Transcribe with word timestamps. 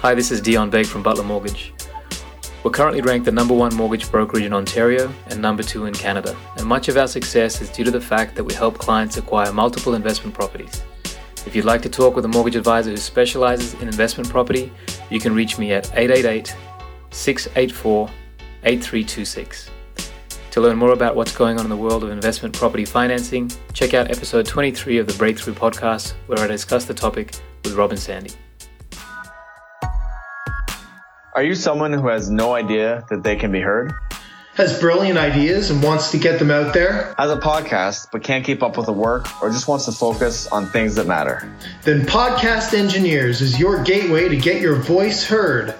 Hi, 0.00 0.14
this 0.14 0.30
is 0.30 0.40
Dion 0.40 0.70
Begg 0.70 0.86
from 0.86 1.02
Butler 1.02 1.24
Mortgage. 1.24 1.74
We're 2.64 2.70
currently 2.70 3.02
ranked 3.02 3.26
the 3.26 3.32
number 3.32 3.52
one 3.52 3.74
mortgage 3.74 4.10
brokerage 4.10 4.44
in 4.44 4.54
Ontario 4.54 5.12
and 5.26 5.42
number 5.42 5.62
two 5.62 5.84
in 5.84 5.92
Canada, 5.92 6.34
and 6.56 6.64
much 6.64 6.88
of 6.88 6.96
our 6.96 7.06
success 7.06 7.60
is 7.60 7.68
due 7.68 7.84
to 7.84 7.90
the 7.90 8.00
fact 8.00 8.34
that 8.34 8.44
we 8.44 8.54
help 8.54 8.78
clients 8.78 9.18
acquire 9.18 9.52
multiple 9.52 9.94
investment 9.94 10.34
properties. 10.34 10.82
If 11.44 11.54
you'd 11.54 11.66
like 11.66 11.82
to 11.82 11.90
talk 11.90 12.16
with 12.16 12.24
a 12.24 12.28
mortgage 12.28 12.56
advisor 12.56 12.88
who 12.88 12.96
specializes 12.96 13.74
in 13.74 13.88
investment 13.88 14.30
property, 14.30 14.72
you 15.10 15.20
can 15.20 15.34
reach 15.34 15.58
me 15.58 15.74
at 15.74 15.90
888 15.94 16.56
684 17.10 18.08
8326. 18.64 19.70
To 20.52 20.60
learn 20.62 20.78
more 20.78 20.92
about 20.92 21.14
what's 21.14 21.36
going 21.36 21.58
on 21.58 21.66
in 21.66 21.70
the 21.70 21.76
world 21.76 22.04
of 22.04 22.08
investment 22.08 22.56
property 22.56 22.86
financing, 22.86 23.50
check 23.74 23.92
out 23.92 24.10
episode 24.10 24.46
23 24.46 24.96
of 24.96 25.06
the 25.06 25.18
Breakthrough 25.18 25.52
podcast, 25.52 26.14
where 26.26 26.38
I 26.38 26.46
discuss 26.46 26.86
the 26.86 26.94
topic 26.94 27.34
with 27.64 27.74
Robin 27.74 27.98
Sandy. 27.98 28.30
Are 31.40 31.42
you 31.42 31.54
someone 31.54 31.94
who 31.94 32.08
has 32.08 32.28
no 32.28 32.52
idea 32.52 33.06
that 33.08 33.22
they 33.22 33.34
can 33.34 33.50
be 33.50 33.62
heard? 33.62 33.94
Has 34.56 34.78
brilliant 34.78 35.18
ideas 35.18 35.70
and 35.70 35.82
wants 35.82 36.10
to 36.10 36.18
get 36.18 36.38
them 36.38 36.50
out 36.50 36.74
there? 36.74 37.14
Has 37.16 37.30
a 37.30 37.38
podcast 37.38 38.08
but 38.12 38.22
can't 38.22 38.44
keep 38.44 38.62
up 38.62 38.76
with 38.76 38.84
the 38.84 38.92
work 38.92 39.26
or 39.42 39.48
just 39.48 39.66
wants 39.66 39.86
to 39.86 39.92
focus 39.92 40.46
on 40.48 40.66
things 40.66 40.96
that 40.96 41.06
matter? 41.06 41.50
Then 41.82 42.02
Podcast 42.02 42.74
Engineers 42.74 43.40
is 43.40 43.58
your 43.58 43.82
gateway 43.82 44.28
to 44.28 44.36
get 44.36 44.60
your 44.60 44.74
voice 44.74 45.26
heard. 45.26 45.74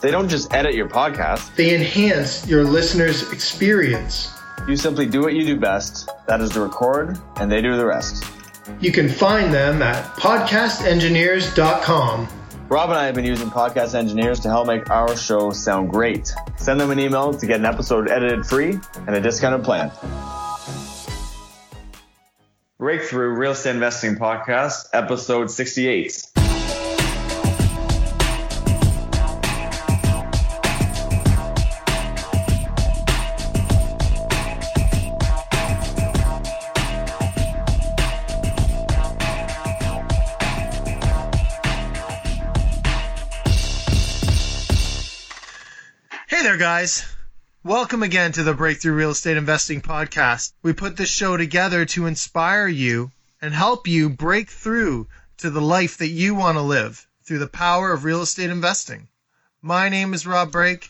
They 0.00 0.12
don't 0.12 0.28
just 0.28 0.54
edit 0.54 0.76
your 0.76 0.88
podcast, 0.88 1.56
They 1.56 1.74
enhance 1.74 2.46
your 2.46 2.62
listeners' 2.62 3.32
experience. 3.32 4.30
you 4.68 4.76
simply 4.76 5.06
do 5.06 5.22
what 5.22 5.34
you 5.34 5.44
do 5.44 5.58
best 5.58 6.08
that 6.28 6.40
is 6.40 6.50
to 6.50 6.60
record, 6.60 7.18
and 7.38 7.50
they 7.50 7.60
do 7.60 7.76
the 7.76 7.84
rest. 7.84 8.22
You 8.78 8.92
can 8.92 9.08
find 9.08 9.52
them 9.52 9.82
at 9.82 10.04
podcastengineers.com. 10.14 12.28
Rob 12.68 12.88
and 12.88 12.98
I 12.98 13.04
have 13.04 13.14
been 13.14 13.26
using 13.26 13.50
podcast 13.50 13.94
engineers 13.94 14.40
to 14.40 14.48
help 14.48 14.66
make 14.66 14.88
our 14.90 15.14
show 15.16 15.50
sound 15.50 15.90
great. 15.90 16.32
Send 16.56 16.80
them 16.80 16.90
an 16.90 16.98
email 16.98 17.34
to 17.34 17.46
get 17.46 17.60
an 17.60 17.66
episode 17.66 18.10
edited 18.10 18.46
free 18.46 18.78
and 19.06 19.14
a 19.14 19.20
discounted 19.20 19.64
plan. 19.64 19.92
Breakthrough 22.78 23.36
Real 23.36 23.52
Estate 23.52 23.74
Investing 23.74 24.16
Podcast, 24.16 24.86
episode 24.92 25.50
68. 25.50 26.33
There, 46.54 46.60
guys. 46.60 47.04
Welcome 47.64 48.04
again 48.04 48.30
to 48.32 48.44
the 48.44 48.54
Breakthrough 48.54 48.92
Real 48.92 49.10
Estate 49.10 49.36
Investing 49.36 49.80
Podcast. 49.82 50.52
We 50.62 50.72
put 50.72 50.96
this 50.96 51.10
show 51.10 51.36
together 51.36 51.84
to 51.86 52.06
inspire 52.06 52.68
you 52.68 53.10
and 53.42 53.52
help 53.52 53.88
you 53.88 54.08
break 54.08 54.48
through 54.48 55.08
to 55.38 55.50
the 55.50 55.60
life 55.60 55.98
that 55.98 56.10
you 56.10 56.36
want 56.36 56.56
to 56.56 56.62
live 56.62 57.08
through 57.24 57.40
the 57.40 57.48
power 57.48 57.92
of 57.92 58.04
real 58.04 58.22
estate 58.22 58.50
investing. 58.50 59.08
My 59.62 59.88
name 59.88 60.14
is 60.14 60.28
Rob 60.28 60.52
Brake. 60.52 60.88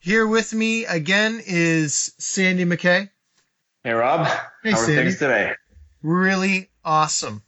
Here 0.00 0.26
with 0.26 0.54
me 0.54 0.86
again 0.86 1.42
is 1.46 2.14
Sandy 2.16 2.64
McKay. 2.64 3.10
Hey, 3.84 3.92
Rob. 3.92 4.26
Hey, 4.62 4.70
How 4.70 4.78
are 4.78 4.86
Sandy. 4.86 4.94
things 5.02 5.18
today? 5.18 5.52
Really 6.02 6.70
awesome. 6.86 7.42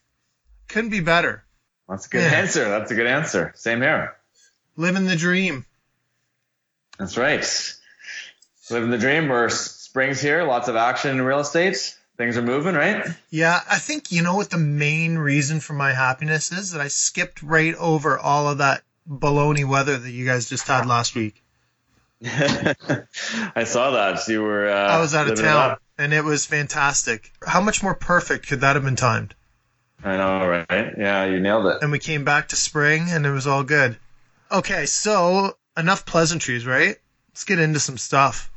Couldn't 0.68 0.90
be 0.90 1.00
better. 1.00 1.42
That's 1.88 2.04
a 2.04 2.08
good 2.10 2.30
Yeah. 2.30 2.38
answer. 2.38 2.68
That's 2.68 2.90
a 2.90 2.94
good 2.94 3.06
answer. 3.06 3.52
Same 3.56 3.80
here. 3.80 4.12
Living 4.76 5.06
the 5.06 5.16
dream. 5.16 5.64
That's 6.98 7.16
right. 7.16 7.44
Living 8.70 8.90
the 8.90 8.98
dream. 8.98 9.28
We're 9.28 9.48
spring's 9.48 10.20
here. 10.20 10.44
Lots 10.44 10.68
of 10.68 10.76
action 10.76 11.10
in 11.10 11.22
real 11.22 11.40
estate. 11.40 11.96
Things 12.16 12.36
are 12.36 12.42
moving, 12.42 12.74
right? 12.74 13.04
Yeah, 13.30 13.60
I 13.68 13.78
think 13.78 14.12
you 14.12 14.22
know 14.22 14.36
what 14.36 14.50
the 14.50 14.58
main 14.58 15.18
reason 15.18 15.58
for 15.58 15.72
my 15.72 15.92
happiness 15.92 16.52
is 16.52 16.70
that 16.70 16.80
I 16.80 16.88
skipped 16.88 17.42
right 17.42 17.74
over 17.74 18.18
all 18.18 18.48
of 18.48 18.58
that 18.58 18.82
baloney 19.08 19.68
weather 19.68 19.98
that 19.98 20.10
you 20.10 20.24
guys 20.24 20.48
just 20.48 20.66
had 20.68 20.86
last 20.86 21.14
week. 21.14 21.42
I 22.24 23.64
saw 23.64 23.90
that. 23.90 24.26
You 24.28 24.42
were. 24.42 24.68
Uh, 24.68 24.74
I 24.74 25.00
was 25.00 25.14
out 25.14 25.28
of 25.28 25.38
town 25.38 25.76
and 25.98 26.12
it 26.12 26.24
was 26.24 26.46
fantastic. 26.46 27.32
How 27.44 27.60
much 27.60 27.82
more 27.82 27.94
perfect 27.94 28.46
could 28.46 28.60
that 28.60 28.76
have 28.76 28.84
been 28.84 28.96
timed? 28.96 29.34
I 30.02 30.16
know, 30.16 30.46
right? 30.46 30.94
Yeah, 30.98 31.24
you 31.24 31.40
nailed 31.40 31.66
it. 31.66 31.78
And 31.82 31.90
we 31.90 31.98
came 31.98 32.24
back 32.24 32.48
to 32.48 32.56
spring 32.56 33.06
and 33.08 33.26
it 33.26 33.30
was 33.30 33.46
all 33.46 33.64
good. 33.64 33.98
Okay, 34.52 34.86
so 34.86 35.56
enough 35.76 36.06
pleasantries, 36.06 36.66
right? 36.66 36.96
Let's 37.30 37.44
get 37.44 37.58
into 37.58 37.80
some 37.80 37.98
stuff. 37.98 38.50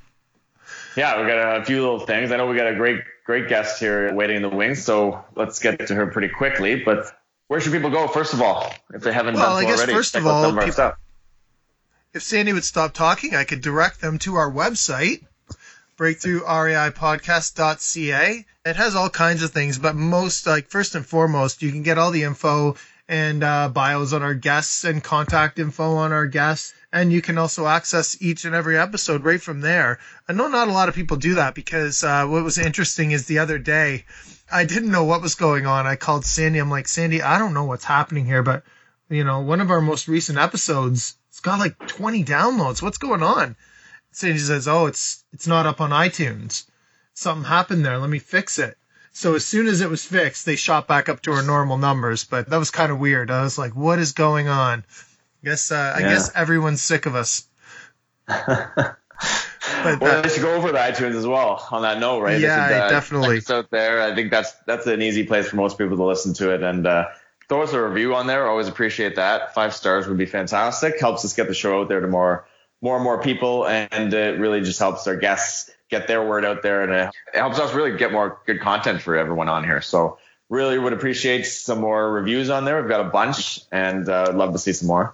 Yeah, 0.96 1.22
we 1.22 1.28
got 1.28 1.62
a 1.62 1.66
few 1.66 1.82
little 1.82 2.00
things. 2.00 2.32
I 2.32 2.38
know 2.38 2.48
we 2.48 2.58
got 2.58 2.68
a 2.68 2.76
great, 2.76 3.02
great 3.26 3.48
guest 3.48 3.80
here 3.80 4.14
waiting 4.14 4.38
in 4.38 4.42
the 4.42 4.50
wings, 4.50 4.84
so 4.84 5.24
let's 5.36 5.60
get 5.60 5.88
to 5.88 5.96
her 5.96 6.08
pretty 6.08 6.30
quickly. 6.30 6.84
But 6.84 7.06
where 7.48 7.60
should 7.62 7.72
people 7.72 7.90
go, 7.90 8.08
first 8.08 8.34
of 8.34 8.42
all, 8.42 8.72
if 8.94 9.02
they 9.02 9.14
haven't 9.14 9.36
Well, 9.36 9.44
done 9.44 9.58
I 9.58 9.62
so 9.62 9.68
guess 9.68 9.78
already? 9.80 9.94
first 9.94 10.16
of 10.16 10.28
all, 10.28 10.44
some 10.44 10.58
of 10.58 10.80
our. 10.80 10.98
If 12.14 12.24
Sandy 12.24 12.54
would 12.54 12.64
stop 12.64 12.94
talking, 12.94 13.36
I 13.36 13.44
could 13.44 13.62
direct 13.62 14.02
them 14.02 14.18
to 14.20 14.36
our 14.36 14.52
website, 14.52 15.24
breakthroughreipodcast.ca. 15.98 18.46
It 18.66 18.76
has 18.76 18.96
all 18.96 19.10
kinds 19.10 19.44
of 19.44 19.52
things, 19.52 19.78
but 19.78 19.96
most, 19.96 20.48
like, 20.48 20.70
first 20.70 20.96
and 20.96 21.06
foremost, 21.06 21.62
you 21.62 21.72
can 21.72 21.84
get 21.84 21.98
all 21.98 22.12
the 22.12 22.24
info 22.24 22.76
and 23.08 23.44
uh, 23.44 23.70
bios 23.70 24.14
on 24.14 24.24
our 24.24 24.34
guests 24.34 24.84
and 24.84 25.04
contact 25.04 25.60
info 25.60 25.96
on 25.96 26.12
our 26.12 26.28
guests. 26.28 26.74
And 26.98 27.14
you 27.14 27.22
can 27.22 27.38
also 27.38 27.68
access 27.68 28.20
each 28.20 28.44
and 28.46 28.56
every 28.56 28.76
episode 28.76 29.24
right 29.24 29.40
from 29.40 29.62
there. 29.62 30.00
I 30.28 30.34
know 30.34 30.48
not 30.48 30.68
a 30.68 30.72
lot 30.72 30.90
of 30.90 30.96
people 30.96 31.18
do 31.18 31.36
that 31.36 31.54
because 31.54 32.04
uh, 32.04 32.26
what 32.26 32.44
was 32.44 32.58
interesting 32.58 33.12
is 33.12 33.28
the 33.28 33.38
other 33.38 33.60
day, 33.60 34.06
I 34.52 34.66
didn't 34.66 34.90
know 34.90 35.04
what 35.04 35.22
was 35.22 35.36
going 35.36 35.68
on. 35.68 35.86
I 35.86 35.96
called 35.96 36.26
Sandy. 36.26 36.58
I'm 36.58 36.72
like, 36.72 36.88
Sandy, 36.88 37.22
I 37.22 37.38
don't 37.38 37.54
know 37.54 37.66
what's 37.66 37.84
happening 37.84 38.26
here, 38.26 38.42
but 38.42 38.64
you 39.12 39.24
know, 39.24 39.42
one 39.42 39.62
of 39.62 39.70
our 39.70 39.80
most 39.80 40.08
recent 40.08 40.40
episodes, 40.40 41.16
it's 41.30 41.40
got 41.40 41.60
like 41.60 41.78
20 41.88 42.24
downloads. 42.24 42.82
What's 42.82 42.98
going 42.98 43.22
on? 43.22 43.56
Sandy 44.12 44.40
says, 44.40 44.68
"Oh, 44.68 44.88
it's 44.88 45.24
it's 45.32 45.46
not 45.46 45.68
up 45.68 45.80
on 45.80 45.92
iTunes. 45.92 46.64
Something 47.14 47.48
happened 47.48 47.86
there. 47.86 48.00
Let 48.00 48.10
me 48.10 48.18
fix 48.18 48.58
it." 48.58 48.76
So 49.14 49.36
as 49.36 49.46
soon 49.46 49.68
as 49.68 49.82
it 49.82 49.90
was 49.92 50.04
fixed, 50.04 50.48
they 50.48 50.56
shot 50.56 50.88
back 50.88 51.10
up 51.10 51.22
to 51.22 51.34
our 51.34 51.44
normal 51.44 51.78
numbers. 51.78 52.24
But 52.24 52.50
that 52.50 52.58
was 52.58 52.72
kind 52.72 52.92
of 52.92 52.98
weird. 52.98 53.30
I 53.30 53.44
was 53.44 53.60
like, 53.60 53.76
"What 53.76 54.00
is 54.00 54.14
going 54.14 54.48
on?" 54.48 54.84
I 55.44 55.50
guess 55.50 55.72
uh, 55.72 55.94
I 55.96 56.00
Yeah. 56.02 56.10
guess 56.14 56.32
everyone's 56.36 56.82
sick 56.82 57.06
of 57.06 57.16
us. 57.16 57.48
But 59.84 60.00
Well, 60.02 60.12
that, 60.14 60.24
they 60.24 60.30
should 60.30 60.42
go 60.42 60.56
over 60.56 60.72
to 60.72 60.78
iTunes 60.78 61.16
as 61.16 61.28
well. 61.28 61.66
On 61.72 61.82
that 61.82 62.00
note, 62.00 62.22
right? 62.22 62.40
Yeah, 62.40 62.68
should, 62.68 62.76
uh, 62.76 62.90
definitely. 62.90 63.42
check 63.42 63.50
out 63.52 63.72
there. 63.72 64.02
I 64.02 64.16
think 64.16 64.32
that's 64.32 64.54
that's 64.66 64.88
an 64.88 65.02
easy 65.02 65.24
place 65.24 65.50
for 65.50 65.56
most 65.58 65.78
people 65.78 65.98
to 65.98 66.04
listen 66.04 66.34
to 66.36 66.54
it, 66.54 66.64
and 66.64 66.88
uh, 66.88 67.06
throw 67.50 67.64
us 67.64 67.74
a 67.74 67.82
review 67.88 68.16
on 68.16 68.28
there. 68.28 68.48
Always 68.48 68.68
appreciate 68.68 69.18
that. 69.18 69.54
Five 69.54 69.74
stars 69.74 70.08
would 70.08 70.18
be 70.18 70.26
fantastic. 70.26 71.00
Helps 71.00 71.26
us 71.26 71.34
get 71.34 71.48
the 71.48 71.54
show 71.54 71.82
out 71.82 71.90
there 71.90 72.00
to 72.00 72.08
more 72.08 72.48
more 72.82 72.96
and 72.96 73.04
more 73.04 73.22
people, 73.22 73.68
and 73.68 74.14
it 74.14 74.40
really 74.40 74.62
just 74.62 74.80
helps 74.80 75.06
our 75.08 75.16
guests 75.18 75.70
get 75.90 76.08
their 76.08 76.26
word 76.26 76.46
out 76.46 76.64
there, 76.64 76.84
and 76.84 76.92
it 76.94 77.14
helps 77.38 77.60
us 77.60 77.74
really 77.74 77.98
get 77.98 78.12
more 78.12 78.40
good 78.46 78.62
content 78.62 79.02
for 79.02 79.16
everyone 79.18 79.50
on 79.50 79.64
here. 79.64 79.82
So. 79.82 80.18
Really 80.50 80.80
would 80.80 80.94
appreciate 80.94 81.44
some 81.46 81.82
more 81.82 82.10
reviews 82.10 82.50
on 82.50 82.64
there. 82.64 82.80
We've 82.80 82.90
got 82.90 83.02
a 83.02 83.10
bunch, 83.10 83.60
and 83.70 84.08
uh, 84.08 84.28
I'd 84.30 84.36
love 84.36 84.54
to 84.54 84.58
see 84.60 84.72
some 84.72 84.88
more. 84.88 85.14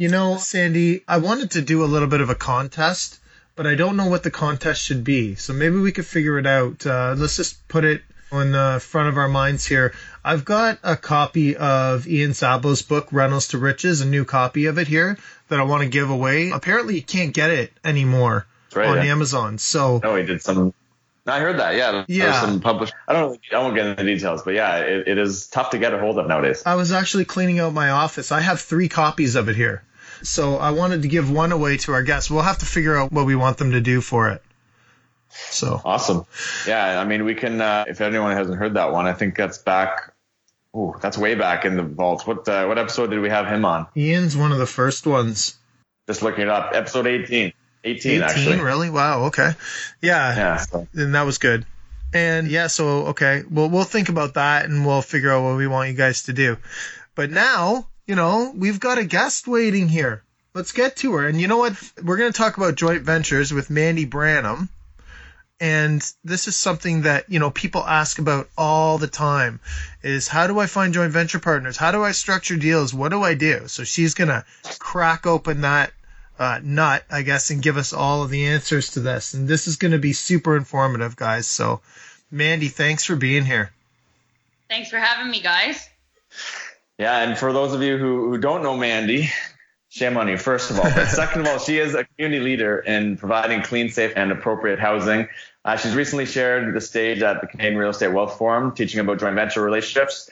You 0.00 0.08
know, 0.08 0.38
Sandy, 0.38 1.04
I 1.06 1.18
wanted 1.18 1.50
to 1.50 1.60
do 1.60 1.84
a 1.84 1.92
little 1.92 2.08
bit 2.08 2.22
of 2.22 2.30
a 2.30 2.34
contest, 2.34 3.20
but 3.54 3.66
I 3.66 3.74
don't 3.74 3.98
know 3.98 4.06
what 4.06 4.22
the 4.22 4.30
contest 4.30 4.82
should 4.82 5.04
be. 5.04 5.34
So 5.34 5.52
maybe 5.52 5.76
we 5.76 5.92
could 5.92 6.06
figure 6.06 6.38
it 6.38 6.46
out. 6.46 6.86
Uh, 6.86 7.14
let's 7.18 7.36
just 7.36 7.68
put 7.68 7.84
it 7.84 8.00
on 8.32 8.52
the 8.52 8.82
front 8.82 9.10
of 9.10 9.18
our 9.18 9.28
minds 9.28 9.66
here. 9.66 9.92
I've 10.24 10.46
got 10.46 10.78
a 10.82 10.96
copy 10.96 11.54
of 11.54 12.08
Ian 12.08 12.30
Szabo's 12.30 12.80
book, 12.80 13.08
Rentals 13.12 13.48
to 13.48 13.58
Riches, 13.58 14.00
a 14.00 14.06
new 14.06 14.24
copy 14.24 14.64
of 14.64 14.78
it 14.78 14.88
here 14.88 15.18
that 15.50 15.60
I 15.60 15.64
want 15.64 15.82
to 15.82 15.88
give 15.90 16.08
away. 16.08 16.48
Apparently, 16.48 16.94
you 16.94 17.02
can't 17.02 17.34
get 17.34 17.50
it 17.50 17.70
anymore 17.84 18.46
right. 18.74 18.88
on 18.88 19.04
yeah. 19.04 19.12
Amazon. 19.12 19.58
So 19.58 20.00
No, 20.02 20.16
he 20.16 20.24
did 20.24 20.40
some. 20.40 20.72
I 21.26 21.40
heard 21.40 21.58
that. 21.58 21.76
Yeah. 21.76 22.06
Yeah. 22.08 22.40
Some 22.40 22.60
published. 22.62 22.94
I 23.06 23.12
don't. 23.12 23.38
I 23.52 23.58
won't 23.58 23.74
get 23.74 23.84
into 23.84 24.02
the 24.02 24.14
details, 24.14 24.44
but 24.44 24.54
yeah, 24.54 24.78
it, 24.78 25.08
it 25.08 25.18
is 25.18 25.48
tough 25.48 25.72
to 25.72 25.78
get 25.78 25.92
a 25.92 25.98
hold 25.98 26.18
of 26.18 26.26
nowadays. 26.26 26.62
I 26.64 26.76
was 26.76 26.90
actually 26.90 27.26
cleaning 27.26 27.60
out 27.60 27.74
my 27.74 27.90
office. 27.90 28.32
I 28.32 28.40
have 28.40 28.62
three 28.62 28.88
copies 28.88 29.34
of 29.34 29.50
it 29.50 29.56
here. 29.56 29.82
So 30.22 30.56
I 30.56 30.70
wanted 30.70 31.02
to 31.02 31.08
give 31.08 31.30
one 31.30 31.52
away 31.52 31.76
to 31.78 31.92
our 31.92 32.02
guests. 32.02 32.30
We'll 32.30 32.42
have 32.42 32.58
to 32.58 32.66
figure 32.66 32.96
out 32.96 33.12
what 33.12 33.26
we 33.26 33.36
want 33.36 33.58
them 33.58 33.72
to 33.72 33.80
do 33.80 34.00
for 34.00 34.30
it. 34.30 34.42
So 35.30 35.80
Awesome. 35.84 36.24
Yeah. 36.66 37.00
I 37.00 37.04
mean, 37.04 37.24
we 37.24 37.34
can. 37.34 37.60
Uh, 37.60 37.84
if 37.88 38.00
anyone 38.00 38.36
hasn't 38.36 38.58
heard 38.58 38.74
that 38.74 38.92
one, 38.92 39.06
I 39.06 39.12
think 39.12 39.36
that's 39.36 39.58
back. 39.58 40.12
Oh, 40.74 40.96
that's 41.00 41.18
way 41.18 41.34
back 41.34 41.64
in 41.64 41.76
the 41.76 41.82
vault. 41.82 42.26
What 42.26 42.48
uh, 42.48 42.66
what 42.66 42.78
episode 42.78 43.10
did 43.10 43.20
we 43.20 43.28
have 43.28 43.46
him 43.46 43.64
on? 43.64 43.86
Ian's 43.96 44.36
one 44.36 44.52
of 44.52 44.58
the 44.58 44.66
first 44.66 45.06
ones. 45.06 45.56
Just 46.06 46.22
looking 46.22 46.42
it 46.42 46.48
up. 46.48 46.72
Episode 46.74 47.06
18. 47.06 47.52
18, 47.82 48.12
18, 48.12 48.22
actually. 48.22 48.60
really? 48.60 48.90
Wow. 48.90 49.24
Okay. 49.26 49.52
Yeah. 50.02 50.36
Yeah. 50.36 50.56
So, 50.58 50.86
And 50.94 51.14
that 51.14 51.22
was 51.22 51.38
good. 51.38 51.64
And 52.12 52.48
yeah, 52.48 52.66
so 52.66 53.06
okay, 53.08 53.44
well 53.48 53.68
we'll 53.70 53.84
think 53.84 54.08
about 54.08 54.34
that 54.34 54.64
and 54.64 54.84
we'll 54.84 55.02
figure 55.02 55.30
out 55.30 55.44
what 55.44 55.56
we 55.56 55.66
want 55.66 55.90
you 55.90 55.94
guys 55.96 56.24
to 56.24 56.32
do. 56.32 56.56
But 57.14 57.30
now 57.30 57.86
you 58.10 58.16
know, 58.16 58.52
we've 58.56 58.80
got 58.80 58.98
a 58.98 59.04
guest 59.04 59.46
waiting 59.46 59.88
here. 59.88 60.24
Let's 60.52 60.72
get 60.72 60.96
to 60.96 61.12
her. 61.12 61.28
And 61.28 61.40
you 61.40 61.46
know 61.46 61.58
what? 61.58 61.80
We're 62.02 62.16
going 62.16 62.32
to 62.32 62.36
talk 62.36 62.56
about 62.56 62.74
joint 62.74 63.02
ventures 63.02 63.54
with 63.54 63.70
Mandy 63.70 64.04
Branham. 64.04 64.68
And 65.60 66.02
this 66.24 66.48
is 66.48 66.56
something 66.56 67.02
that, 67.02 67.30
you 67.30 67.38
know, 67.38 67.52
people 67.52 67.86
ask 67.86 68.18
about 68.18 68.48
all 68.58 68.98
the 68.98 69.06
time 69.06 69.60
is 70.02 70.26
how 70.26 70.48
do 70.48 70.58
I 70.58 70.66
find 70.66 70.92
joint 70.92 71.12
venture 71.12 71.38
partners? 71.38 71.76
How 71.76 71.92
do 71.92 72.02
I 72.02 72.10
structure 72.10 72.56
deals? 72.56 72.92
What 72.92 73.10
do 73.10 73.22
I 73.22 73.34
do? 73.34 73.68
So 73.68 73.84
she's 73.84 74.14
going 74.14 74.26
to 74.26 74.44
crack 74.80 75.24
open 75.24 75.60
that 75.60 75.92
uh, 76.36 76.58
nut, 76.64 77.04
I 77.12 77.22
guess, 77.22 77.50
and 77.50 77.62
give 77.62 77.76
us 77.76 77.92
all 77.92 78.24
of 78.24 78.30
the 78.30 78.46
answers 78.46 78.90
to 78.94 79.00
this. 79.00 79.34
And 79.34 79.46
this 79.46 79.68
is 79.68 79.76
going 79.76 79.92
to 79.92 79.98
be 79.98 80.14
super 80.14 80.56
informative, 80.56 81.14
guys. 81.14 81.46
So, 81.46 81.80
Mandy, 82.28 82.70
thanks 82.70 83.04
for 83.04 83.14
being 83.14 83.44
here. 83.44 83.70
Thanks 84.68 84.90
for 84.90 84.98
having 84.98 85.30
me, 85.30 85.40
guys. 85.40 85.88
Yeah, 87.00 87.22
and 87.22 87.38
for 87.38 87.54
those 87.54 87.72
of 87.72 87.80
you 87.80 87.96
who, 87.96 88.28
who 88.28 88.36
don't 88.36 88.62
know 88.62 88.76
Mandy, 88.76 89.30
shame 89.88 90.18
on 90.18 90.28
you, 90.28 90.36
first 90.36 90.70
of 90.70 90.78
all. 90.78 90.84
But 90.84 91.06
second 91.08 91.40
of 91.40 91.46
all, 91.46 91.58
she 91.58 91.78
is 91.78 91.94
a 91.94 92.04
community 92.04 92.44
leader 92.44 92.78
in 92.78 93.16
providing 93.16 93.62
clean, 93.62 93.88
safe, 93.88 94.12
and 94.16 94.30
appropriate 94.30 94.78
housing. 94.78 95.26
Uh, 95.64 95.78
she's 95.78 95.94
recently 95.94 96.26
shared 96.26 96.74
the 96.74 96.80
stage 96.82 97.22
at 97.22 97.40
the 97.40 97.46
Canadian 97.46 97.78
Real 97.78 97.88
Estate 97.88 98.12
Wealth 98.12 98.36
Forum, 98.36 98.74
teaching 98.74 99.00
about 99.00 99.18
joint 99.18 99.34
venture 99.34 99.62
relationships. 99.62 100.28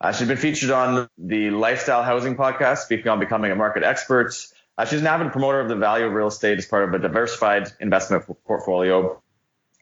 Uh, 0.00 0.10
she's 0.10 0.26
been 0.26 0.38
featured 0.38 0.70
on 0.70 1.06
the 1.18 1.50
Lifestyle 1.50 2.02
Housing 2.02 2.34
podcast, 2.34 2.78
speaking 2.78 3.08
on 3.08 3.20
becoming 3.20 3.52
a 3.52 3.54
market 3.54 3.82
expert. 3.82 4.34
Uh, 4.78 4.86
she's 4.86 5.02
an 5.02 5.06
avid 5.06 5.32
promoter 5.32 5.60
of 5.60 5.68
the 5.68 5.76
value 5.76 6.06
of 6.06 6.14
real 6.14 6.28
estate 6.28 6.56
as 6.56 6.64
part 6.64 6.88
of 6.88 6.94
a 6.94 6.98
diversified 6.98 7.70
investment 7.78 8.24
portfolio. 8.46 9.20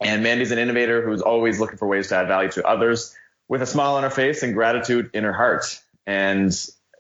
And 0.01 0.25
Mandy's 0.25 0.51
an 0.51 0.59
innovator 0.59 1.01
who's 1.01 1.23
always 1.23 1.61
looking 1.61 1.79
for 1.79 1.87
ways 1.87 2.09
to 2.09 2.17
add 2.17 2.27
value 2.27 2.51
to 2.51 2.67
others 2.67 3.15
with 3.47 3.63
a 3.63 3.67
smile 3.67 3.95
on 3.95 4.03
her 4.03 4.11
face 4.11 4.43
and 4.43 4.53
gratitude 4.53 5.11
in 5.15 5.23
her 5.23 5.33
heart. 5.33 5.81
And 6.07 6.53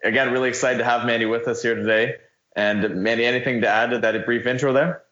again, 0.02 0.32
really 0.32 0.48
excited 0.48 0.78
to 0.78 0.84
have 0.84 1.06
Mandy 1.06 1.26
with 1.26 1.48
us 1.48 1.62
here 1.62 1.74
today. 1.74 2.16
And 2.56 3.02
Mandy, 3.02 3.24
anything 3.24 3.62
to 3.62 3.68
add 3.68 3.90
to 3.90 3.98
that 3.98 4.26
brief 4.26 4.46
intro 4.46 4.72
there? 4.72 5.02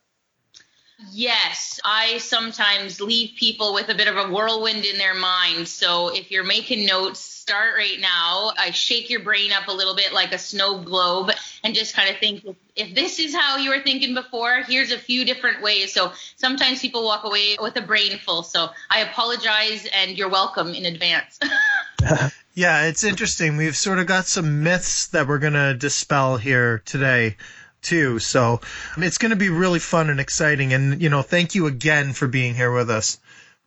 Yes, 1.11 1.81
I 1.85 2.19
sometimes 2.19 3.01
leave 3.01 3.33
people 3.37 3.75
with 3.75 3.89
a 3.89 3.95
bit 3.95 4.07
of 4.07 4.17
a 4.17 4.31
whirlwind 4.31 4.85
in 4.85 4.99
their 4.99 5.15
mind. 5.15 5.67
So 5.67 6.09
if 6.09 6.31
you're 6.31 6.45
making 6.45 6.87
notes, 6.87 7.19
start 7.19 7.75
right 7.77 7.99
now. 7.99 8.53
I 8.57 8.71
shake 8.71 9.11
your 9.11 9.21
brain 9.21 9.53
up 9.53 9.67
a 9.67 9.73
little 9.73 9.97
bit 9.97 10.13
like 10.13 10.33
a 10.33 10.39
snow 10.39 10.79
globe 10.79 11.33
and 11.65 11.75
just 11.75 11.95
kind 11.95 12.09
of 12.09 12.19
think 12.19 12.47
if 12.77 12.95
this 12.95 13.19
is 13.19 13.35
how 13.35 13.57
you 13.57 13.71
were 13.71 13.81
thinking 13.81 14.15
before, 14.15 14.63
here's 14.63 14.93
a 14.93 14.99
few 14.99 15.25
different 15.25 15.61
ways. 15.61 15.93
So 15.93 16.13
sometimes 16.37 16.81
people 16.81 17.05
walk 17.05 17.25
away 17.25 17.57
with 17.61 17.77
a 17.77 17.83
brain 17.83 18.19
full. 18.19 18.45
So 18.45 18.69
I 18.89 19.01
apologize 19.01 19.89
and 19.93 20.17
you're 20.17 20.29
welcome 20.29 20.69
in 20.69 20.87
advance. 20.87 21.41
Yeah, 22.55 22.85
it's 22.85 23.03
interesting. 23.03 23.57
We've 23.57 23.77
sort 23.77 23.99
of 23.99 24.07
got 24.07 24.27
some 24.27 24.63
myths 24.63 25.07
that 25.09 25.27
we're 25.27 25.39
going 25.39 25.55
to 25.55 25.73
dispel 25.73 26.37
here 26.37 26.83
today 26.85 27.37
too. 27.81 28.19
So 28.19 28.61
it's 28.99 29.19
going 29.19 29.31
to 29.31 29.37
be 29.37 29.49
really 29.49 29.79
fun 29.79 30.11
and 30.11 30.21
exciting. 30.21 30.75
And, 30.75 31.01
you 31.01 31.09
know, 31.09 31.23
thank 31.23 31.55
you 31.55 31.67
again 31.67 32.13
for 32.13 32.29
being 32.29 32.55
here 32.55 32.71
with 32.71 32.91
us. 32.91 33.19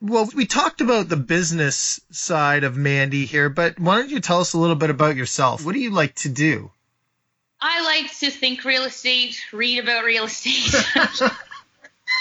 Well, 0.01 0.29
we 0.35 0.45
talked 0.45 0.81
about 0.81 1.09
the 1.09 1.17
business 1.17 1.99
side 2.11 2.63
of 2.63 2.77
Mandy 2.77 3.25
here, 3.25 3.49
but 3.49 3.79
why 3.79 3.97
don't 3.97 4.11
you 4.11 4.19
tell 4.19 4.41
us 4.41 4.53
a 4.53 4.59
little 4.59 4.75
bit 4.75 4.91
about 4.91 5.15
yourself? 5.15 5.65
What 5.65 5.73
do 5.73 5.79
you 5.79 5.89
like 5.89 6.13
to 6.17 6.29
do? 6.29 6.69
I 7.59 7.83
like 7.83 8.15
to 8.19 8.29
think 8.29 8.65
real 8.65 8.83
estate, 8.83 9.41
read 9.51 9.79
about 9.79 10.03
real 10.03 10.25
estate. 10.25 10.75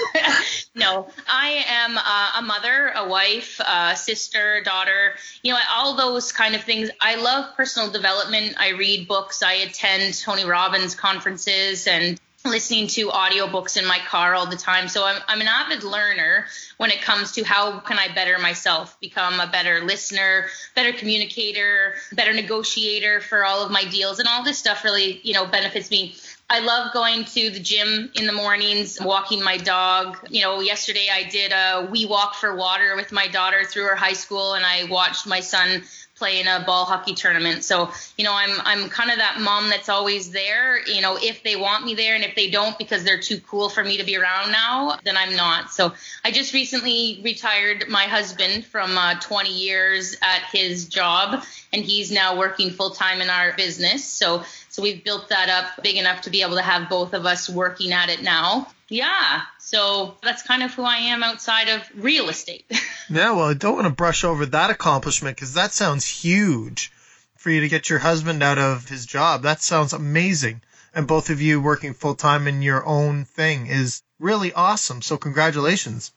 no, 0.75 1.09
I 1.29 1.65
am 1.69 1.99
uh, 1.99 2.31
a 2.39 2.43
mother, 2.43 2.93
a 2.95 3.09
wife, 3.09 3.61
a 3.61 3.97
sister, 3.97 4.63
daughter, 4.65 5.15
you 5.43 5.53
know, 5.53 5.59
all 5.71 5.97
those 5.97 6.33
kind 6.33 6.55
of 6.55 6.63
things. 6.63 6.91
I 7.01 7.17
love 7.17 7.57
personal 7.57 7.91
development. 7.91 8.57
I 8.59 8.71
read 8.71 9.09
books, 9.09 9.43
I 9.43 9.55
attend 9.55 10.19
Tony 10.21 10.45
Robbins 10.45 10.95
conferences 10.95 11.87
and 11.87 12.21
listening 12.45 12.87
to 12.87 13.09
audiobooks 13.09 13.79
in 13.79 13.87
my 13.87 13.99
car 14.07 14.35
all 14.35 14.47
the 14.47 14.57
time. 14.57 14.89
So 14.89 15.05
I'm, 15.05 15.21
I'm 15.29 15.41
an 15.41 15.49
avid 15.49 15.83
learner 15.83 16.47
when 16.77 16.91
it 16.91 17.01
comes 17.01 17.33
to 17.33 17.43
how 17.43 17.81
can 17.81 17.99
I 17.99 18.13
better 18.15 18.39
myself, 18.39 19.01
become 19.01 19.41
a 19.41 19.47
better 19.47 19.81
listener, 19.81 20.49
better 20.75 20.93
communicator, 20.93 21.95
better 22.13 22.35
negotiator 22.35 23.23
for 23.23 23.47
all 23.47 23.65
of 23.65 23.71
my 23.71 23.85
deals. 23.85 24.19
And 24.19 24.29
all 24.29 24.45
this 24.45 24.59
stuff 24.59 24.85
really, 24.85 25.21
you 25.23 25.33
know, 25.33 25.47
benefits 25.47 25.91
me. 25.91 26.17
I 26.49 26.61
love 26.61 26.93
going 26.93 27.25
to 27.25 27.51
the 27.51 27.59
gym 27.59 28.11
in 28.15 28.27
the 28.27 28.33
mornings, 28.33 29.01
walking 29.01 29.43
my 29.43 29.57
dog. 29.57 30.19
You 30.29 30.43
know, 30.43 30.61
yesterday 30.61 31.09
I 31.11 31.25
did 31.25 31.53
a 31.53 31.89
we 31.91 32.05
walk 32.05 32.35
for 32.35 32.55
water 32.55 32.95
with 32.97 33.13
my 33.13 33.29
daughter 33.29 33.65
through 33.65 33.85
her 33.85 33.97
high 33.97 34.13
school 34.13 34.53
and 34.53 34.65
I 34.65 34.85
watched 34.85 35.27
my 35.27 35.41
son 35.41 35.83
play 36.17 36.41
in 36.41 36.47
a 36.47 36.63
ball 36.65 36.85
hockey 36.85 37.15
tournament. 37.15 37.65
So, 37.65 37.91
you 38.17 38.25
know, 38.25 38.33
I'm 38.33 38.61
I'm 38.65 38.89
kind 38.89 39.11
of 39.11 39.19
that 39.19 39.41
mom 39.41 39.69
that's 39.69 39.89
always 39.89 40.31
there, 40.31 40.87
you 40.87 41.01
know, 41.01 41.19
if 41.21 41.43
they 41.43 41.57
want 41.57 41.85
me 41.85 41.95
there 41.95 42.15
and 42.15 42.25
if 42.25 42.37
they 42.37 42.51
don't 42.51 42.79
because 42.79 43.03
they're 43.05 43.21
too 43.21 43.41
cool 43.41 43.69
for 43.69 43.83
me 43.83 43.97
to 43.97 44.05
be 44.05 44.17
around 44.17 44.53
now, 44.53 44.99
then 45.03 45.17
I'm 45.17 45.35
not. 45.35 45.73
So, 45.73 45.93
I 46.25 46.31
just 46.31 46.55
recently 46.55 47.21
retired 47.25 47.87
my 47.89 48.05
husband 48.05 48.65
from 48.65 48.97
uh, 48.97 49.19
20 49.21 49.51
years 49.51 50.17
at 50.23 50.43
his 50.53 50.87
job 50.87 51.43
and 51.73 51.85
he's 51.85 52.13
now 52.13 52.39
working 52.39 52.71
full 52.71 52.91
time 52.91 53.21
in 53.21 53.29
our 53.29 53.53
business. 53.55 54.05
So, 54.05 54.45
so 54.75 54.83
we've 54.83 55.05
built 55.05 55.29
that 55.29 55.49
up 55.49 55.85
big 55.85 55.95
enough 55.95 56.23
to 56.23 56.31
be 56.31 56.43
able 56.43 56.57
to 56.57 56.63
have 56.63 56.89
both 56.89 57.15
of 57.15 57.27
us 57.27 57.49
working 57.49 57.93
at 57.93 58.09
it 58.09 58.25
now. 58.25 58.67
Yeah. 58.89 59.43
So 59.61 60.17
that's 60.21 60.43
kind 60.43 60.65
of 60.65 60.75
who 60.75 60.83
I 60.83 60.97
am 60.97 61.23
outside 61.23 61.69
of 61.69 61.89
real 61.95 62.29
estate. 62.29 62.65
yeah, 63.09 63.31
well, 63.31 63.51
I 63.51 63.55
don't 63.55 63.77
want 63.77 63.87
to 63.87 63.95
brush 63.95 64.25
over 64.25 64.47
that 64.47 64.71
accomplishment 64.71 65.37
because 65.37 65.55
that 65.55 65.71
sounds 65.71 66.05
huge 66.05 66.91
for 67.37 67.51
you 67.51 67.61
to 67.61 67.69
get 67.69 67.89
your 67.89 68.01
husband 68.01 68.43
out 68.43 68.59
of 68.59 68.89
his 68.89 69.07
job. 69.07 69.43
That 69.43 69.63
sounds 69.63 69.93
amazing. 69.93 70.61
And 70.93 71.07
both 71.07 71.31
of 71.31 71.41
you 71.41 71.61
working 71.61 71.95
full 71.95 72.17
time 72.17 72.49
in 72.49 72.61
your 72.61 72.85
own 72.85 73.27
thing 73.27 73.69
is 73.69 74.03
really 74.19 74.53
awesome. 74.53 75.03
So 75.03 75.17
congratulations. 75.17 76.11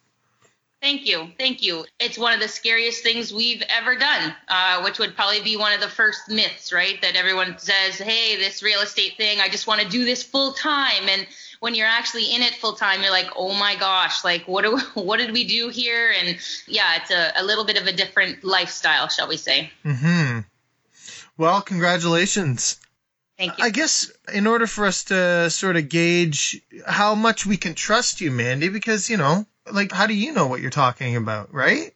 Thank 0.80 1.08
you. 1.08 1.32
Thank 1.40 1.64
you. 1.64 1.86
It's 2.00 2.20
one 2.20 2.34
of 2.34 2.40
the 2.40 2.48
scariest 2.48 3.02
things 3.02 3.34
we've 3.34 3.64
ever 3.68 3.98
done, 3.98 4.34
uh, 4.48 4.82
which 4.84 5.00
would 5.00 5.16
probably 5.16 5.42
be 5.42 5.58
one 5.58 5.74
of 5.74 5.82
the 5.82 5.88
first 5.88 6.30
myths, 6.30 6.72
right? 6.72 7.02
That 7.02 7.16
everyone 7.16 7.58
says, 7.58 7.98
hey, 7.98 8.36
this 8.38 8.62
real 8.62 8.82
estate 8.82 9.18
thing, 9.18 9.40
I 9.40 9.50
just 9.50 9.66
want 9.66 9.82
to 9.82 9.90
do 9.90 10.06
this 10.06 10.22
full 10.22 10.54
time. 10.54 11.10
And 11.10 11.26
when 11.62 11.74
you're 11.74 11.88
actually 11.88 12.26
in 12.26 12.44
it 12.44 12.54
full 12.54 12.74
time, 12.74 13.02
you're 13.02 13.12
like, 13.12 13.32
oh 13.36 13.54
my 13.54 13.76
gosh, 13.76 14.24
like 14.24 14.48
what 14.48 14.64
do 14.64 14.78
what 15.02 15.18
did 15.18 15.32
we 15.32 15.46
do 15.46 15.70
here? 15.70 16.14
And 16.18 16.38
yeah, 16.68 16.98
it's 16.98 17.10
a, 17.10 17.34
a 17.38 17.44
little 17.44 17.66
bit 17.66 17.82
of 17.82 17.88
a 17.88 17.92
different 17.92 18.44
lifestyle, 18.44 19.08
shall 19.08 19.28
we 19.28 19.38
say? 19.38 19.72
Hmm. 19.84 20.40
Well, 21.38 21.62
congratulations. 21.62 22.78
Thank 23.38 23.58
you. 23.58 23.64
I 23.64 23.70
guess 23.70 24.12
in 24.34 24.48
order 24.48 24.68
for 24.68 24.86
us 24.86 25.06
to 25.06 25.50
sort 25.50 25.76
of 25.76 25.90
gauge 25.90 26.62
how 26.86 27.14
much 27.16 27.46
we 27.46 27.58
can 27.58 27.76
trust 27.76 28.22
you, 28.22 28.32
Mandy, 28.32 28.70
because 28.70 29.10
you 29.10 29.18
know, 29.18 29.46
like, 29.72 29.92
how 29.92 30.08
do 30.08 30.14
you 30.14 30.34
know 30.34 30.48
what 30.48 30.62
you're 30.62 30.70
talking 30.70 31.16
about, 31.16 31.54
right? 31.54 31.94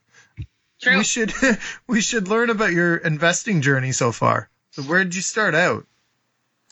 True. 0.81 0.97
We 0.97 1.03
should 1.03 1.33
we 1.87 2.01
should 2.01 2.27
learn 2.27 2.49
about 2.49 2.71
your 2.71 2.95
investing 2.97 3.61
journey 3.61 3.91
so 3.91 4.11
far. 4.11 4.49
So 4.71 4.83
where 4.83 5.03
did 5.03 5.15
you 5.15 5.21
start 5.21 5.53
out? 5.53 5.85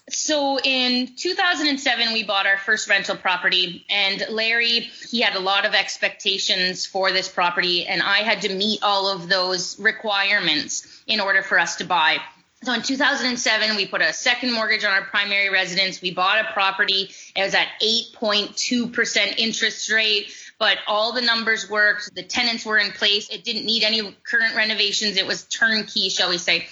So 0.09 0.57
in 0.59 1.15
2007, 1.15 2.13
we 2.13 2.23
bought 2.23 2.47
our 2.47 2.57
first 2.57 2.89
rental 2.89 3.15
property, 3.15 3.85
and 3.89 4.25
Larry, 4.29 4.89
he 5.09 5.21
had 5.21 5.35
a 5.35 5.39
lot 5.39 5.65
of 5.65 5.75
expectations 5.75 6.87
for 6.87 7.11
this 7.11 7.27
property, 7.27 7.85
and 7.85 8.01
I 8.01 8.19
had 8.19 8.41
to 8.41 8.53
meet 8.53 8.81
all 8.81 9.07
of 9.07 9.29
those 9.29 9.79
requirements 9.79 11.03
in 11.05 11.19
order 11.19 11.43
for 11.43 11.59
us 11.59 11.75
to 11.75 11.83
buy. 11.83 12.17
So 12.63 12.73
in 12.73 12.81
2007, 12.81 13.75
we 13.75 13.85
put 13.85 14.01
a 14.01 14.11
second 14.11 14.51
mortgage 14.51 14.83
on 14.83 14.91
our 14.91 15.03
primary 15.03 15.49
residence. 15.49 16.01
We 16.01 16.11
bought 16.11 16.43
a 16.43 16.51
property. 16.53 17.11
It 17.35 17.41
was 17.43 17.53
at 17.53 17.67
8.2% 17.81 19.37
interest 19.37 19.91
rate, 19.91 20.33
but 20.59 20.77
all 20.87 21.13
the 21.13 21.21
numbers 21.21 21.69
worked. 21.69 22.13
The 22.13 22.23
tenants 22.23 22.65
were 22.65 22.77
in 22.77 22.91
place. 22.91 23.29
It 23.29 23.43
didn't 23.43 23.65
need 23.65 23.83
any 23.83 24.15
current 24.23 24.55
renovations. 24.55 25.17
It 25.17 25.25
was 25.25 25.43
turnkey, 25.43 26.09
shall 26.09 26.29
we 26.29 26.37
say. 26.37 26.67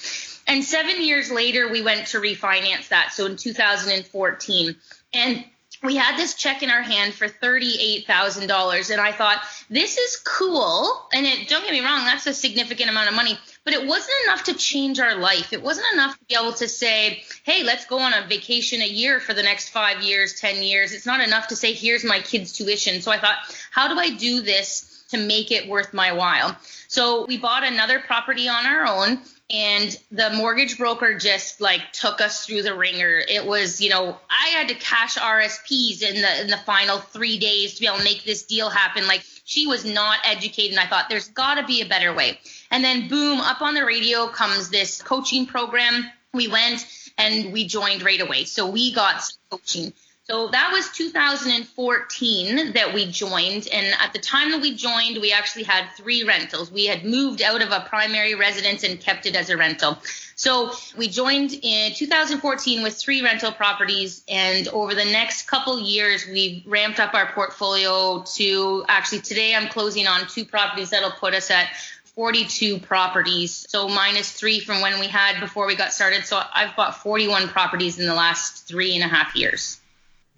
And 0.45 0.63
seven 0.63 1.01
years 1.03 1.31
later, 1.31 1.69
we 1.69 1.81
went 1.81 2.07
to 2.07 2.19
refinance 2.19 2.89
that. 2.89 3.13
So 3.13 3.25
in 3.25 3.37
2014. 3.37 4.75
And 5.13 5.45
we 5.83 5.95
had 5.95 6.17
this 6.17 6.33
check 6.35 6.63
in 6.63 6.69
our 6.69 6.81
hand 6.81 7.13
for 7.13 7.27
$38,000. 7.27 8.91
And 8.91 9.01
I 9.01 9.11
thought, 9.11 9.41
this 9.69 9.97
is 9.97 10.17
cool. 10.17 11.07
And 11.13 11.25
it, 11.25 11.47
don't 11.47 11.63
get 11.63 11.71
me 11.71 11.81
wrong, 11.81 12.05
that's 12.05 12.27
a 12.27 12.33
significant 12.33 12.89
amount 12.89 13.09
of 13.09 13.15
money. 13.15 13.37
But 13.67 13.73
it 13.73 13.85
wasn't 13.85 14.15
enough 14.23 14.45
to 14.45 14.53
change 14.53 14.97
our 15.01 15.15
life. 15.15 15.51
It 15.51 15.61
wasn't 15.61 15.87
enough 15.91 16.17
to 16.17 16.23
be 16.23 16.35
able 16.35 16.53
to 16.53 16.69
say, 16.69 17.25
hey, 17.43 17.63
let's 17.63 17.85
go 17.85 17.99
on 17.99 18.13
a 18.13 18.25
vacation 18.25 18.81
a 18.81 18.87
year 18.87 19.19
for 19.19 19.33
the 19.33 19.43
next 19.43 19.71
five 19.71 20.01
years, 20.01 20.39
10 20.39 20.63
years. 20.63 20.93
It's 20.93 21.05
not 21.05 21.19
enough 21.19 21.49
to 21.49 21.55
say, 21.57 21.73
here's 21.73 22.05
my 22.05 22.21
kids' 22.21 22.53
tuition. 22.53 23.01
So 23.01 23.11
I 23.11 23.19
thought, 23.19 23.35
how 23.69 23.89
do 23.89 23.99
I 23.99 24.11
do 24.11 24.39
this 24.39 25.03
to 25.09 25.17
make 25.17 25.51
it 25.51 25.67
worth 25.67 25.93
my 25.93 26.13
while? 26.13 26.55
So 26.87 27.25
we 27.25 27.37
bought 27.37 27.65
another 27.65 27.99
property 27.99 28.47
on 28.47 28.65
our 28.65 28.85
own 28.85 29.19
and 29.49 29.97
the 30.11 30.29
mortgage 30.31 30.77
broker 30.77 31.17
just 31.17 31.61
like 31.61 31.93
took 31.93 32.19
us 32.19 32.45
through 32.45 32.63
the 32.63 32.75
ringer. 32.75 33.21
It 33.27 33.45
was, 33.45 33.79
you 33.79 33.89
know, 33.89 34.17
I 34.29 34.47
had 34.49 34.67
to 34.67 34.75
cash 34.75 35.17
RSPs 35.17 36.01
in 36.01 36.21
the 36.21 36.41
in 36.41 36.47
the 36.47 36.57
final 36.57 36.99
3 36.99 37.37
days 37.39 37.75
to 37.75 37.79
be 37.79 37.87
able 37.87 37.99
to 37.99 38.03
make 38.03 38.23
this 38.25 38.43
deal 38.43 38.69
happen. 38.69 39.07
Like 39.07 39.23
she 39.45 39.65
was 39.65 39.85
not 39.85 40.19
educated 40.25 40.71
and 40.71 40.79
I 40.79 40.87
thought 40.87 41.09
there's 41.09 41.29
got 41.29 41.55
to 41.55 41.65
be 41.65 41.81
a 41.81 41.85
better 41.85 42.13
way. 42.13 42.39
And 42.71 42.83
then 42.83 43.07
boom, 43.07 43.39
up 43.39 43.61
on 43.61 43.73
the 43.73 43.85
radio 43.85 44.27
comes 44.27 44.69
this 44.69 45.01
coaching 45.01 45.45
program. 45.45 46.09
We 46.33 46.49
went 46.49 46.85
and 47.17 47.53
we 47.53 47.67
joined 47.67 48.03
right 48.03 48.19
away. 48.19 48.43
So 48.43 48.69
we 48.69 48.93
got 48.93 49.23
coaching. 49.49 49.93
So 50.29 50.49
that 50.49 50.71
was 50.73 50.89
2014 50.89 52.73
that 52.73 52.93
we 52.93 53.09
joined. 53.09 53.69
And 53.71 53.95
at 53.97 54.11
the 54.11 54.19
time 54.19 54.51
that 54.51 54.59
we 54.59 54.75
joined, 54.75 55.21
we 55.21 55.31
actually 55.31 55.63
had 55.63 55.87
three 55.95 56.25
rentals. 56.25 56.69
We 56.69 56.85
had 56.85 57.05
moved 57.05 57.41
out 57.41 57.61
of 57.61 57.71
a 57.71 57.85
primary 57.87 58.35
residence 58.35 58.83
and 58.83 58.99
kept 58.99 59.25
it 59.25 59.37
as 59.37 59.49
a 59.49 59.55
rental. 59.55 59.97
So 60.35 60.73
we 60.97 61.07
joined 61.07 61.57
in 61.61 61.93
2014 61.93 62.83
with 62.83 62.97
three 62.97 63.21
rental 63.21 63.53
properties, 63.53 64.21
and 64.27 64.67
over 64.67 64.93
the 64.93 65.05
next 65.05 65.47
couple 65.47 65.79
years, 65.79 66.27
we've 66.27 66.61
ramped 66.67 66.99
up 66.99 67.13
our 67.13 67.31
portfolio 67.31 68.23
to 68.35 68.83
actually 68.89 69.21
today 69.21 69.55
I'm 69.55 69.69
closing 69.69 70.07
on 70.07 70.27
two 70.27 70.43
properties 70.43 70.89
that'll 70.89 71.11
put 71.11 71.35
us 71.35 71.49
at 71.49 71.69
42 72.15 72.79
properties. 72.79 73.65
So 73.69 73.87
minus 73.87 74.29
three 74.33 74.59
from 74.59 74.81
when 74.81 74.99
we 74.99 75.07
had 75.07 75.39
before 75.39 75.67
we 75.67 75.77
got 75.77 75.93
started. 75.93 76.25
So 76.25 76.41
I've 76.53 76.75
bought 76.75 77.01
41 77.01 77.47
properties 77.47 77.97
in 77.97 78.05
the 78.05 78.13
last 78.13 78.67
three 78.67 78.93
and 78.93 79.03
a 79.05 79.07
half 79.07 79.33
years. 79.33 79.79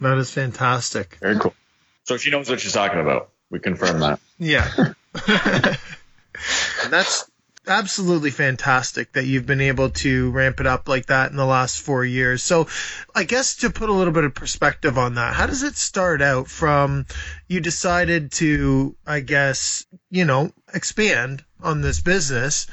That 0.01 0.17
is 0.17 0.31
fantastic. 0.31 1.17
Very 1.21 1.39
cool. 1.39 1.53
So 2.03 2.17
she 2.17 2.31
knows 2.31 2.49
what 2.49 2.59
she's 2.59 2.73
talking 2.73 2.99
about. 2.99 3.29
We 3.49 3.59
confirm 3.59 3.99
that. 3.99 4.19
Yeah. 4.37 4.69
that's 6.89 7.29
absolutely 7.67 8.31
fantastic 8.31 9.13
that 9.13 9.25
you've 9.25 9.45
been 9.45 9.61
able 9.61 9.91
to 9.91 10.31
ramp 10.31 10.59
it 10.59 10.67
up 10.67 10.87
like 10.89 11.07
that 11.07 11.29
in 11.29 11.37
the 11.37 11.45
last 11.45 11.81
four 11.81 12.03
years. 12.03 12.41
So, 12.41 12.67
I 13.13 13.23
guess 13.23 13.57
to 13.57 13.69
put 13.69 13.89
a 13.89 13.93
little 13.93 14.13
bit 14.13 14.23
of 14.23 14.33
perspective 14.33 14.97
on 14.97 15.15
that, 15.15 15.35
how 15.35 15.45
does 15.45 15.63
it 15.63 15.75
start 15.75 16.21
out 16.21 16.47
from 16.47 17.05
you 17.47 17.59
decided 17.59 18.31
to, 18.33 18.95
I 19.05 19.19
guess, 19.19 19.85
you 20.09 20.25
know, 20.25 20.51
expand 20.73 21.43
on 21.61 21.81
this 21.81 22.01
business? 22.01 22.67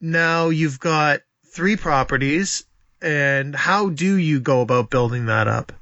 Now 0.00 0.48
you've 0.48 0.80
got 0.80 1.20
three 1.46 1.76
properties, 1.76 2.64
and 3.00 3.54
how 3.54 3.90
do 3.90 4.16
you 4.16 4.40
go 4.40 4.60
about 4.60 4.90
building 4.90 5.26
that 5.26 5.46
up? 5.46 5.72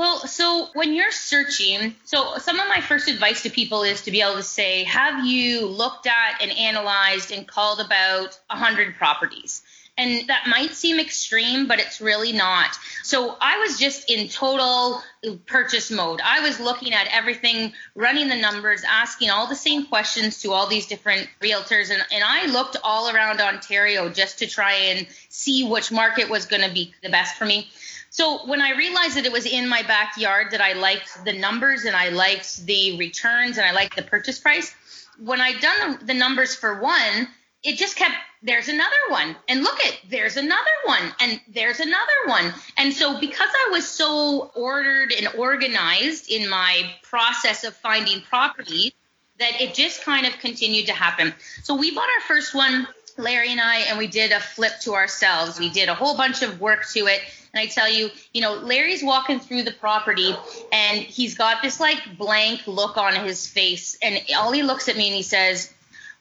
Well, 0.00 0.26
so 0.26 0.68
when 0.72 0.94
you're 0.94 1.12
searching, 1.12 1.94
so 2.06 2.38
some 2.38 2.58
of 2.58 2.66
my 2.68 2.80
first 2.80 3.06
advice 3.06 3.42
to 3.42 3.50
people 3.50 3.82
is 3.82 4.00
to 4.04 4.10
be 4.10 4.22
able 4.22 4.36
to 4.36 4.42
say, 4.42 4.84
have 4.84 5.26
you 5.26 5.66
looked 5.66 6.06
at 6.06 6.40
and 6.40 6.50
analyzed 6.52 7.30
and 7.30 7.46
called 7.46 7.80
about 7.80 8.40
100 8.46 8.96
properties? 8.96 9.60
And 9.98 10.26
that 10.28 10.46
might 10.46 10.70
seem 10.70 10.98
extreme, 10.98 11.66
but 11.66 11.80
it's 11.80 12.00
really 12.00 12.32
not. 12.32 12.78
So 13.02 13.36
I 13.42 13.58
was 13.58 13.78
just 13.78 14.10
in 14.10 14.28
total 14.28 15.02
purchase 15.44 15.90
mode. 15.90 16.22
I 16.24 16.40
was 16.40 16.58
looking 16.58 16.94
at 16.94 17.06
everything, 17.12 17.74
running 17.94 18.28
the 18.28 18.36
numbers, 18.36 18.82
asking 18.88 19.28
all 19.28 19.48
the 19.48 19.54
same 19.54 19.84
questions 19.84 20.40
to 20.40 20.52
all 20.52 20.66
these 20.66 20.86
different 20.86 21.28
realtors. 21.42 21.90
And, 21.90 22.02
and 22.10 22.24
I 22.24 22.46
looked 22.46 22.78
all 22.82 23.14
around 23.14 23.42
Ontario 23.42 24.08
just 24.08 24.38
to 24.38 24.46
try 24.46 24.72
and 24.72 25.06
see 25.28 25.68
which 25.68 25.92
market 25.92 26.30
was 26.30 26.46
going 26.46 26.66
to 26.66 26.72
be 26.72 26.94
the 27.02 27.10
best 27.10 27.36
for 27.36 27.44
me. 27.44 27.68
So 28.10 28.44
when 28.46 28.60
I 28.60 28.72
realized 28.72 29.16
that 29.16 29.24
it 29.24 29.30
was 29.30 29.46
in 29.46 29.68
my 29.68 29.82
backyard 29.82 30.48
that 30.50 30.60
I 30.60 30.72
liked 30.72 31.24
the 31.24 31.32
numbers 31.32 31.84
and 31.84 31.94
I 31.94 32.08
liked 32.08 32.66
the 32.66 32.98
returns 32.98 33.56
and 33.56 33.64
I 33.64 33.70
liked 33.70 33.94
the 33.94 34.02
purchase 34.02 34.40
price, 34.40 34.74
when 35.18 35.40
I'd 35.40 35.60
done 35.60 35.98
the, 35.98 36.06
the 36.06 36.14
numbers 36.14 36.54
for 36.54 36.80
one, 36.80 37.28
it 37.62 37.76
just 37.76 37.96
kept 37.96 38.14
there's 38.42 38.68
another 38.68 38.96
one. 39.10 39.36
And 39.48 39.62
look 39.62 39.78
at 39.84 39.96
there's 40.08 40.36
another 40.36 40.70
one 40.86 41.14
and 41.20 41.40
there's 41.48 41.78
another 41.78 42.26
one. 42.26 42.52
And 42.76 42.92
so 42.92 43.20
because 43.20 43.50
i 43.54 43.68
was 43.70 43.86
so 43.86 44.50
ordered 44.56 45.12
and 45.12 45.28
organized 45.36 46.30
in 46.30 46.48
my 46.48 46.90
process 47.02 47.62
of 47.62 47.76
finding 47.76 48.22
property 48.22 48.92
that 49.38 49.60
it 49.60 49.74
just 49.74 50.04
kind 50.04 50.26
of 50.26 50.32
continued 50.38 50.86
to 50.86 50.92
happen. 50.92 51.32
So 51.62 51.76
we 51.76 51.94
bought 51.94 52.08
our 52.08 52.26
first 52.26 52.54
one 52.54 52.88
larry 53.18 53.50
and 53.50 53.60
i 53.60 53.80
and 53.80 53.98
we 53.98 54.06
did 54.06 54.32
a 54.32 54.40
flip 54.40 54.72
to 54.80 54.94
ourselves. 54.94 55.60
We 55.60 55.68
did 55.68 55.88
a 55.88 55.94
whole 55.94 56.16
bunch 56.16 56.42
of 56.42 56.60
work 56.60 56.88
to 56.94 57.06
it 57.06 57.20
and 57.52 57.60
I 57.60 57.66
tell 57.66 57.90
you, 57.90 58.10
you 58.32 58.40
know, 58.40 58.54
Larry's 58.54 59.02
walking 59.02 59.40
through 59.40 59.64
the 59.64 59.72
property 59.72 60.34
and 60.72 61.00
he's 61.00 61.36
got 61.36 61.62
this 61.62 61.80
like 61.80 62.16
blank 62.16 62.66
look 62.66 62.96
on 62.96 63.14
his 63.14 63.46
face. 63.46 63.98
And 64.02 64.20
all 64.36 64.52
he 64.52 64.62
looks 64.62 64.88
at 64.88 64.96
me 64.96 65.08
and 65.08 65.16
he 65.16 65.22
says, 65.22 65.72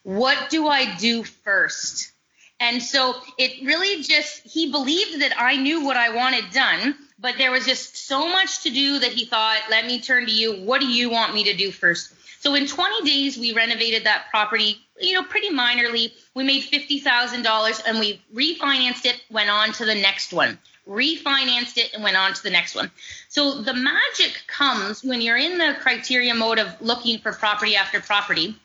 What 0.03 0.50
do 0.50 0.67
I 0.67 0.95
do 0.98 1.24
first? 1.24 2.12
And 2.59 2.81
so 2.81 3.15
it 3.38 3.65
really 3.65 4.03
just, 4.03 4.41
he 4.43 4.71
believed 4.71 5.21
that 5.21 5.33
I 5.38 5.55
knew 5.55 5.86
what 5.86 5.95
I 5.95 6.13
wanted 6.13 6.50
done, 6.51 6.95
but 7.17 7.36
there 7.38 7.51
was 7.51 7.65
just 7.65 7.95
so 7.95 8.27
much 8.27 8.63
to 8.63 8.69
do 8.69 9.00
that 9.00 9.13
he 9.13 9.25
thought, 9.25 9.62
let 9.69 9.86
me 9.86 10.01
turn 10.01 10.25
to 10.25 10.31
you. 10.31 10.65
What 10.65 10.81
do 10.81 10.88
you 10.88 11.09
want 11.09 11.33
me 11.33 11.45
to 11.45 11.55
do 11.55 11.71
first? 11.71 12.13
So 12.41 12.55
in 12.55 12.67
20 12.67 13.07
days, 13.07 13.38
we 13.38 13.53
renovated 13.53 14.03
that 14.05 14.25
property, 14.29 14.77
you 15.00 15.13
know, 15.13 15.24
pretty 15.24 15.50
minorly. 15.50 16.12
We 16.36 16.43
made 16.43 16.63
$50,000 16.63 17.81
and 17.88 18.00
we 18.00 18.21
refinanced 18.33 19.05
it, 19.05 19.21
went 19.29 19.50
on 19.50 19.71
to 19.74 19.86
the 19.86 19.95
next 19.95 20.33
one 20.33 20.57
refinanced 20.89 21.77
it, 21.77 21.93
and 21.93 22.03
went 22.03 22.17
on 22.17 22.34
to 22.34 22.41
the 22.41 22.50
next 22.50 22.75
one. 22.75 22.89
So 23.29 23.62
the 23.62 23.74
magic 23.74 24.41
comes 24.48 25.03
when 25.03 25.22
you're 25.22 25.38
in 25.38 25.58
the 25.58 25.77
criteria 25.79 26.34
mode 26.34 26.58
of 26.58 26.81
looking 26.81 27.19
for 27.19 27.31
property 27.31 27.75
after 27.75 28.01
property. 28.01 28.55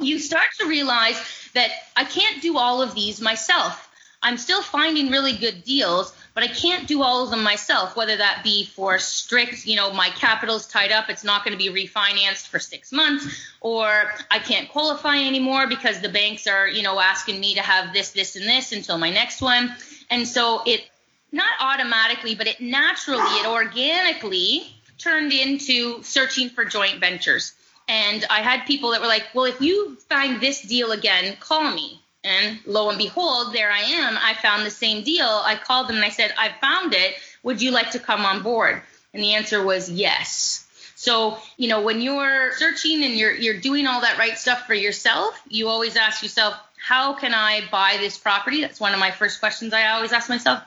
You 0.00 0.18
start 0.18 0.48
to 0.58 0.66
realize 0.66 1.16
that 1.54 1.70
I 1.96 2.04
can't 2.04 2.42
do 2.42 2.58
all 2.58 2.82
of 2.82 2.94
these 2.94 3.20
myself. 3.20 3.88
I'm 4.22 4.36
still 4.36 4.62
finding 4.62 5.10
really 5.10 5.36
good 5.36 5.64
deals, 5.64 6.12
but 6.34 6.42
I 6.42 6.48
can't 6.48 6.86
do 6.86 7.02
all 7.02 7.24
of 7.24 7.30
them 7.30 7.42
myself, 7.42 7.96
whether 7.96 8.16
that 8.16 8.42
be 8.44 8.64
for 8.66 8.98
strict, 8.98 9.66
you 9.66 9.76
know, 9.76 9.92
my 9.92 10.10
capital's 10.10 10.66
tied 10.66 10.92
up, 10.92 11.08
it's 11.08 11.24
not 11.24 11.44
going 11.44 11.56
to 11.56 11.58
be 11.58 11.70
refinanced 11.70 12.48
for 12.48 12.58
six 12.58 12.92
months, 12.92 13.26
or 13.60 14.12
I 14.30 14.38
can't 14.38 14.68
qualify 14.68 15.16
anymore 15.16 15.66
because 15.68 16.00
the 16.00 16.08
banks 16.08 16.46
are, 16.46 16.68
you 16.68 16.82
know, 16.82 17.00
asking 17.00 17.40
me 17.40 17.54
to 17.54 17.62
have 17.62 17.94
this, 17.94 18.10
this, 18.10 18.36
and 18.36 18.46
this 18.46 18.72
until 18.72 18.98
my 18.98 19.10
next 19.10 19.40
one. 19.40 19.74
And 20.10 20.26
so 20.26 20.62
it 20.66 20.89
not 21.32 21.52
automatically, 21.60 22.34
but 22.34 22.46
it 22.46 22.60
naturally, 22.60 23.22
it 23.22 23.46
organically 23.46 24.62
turned 24.98 25.32
into 25.32 26.02
searching 26.02 26.50
for 26.50 26.64
joint 26.64 27.00
ventures. 27.00 27.54
And 27.88 28.24
I 28.30 28.42
had 28.42 28.66
people 28.66 28.92
that 28.92 29.00
were 29.00 29.06
like, 29.06 29.26
well, 29.34 29.46
if 29.46 29.60
you 29.60 29.96
find 30.08 30.40
this 30.40 30.62
deal 30.62 30.92
again, 30.92 31.36
call 31.40 31.72
me. 31.72 32.00
And 32.22 32.58
lo 32.66 32.90
and 32.90 32.98
behold, 32.98 33.54
there 33.54 33.70
I 33.70 33.80
am. 33.80 34.18
I 34.20 34.34
found 34.34 34.64
the 34.64 34.70
same 34.70 35.02
deal. 35.02 35.26
I 35.26 35.56
called 35.56 35.88
them 35.88 35.96
and 35.96 36.04
I 36.04 36.10
said, 36.10 36.32
I 36.36 36.50
found 36.60 36.94
it. 36.94 37.14
Would 37.42 37.62
you 37.62 37.70
like 37.70 37.92
to 37.92 37.98
come 37.98 38.26
on 38.26 38.42
board? 38.42 38.82
And 39.14 39.22
the 39.22 39.34
answer 39.34 39.62
was 39.62 39.90
yes. 39.90 40.66
So, 40.96 41.38
you 41.56 41.68
know, 41.68 41.80
when 41.80 42.02
you're 42.02 42.52
searching 42.52 43.02
and 43.02 43.14
you're 43.14 43.34
you're 43.34 43.58
doing 43.58 43.86
all 43.86 44.02
that 44.02 44.18
right 44.18 44.36
stuff 44.36 44.66
for 44.66 44.74
yourself, 44.74 45.40
you 45.48 45.68
always 45.68 45.96
ask 45.96 46.22
yourself, 46.22 46.54
how 46.76 47.14
can 47.14 47.32
I 47.32 47.62
buy 47.72 47.96
this 47.98 48.18
property? 48.18 48.60
That's 48.60 48.78
one 48.78 48.92
of 48.92 49.00
my 49.00 49.10
first 49.10 49.40
questions 49.40 49.72
I 49.72 49.88
always 49.88 50.12
ask 50.12 50.28
myself 50.28 50.62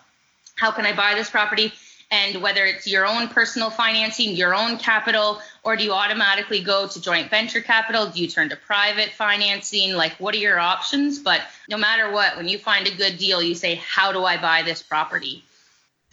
how 0.56 0.72
can 0.72 0.86
I 0.86 0.96
buy 0.96 1.16
this 1.16 1.30
property? 1.30 1.74
And 2.12 2.44
whether 2.44 2.64
it's 2.66 2.86
your 2.86 3.08
own 3.08 3.28
personal 3.28 3.72
financing, 3.72 4.36
your 4.36 4.54
own 4.54 4.78
capital, 4.78 5.42
or 5.64 5.76
do 5.76 5.84
you 5.84 5.94
automatically 5.94 6.62
go 6.62 6.88
to 6.88 7.02
joint 7.02 7.32
venture 7.32 7.62
capital? 7.62 8.06
Do 8.08 8.22
you 8.22 8.28
turn 8.28 8.50
to 8.50 8.56
private 8.56 9.10
financing? 9.10 9.94
Like, 9.94 10.14
what 10.20 10.36
are 10.36 10.38
your 10.38 10.60
options? 10.60 11.18
But 11.18 11.42
no 11.70 11.78
matter 11.78 12.12
what, 12.12 12.38
when 12.38 12.48
you 12.48 12.60
find 12.60 12.88
a 12.88 12.96
good 12.96 13.18
deal, 13.18 13.42
you 13.42 13.56
say, 13.56 13.76
How 13.76 14.12
do 14.12 14.24
I 14.26 14.40
buy 14.40 14.62
this 14.62 14.84
property? 14.84 15.44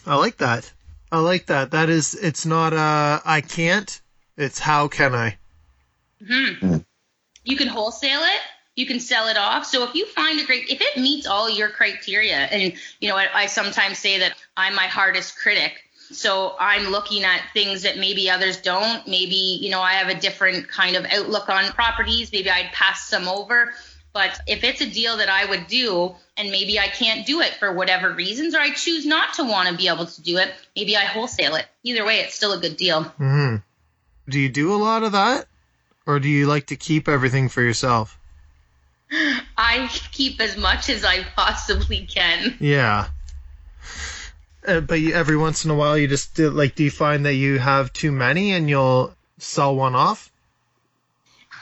I 0.07 0.17
like 0.17 0.39
that. 0.39 0.73
I 1.13 1.19
like 1.19 1.47
that. 1.47 1.73
That 1.73 1.91
is, 1.91 2.15
it's 2.15 2.47
not 2.47 2.73
a 2.73 3.21
I 3.25 3.43
can't, 3.47 4.01
it's 4.39 4.59
how 4.59 4.89
can 4.89 5.15
I. 5.15 5.37
hmm 6.27 6.79
You 7.45 7.57
can 7.57 7.69
wholesale 7.69 8.23
it 8.23 8.41
you 8.81 8.87
can 8.87 8.99
sell 8.99 9.29
it 9.29 9.37
off. 9.37 9.67
So 9.67 9.85
if 9.85 9.95
you 9.95 10.07
find 10.07 10.41
a 10.41 10.45
great, 10.45 10.71
if 10.71 10.81
it 10.81 10.97
meets 10.97 11.27
all 11.27 11.49
your 11.49 11.69
criteria, 11.69 12.37
and 12.37 12.73
you 13.01 13.09
know, 13.09 13.17
I, 13.17 13.29
I 13.33 13.47
sometimes 13.47 13.99
say 13.99 14.19
that 14.21 14.33
I'm 14.57 14.75
my 14.75 14.87
hardest 14.87 15.39
critic. 15.39 15.73
So 16.13 16.57
I'm 16.59 16.91
looking 16.91 17.23
at 17.23 17.41
things 17.53 17.83
that 17.83 17.97
maybe 17.97 18.31
others 18.31 18.57
don't. 18.57 19.07
Maybe, 19.07 19.59
you 19.61 19.71
know, 19.71 19.81
I 19.81 19.93
have 19.93 20.09
a 20.09 20.19
different 20.19 20.67
kind 20.67 20.97
of 20.97 21.05
outlook 21.05 21.49
on 21.49 21.71
properties. 21.73 22.33
Maybe 22.33 22.51
I'd 22.51 22.73
pass 22.73 23.07
some 23.07 23.29
over. 23.29 23.73
But 24.13 24.41
if 24.49 24.65
it's 24.65 24.81
a 24.81 24.91
deal 24.91 25.19
that 25.19 25.29
I 25.29 25.45
would 25.45 25.69
do 25.69 26.17
and 26.37 26.51
maybe 26.51 26.81
I 26.81 26.89
can't 26.89 27.25
do 27.25 27.43
it 27.43 27.55
for 27.55 27.73
whatever 27.73 28.13
reasons, 28.13 28.57
or 28.57 28.59
I 28.59 28.71
choose 28.71 29.07
not 29.07 29.35
to 29.35 29.45
want 29.45 29.69
to 29.69 29.77
be 29.77 29.87
able 29.87 30.07
to 30.07 30.23
do 30.23 30.39
it, 30.39 30.53
maybe 30.75 30.97
I 30.97 31.05
wholesale 31.05 31.55
it. 31.55 31.67
Either 31.85 32.05
way, 32.05 32.19
it's 32.21 32.35
still 32.35 32.53
a 32.53 32.59
good 32.59 32.77
deal. 32.77 33.05
Mm-hmm. 33.05 33.57
Do 34.29 34.41
you 34.41 34.49
do 34.49 34.75
a 34.75 34.83
lot 34.83 35.05
of 35.05 35.13
that? 35.13 35.47
Or 36.07 36.19
do 36.19 36.29
you 36.29 36.47
like 36.49 36.67
to 36.69 36.77
keep 36.77 37.09
everything 37.09 37.49
for 37.49 37.63
yourself? 37.63 38.19
I 39.57 39.89
keep 40.13 40.41
as 40.41 40.57
much 40.57 40.89
as 40.89 41.05
I 41.05 41.25
possibly 41.37 42.07
can. 42.07 42.57
Yeah. 42.61 43.09
Uh, 44.67 44.81
but 44.81 45.01
you, 45.01 45.15
every 45.15 45.37
once 45.37 45.65
in 45.65 45.71
a 45.71 45.75
while, 45.75 45.97
you 45.97 46.07
just 46.07 46.35
do, 46.35 46.51
like, 46.51 46.75
do 46.75 46.85
you 46.85 46.91
find 46.91 47.25
that 47.27 47.35
you 47.35 47.59
have 47.59 47.93
too 47.93 48.13
many 48.13 48.53
and 48.53 48.69
you'll 48.69 49.15
sell 49.39 49.75
one 49.75 49.95
off? 49.95 50.31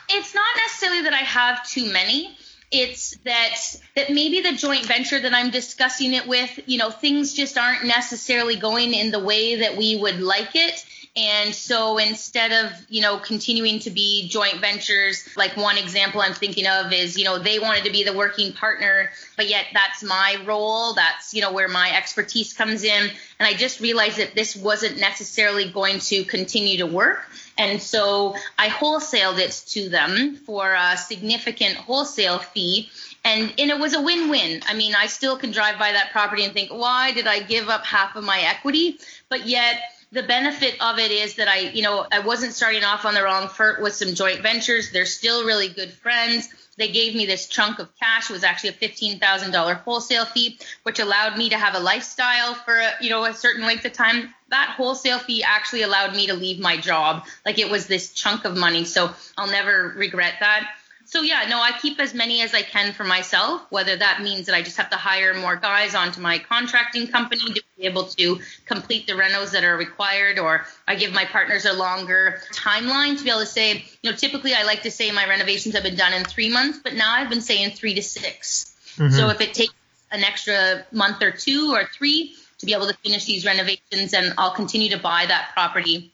It's 0.08 0.34
not 0.34 0.46
necessarily 0.56 1.02
that 1.02 1.12
I 1.12 1.18
have 1.18 1.66
too 1.68 1.92
many. 1.92 2.36
It's 2.70 3.16
that 3.24 3.54
that 3.96 4.10
maybe 4.10 4.42
the 4.42 4.52
joint 4.52 4.84
venture 4.84 5.18
that 5.18 5.32
I'm 5.32 5.50
discussing 5.50 6.12
it 6.12 6.26
with, 6.26 6.58
you 6.66 6.76
know, 6.76 6.90
things 6.90 7.32
just 7.32 7.56
aren't 7.56 7.84
necessarily 7.86 8.56
going 8.56 8.92
in 8.92 9.10
the 9.10 9.18
way 9.18 9.56
that 9.56 9.76
we 9.76 9.96
would 9.96 10.20
like 10.20 10.54
it 10.54 10.84
And 11.18 11.52
so 11.52 11.98
instead 11.98 12.52
of, 12.52 12.70
you 12.88 13.02
know, 13.02 13.18
continuing 13.18 13.80
to 13.80 13.90
be 13.90 14.28
joint 14.28 14.60
ventures, 14.60 15.28
like 15.36 15.56
one 15.56 15.76
example 15.76 16.20
I'm 16.20 16.32
thinking 16.32 16.64
of 16.64 16.92
is, 16.92 17.18
you 17.18 17.24
know, 17.24 17.40
they 17.40 17.58
wanted 17.58 17.82
to 17.86 17.90
be 17.90 18.04
the 18.04 18.12
working 18.12 18.52
partner, 18.52 19.10
but 19.36 19.48
yet 19.48 19.66
that's 19.74 20.04
my 20.04 20.36
role. 20.46 20.94
That's, 20.94 21.34
you 21.34 21.40
know, 21.40 21.52
where 21.52 21.66
my 21.66 21.90
expertise 21.90 22.52
comes 22.52 22.84
in. 22.84 23.10
And 23.40 23.46
I 23.48 23.54
just 23.54 23.80
realized 23.80 24.18
that 24.18 24.36
this 24.36 24.54
wasn't 24.54 25.00
necessarily 25.00 25.68
going 25.68 25.98
to 26.00 26.22
continue 26.24 26.78
to 26.78 26.86
work. 26.86 27.28
And 27.56 27.82
so 27.82 28.36
I 28.56 28.68
wholesaled 28.68 29.40
it 29.40 29.64
to 29.70 29.88
them 29.88 30.36
for 30.36 30.72
a 30.72 30.96
significant 30.96 31.78
wholesale 31.78 32.38
fee. 32.38 32.90
And, 33.24 33.52
and 33.58 33.70
it 33.72 33.78
was 33.80 33.94
a 33.94 34.00
win-win. 34.00 34.62
I 34.68 34.74
mean, 34.74 34.94
I 34.94 35.08
still 35.08 35.36
can 35.36 35.50
drive 35.50 35.80
by 35.80 35.90
that 35.90 36.12
property 36.12 36.44
and 36.44 36.52
think, 36.52 36.70
why 36.70 37.10
did 37.10 37.26
I 37.26 37.40
give 37.40 37.68
up 37.68 37.84
half 37.84 38.14
of 38.14 38.22
my 38.22 38.38
equity? 38.38 39.00
But 39.28 39.48
yet 39.48 39.80
the 40.10 40.22
benefit 40.22 40.76
of 40.80 40.98
it 40.98 41.10
is 41.10 41.34
that 41.34 41.48
I, 41.48 41.58
you 41.58 41.82
know, 41.82 42.06
I 42.10 42.20
wasn't 42.20 42.54
starting 42.54 42.82
off 42.82 43.04
on 43.04 43.14
the 43.14 43.22
wrong 43.22 43.48
foot 43.48 43.80
with 43.80 43.94
some 43.94 44.14
joint 44.14 44.40
ventures. 44.40 44.90
They're 44.90 45.06
still 45.06 45.44
really 45.44 45.68
good 45.68 45.92
friends. 45.92 46.48
They 46.78 46.88
gave 46.88 47.14
me 47.14 47.26
this 47.26 47.46
chunk 47.46 47.78
of 47.78 47.88
cash. 47.98 48.30
It 48.30 48.32
was 48.32 48.44
actually 48.44 48.70
a 48.70 48.72
$15,000 48.74 49.80
wholesale 49.80 50.24
fee, 50.24 50.58
which 50.84 51.00
allowed 51.00 51.36
me 51.36 51.50
to 51.50 51.58
have 51.58 51.74
a 51.74 51.80
lifestyle 51.80 52.54
for, 52.54 52.78
a, 52.78 52.92
you 53.00 53.10
know, 53.10 53.24
a 53.24 53.34
certain 53.34 53.66
length 53.66 53.84
of 53.84 53.92
time. 53.92 54.32
That 54.50 54.74
wholesale 54.76 55.18
fee 55.18 55.42
actually 55.42 55.82
allowed 55.82 56.14
me 56.14 56.28
to 56.28 56.34
leave 56.34 56.58
my 56.58 56.76
job. 56.76 57.26
Like 57.44 57.58
it 57.58 57.68
was 57.68 57.86
this 57.86 58.12
chunk 58.12 58.44
of 58.44 58.56
money. 58.56 58.84
So 58.84 59.10
I'll 59.36 59.50
never 59.50 59.92
regret 59.96 60.34
that 60.40 60.70
so 61.08 61.22
yeah, 61.22 61.46
no, 61.48 61.58
I 61.58 61.72
keep 61.72 61.98
as 62.00 62.12
many 62.12 62.42
as 62.42 62.52
I 62.52 62.60
can 62.60 62.92
for 62.92 63.02
myself, 63.02 63.62
whether 63.70 63.96
that 63.96 64.20
means 64.20 64.44
that 64.44 64.54
I 64.54 64.60
just 64.60 64.76
have 64.76 64.90
to 64.90 64.96
hire 64.96 65.32
more 65.32 65.56
guys 65.56 65.94
onto 65.94 66.20
my 66.20 66.38
contracting 66.38 67.06
company 67.06 67.54
to 67.54 67.62
be 67.78 67.86
able 67.86 68.04
to 68.04 68.40
complete 68.66 69.06
the 69.06 69.14
renos 69.14 69.52
that 69.52 69.64
are 69.64 69.74
required, 69.74 70.38
or 70.38 70.66
I 70.86 70.96
give 70.96 71.14
my 71.14 71.24
partners 71.24 71.64
a 71.64 71.72
longer 71.72 72.42
timeline 72.52 73.16
to 73.16 73.24
be 73.24 73.30
able 73.30 73.40
to 73.40 73.46
say, 73.46 73.86
you 74.02 74.10
know, 74.10 74.16
typically 74.16 74.52
I 74.52 74.64
like 74.64 74.82
to 74.82 74.90
say 74.90 75.10
my 75.10 75.26
renovations 75.26 75.74
have 75.76 75.82
been 75.82 75.96
done 75.96 76.12
in 76.12 76.24
three 76.24 76.50
months, 76.50 76.80
but 76.84 76.92
now 76.92 77.10
I've 77.10 77.30
been 77.30 77.40
saying 77.40 77.70
three 77.70 77.94
to 77.94 78.02
6 78.02 78.76
mm-hmm. 78.98 79.16
So 79.16 79.30
if 79.30 79.40
it 79.40 79.54
takes 79.54 79.72
an 80.10 80.24
extra 80.24 80.84
month 80.92 81.22
or 81.22 81.30
two 81.30 81.72
or 81.72 81.86
three 81.86 82.34
to 82.58 82.66
be 82.66 82.74
able 82.74 82.86
to 82.86 82.94
finish 82.94 83.24
these 83.24 83.46
renovations, 83.46 84.12
and 84.12 84.34
I'll 84.36 84.54
continue 84.54 84.90
to 84.90 84.98
buy 84.98 85.24
that 85.24 85.52
property 85.54 86.12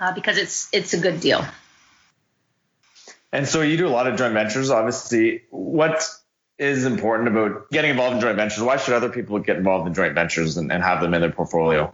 uh, 0.00 0.12
because 0.12 0.36
it's 0.36 0.68
it's 0.72 0.94
a 0.94 0.98
good 0.98 1.20
deal. 1.20 1.44
And 3.32 3.48
so 3.48 3.62
you 3.62 3.76
do 3.76 3.88
a 3.88 3.90
lot 3.90 4.06
of 4.06 4.16
joint 4.16 4.34
ventures. 4.34 4.70
Obviously, 4.70 5.42
what 5.50 6.06
is 6.58 6.84
important 6.84 7.28
about 7.28 7.70
getting 7.70 7.90
involved 7.90 8.16
in 8.16 8.20
joint 8.20 8.36
ventures? 8.36 8.62
Why 8.62 8.76
should 8.76 8.94
other 8.94 9.08
people 9.08 9.38
get 9.38 9.56
involved 9.56 9.86
in 9.88 9.94
joint 9.94 10.14
ventures 10.14 10.56
and, 10.58 10.70
and 10.70 10.82
have 10.82 11.00
them 11.00 11.14
in 11.14 11.22
their 11.22 11.32
portfolio? 11.32 11.92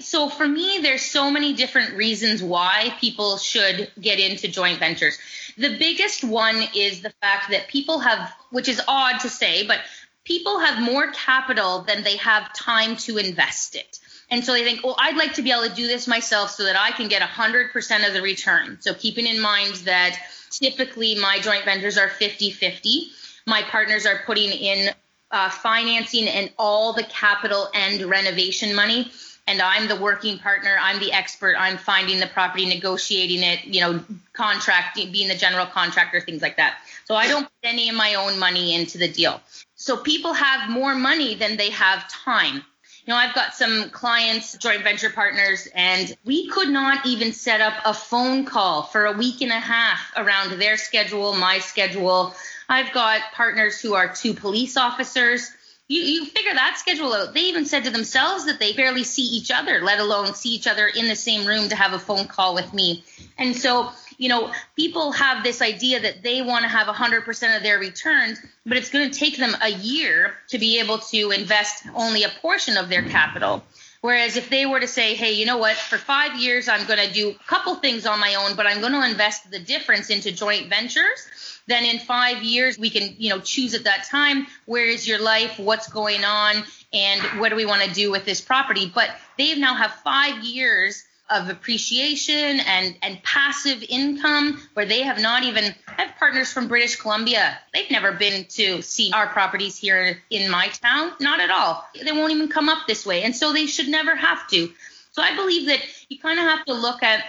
So 0.00 0.28
for 0.28 0.48
me, 0.48 0.80
there's 0.82 1.02
so 1.02 1.30
many 1.30 1.52
different 1.52 1.94
reasons 1.94 2.42
why 2.42 2.94
people 3.00 3.36
should 3.36 3.90
get 4.00 4.18
into 4.18 4.48
joint 4.48 4.78
ventures. 4.78 5.18
The 5.56 5.76
biggest 5.78 6.24
one 6.24 6.64
is 6.74 7.02
the 7.02 7.12
fact 7.20 7.50
that 7.50 7.68
people 7.68 8.00
have, 8.00 8.32
which 8.50 8.68
is 8.68 8.80
odd 8.88 9.20
to 9.20 9.28
say, 9.28 9.66
but 9.66 9.80
people 10.24 10.58
have 10.58 10.82
more 10.82 11.12
capital 11.12 11.82
than 11.82 12.02
they 12.02 12.16
have 12.16 12.52
time 12.54 12.96
to 12.96 13.18
invest 13.18 13.76
it. 13.76 14.00
And 14.32 14.42
so 14.42 14.54
they 14.54 14.64
think, 14.64 14.82
well, 14.82 14.96
I'd 14.98 15.18
like 15.18 15.34
to 15.34 15.42
be 15.42 15.52
able 15.52 15.68
to 15.68 15.74
do 15.74 15.86
this 15.86 16.08
myself 16.08 16.50
so 16.50 16.64
that 16.64 16.74
I 16.74 16.90
can 16.92 17.06
get 17.06 17.20
100% 17.20 18.08
of 18.08 18.14
the 18.14 18.22
return. 18.22 18.78
So 18.80 18.94
keeping 18.94 19.26
in 19.26 19.38
mind 19.38 19.74
that 19.84 20.18
typically 20.50 21.14
my 21.16 21.38
joint 21.38 21.66
ventures 21.66 21.98
are 21.98 22.08
50 22.08 22.50
50. 22.50 23.08
My 23.46 23.62
partners 23.62 24.06
are 24.06 24.22
putting 24.24 24.50
in 24.50 24.94
uh, 25.30 25.50
financing 25.50 26.28
and 26.28 26.50
all 26.58 26.94
the 26.94 27.02
capital 27.04 27.68
and 27.74 28.00
renovation 28.04 28.74
money. 28.74 29.12
And 29.46 29.60
I'm 29.60 29.86
the 29.86 29.96
working 29.96 30.38
partner. 30.38 30.78
I'm 30.80 30.98
the 30.98 31.12
expert. 31.12 31.54
I'm 31.58 31.76
finding 31.76 32.18
the 32.18 32.26
property, 32.26 32.64
negotiating 32.64 33.42
it, 33.42 33.66
you 33.66 33.82
know, 33.82 34.02
contracting, 34.32 35.12
being 35.12 35.28
the 35.28 35.36
general 35.36 35.66
contractor, 35.66 36.22
things 36.22 36.40
like 36.40 36.56
that. 36.56 36.78
So 37.04 37.16
I 37.16 37.28
don't 37.28 37.42
put 37.42 37.52
any 37.64 37.90
of 37.90 37.96
my 37.96 38.14
own 38.14 38.38
money 38.38 38.74
into 38.74 38.96
the 38.96 39.08
deal. 39.08 39.42
So 39.74 39.98
people 39.98 40.32
have 40.32 40.70
more 40.70 40.94
money 40.94 41.34
than 41.34 41.58
they 41.58 41.68
have 41.70 42.08
time. 42.08 42.62
You 43.04 43.12
know, 43.12 43.18
I've 43.18 43.34
got 43.34 43.54
some 43.54 43.90
clients, 43.90 44.56
joint 44.58 44.84
venture 44.84 45.10
partners, 45.10 45.66
and 45.74 46.16
we 46.24 46.48
could 46.48 46.68
not 46.68 47.04
even 47.04 47.32
set 47.32 47.60
up 47.60 47.74
a 47.84 47.92
phone 47.92 48.44
call 48.44 48.84
for 48.84 49.06
a 49.06 49.12
week 49.12 49.40
and 49.40 49.50
a 49.50 49.58
half 49.58 50.12
around 50.16 50.60
their 50.60 50.76
schedule, 50.76 51.34
my 51.34 51.58
schedule. 51.58 52.32
I've 52.68 52.92
got 52.92 53.20
partners 53.34 53.80
who 53.80 53.94
are 53.94 54.14
two 54.14 54.34
police 54.34 54.76
officers. 54.76 55.50
You, 55.88 56.00
you 56.00 56.26
figure 56.26 56.54
that 56.54 56.76
schedule 56.78 57.12
out. 57.12 57.34
They 57.34 57.40
even 57.40 57.66
said 57.66 57.84
to 57.84 57.90
themselves 57.90 58.46
that 58.46 58.60
they 58.60 58.72
barely 58.72 59.02
see 59.02 59.24
each 59.24 59.50
other, 59.50 59.80
let 59.82 59.98
alone 59.98 60.34
see 60.34 60.50
each 60.50 60.68
other 60.68 60.86
in 60.86 61.08
the 61.08 61.16
same 61.16 61.44
room 61.44 61.70
to 61.70 61.76
have 61.76 61.94
a 61.94 61.98
phone 61.98 62.28
call 62.28 62.54
with 62.54 62.72
me. 62.72 63.02
And 63.36 63.56
so 63.56 63.90
you 64.22 64.28
know, 64.28 64.52
people 64.76 65.10
have 65.10 65.42
this 65.42 65.60
idea 65.60 65.98
that 65.98 66.22
they 66.22 66.42
want 66.42 66.62
to 66.62 66.68
have 66.68 66.86
100% 66.86 67.56
of 67.56 67.62
their 67.64 67.80
returns, 67.80 68.38
but 68.64 68.76
it's 68.76 68.88
going 68.88 69.10
to 69.10 69.18
take 69.18 69.36
them 69.36 69.52
a 69.60 69.68
year 69.68 70.34
to 70.50 70.60
be 70.60 70.78
able 70.78 70.98
to 70.98 71.32
invest 71.32 71.84
only 71.92 72.22
a 72.22 72.28
portion 72.40 72.76
of 72.76 72.88
their 72.88 73.02
capital. 73.02 73.64
Whereas 74.00 74.36
if 74.36 74.48
they 74.48 74.64
were 74.64 74.78
to 74.78 74.86
say, 74.86 75.16
hey, 75.16 75.32
you 75.32 75.44
know 75.44 75.58
what, 75.58 75.74
for 75.74 75.98
five 75.98 76.38
years, 76.38 76.68
I'm 76.68 76.86
going 76.86 77.04
to 77.04 77.12
do 77.12 77.30
a 77.30 77.48
couple 77.48 77.74
things 77.74 78.06
on 78.06 78.20
my 78.20 78.36
own, 78.36 78.54
but 78.54 78.64
I'm 78.64 78.80
going 78.80 78.92
to 78.92 79.04
invest 79.04 79.50
the 79.50 79.58
difference 79.58 80.08
into 80.08 80.30
joint 80.30 80.68
ventures, 80.68 81.26
then 81.66 81.84
in 81.84 81.98
five 81.98 82.44
years, 82.44 82.78
we 82.78 82.90
can, 82.90 83.16
you 83.18 83.30
know, 83.30 83.40
choose 83.40 83.74
at 83.74 83.84
that 83.84 84.04
time, 84.04 84.46
where 84.66 84.86
is 84.86 85.06
your 85.06 85.20
life, 85.20 85.58
what's 85.58 85.88
going 85.88 86.24
on, 86.24 86.62
and 86.92 87.40
what 87.40 87.48
do 87.48 87.56
we 87.56 87.66
want 87.66 87.82
to 87.82 87.92
do 87.92 88.12
with 88.12 88.24
this 88.24 88.40
property. 88.40 88.90
But 88.92 89.10
they 89.36 89.56
now 89.56 89.74
have 89.74 89.92
five 90.04 90.44
years 90.44 91.04
of 91.32 91.48
appreciation 91.48 92.60
and, 92.60 92.96
and 93.02 93.22
passive 93.22 93.82
income 93.88 94.60
where 94.74 94.86
they 94.86 95.02
have 95.02 95.20
not 95.20 95.42
even 95.42 95.74
I 95.88 96.02
have 96.02 96.16
partners 96.18 96.52
from 96.52 96.68
British 96.68 96.96
Columbia. 96.96 97.58
They've 97.74 97.90
never 97.90 98.12
been 98.12 98.44
to 98.50 98.82
see 98.82 99.12
our 99.12 99.26
properties 99.28 99.76
here 99.76 100.22
in 100.30 100.50
my 100.50 100.68
town. 100.68 101.12
Not 101.20 101.40
at 101.40 101.50
all. 101.50 101.86
They 102.02 102.12
won't 102.12 102.32
even 102.32 102.48
come 102.48 102.68
up 102.68 102.86
this 102.86 103.04
way. 103.04 103.22
And 103.22 103.34
so 103.34 103.52
they 103.52 103.66
should 103.66 103.88
never 103.88 104.14
have 104.14 104.46
to. 104.48 104.70
So 105.12 105.22
I 105.22 105.36
believe 105.36 105.66
that 105.66 105.80
you 106.08 106.18
kind 106.18 106.38
of 106.38 106.44
have 106.46 106.64
to 106.66 106.74
look 106.74 107.02
at 107.02 107.24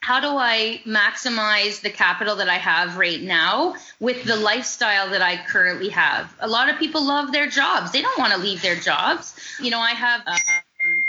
how 0.00 0.18
do 0.18 0.36
I 0.36 0.80
maximize 0.84 1.80
the 1.80 1.90
capital 1.90 2.36
that 2.36 2.48
I 2.48 2.58
have 2.58 2.96
right 2.96 3.22
now 3.22 3.76
with 4.00 4.24
the 4.24 4.34
lifestyle 4.34 5.10
that 5.10 5.22
I 5.22 5.36
currently 5.46 5.90
have? 5.90 6.34
A 6.40 6.48
lot 6.48 6.68
of 6.68 6.78
people 6.78 7.06
love 7.06 7.30
their 7.30 7.48
jobs. 7.48 7.92
They 7.92 8.02
don't 8.02 8.18
want 8.18 8.32
to 8.32 8.38
leave 8.38 8.62
their 8.62 8.74
jobs. 8.74 9.36
You 9.60 9.70
know, 9.70 9.78
I 9.78 9.92
have 9.92 10.22
a 10.26 10.36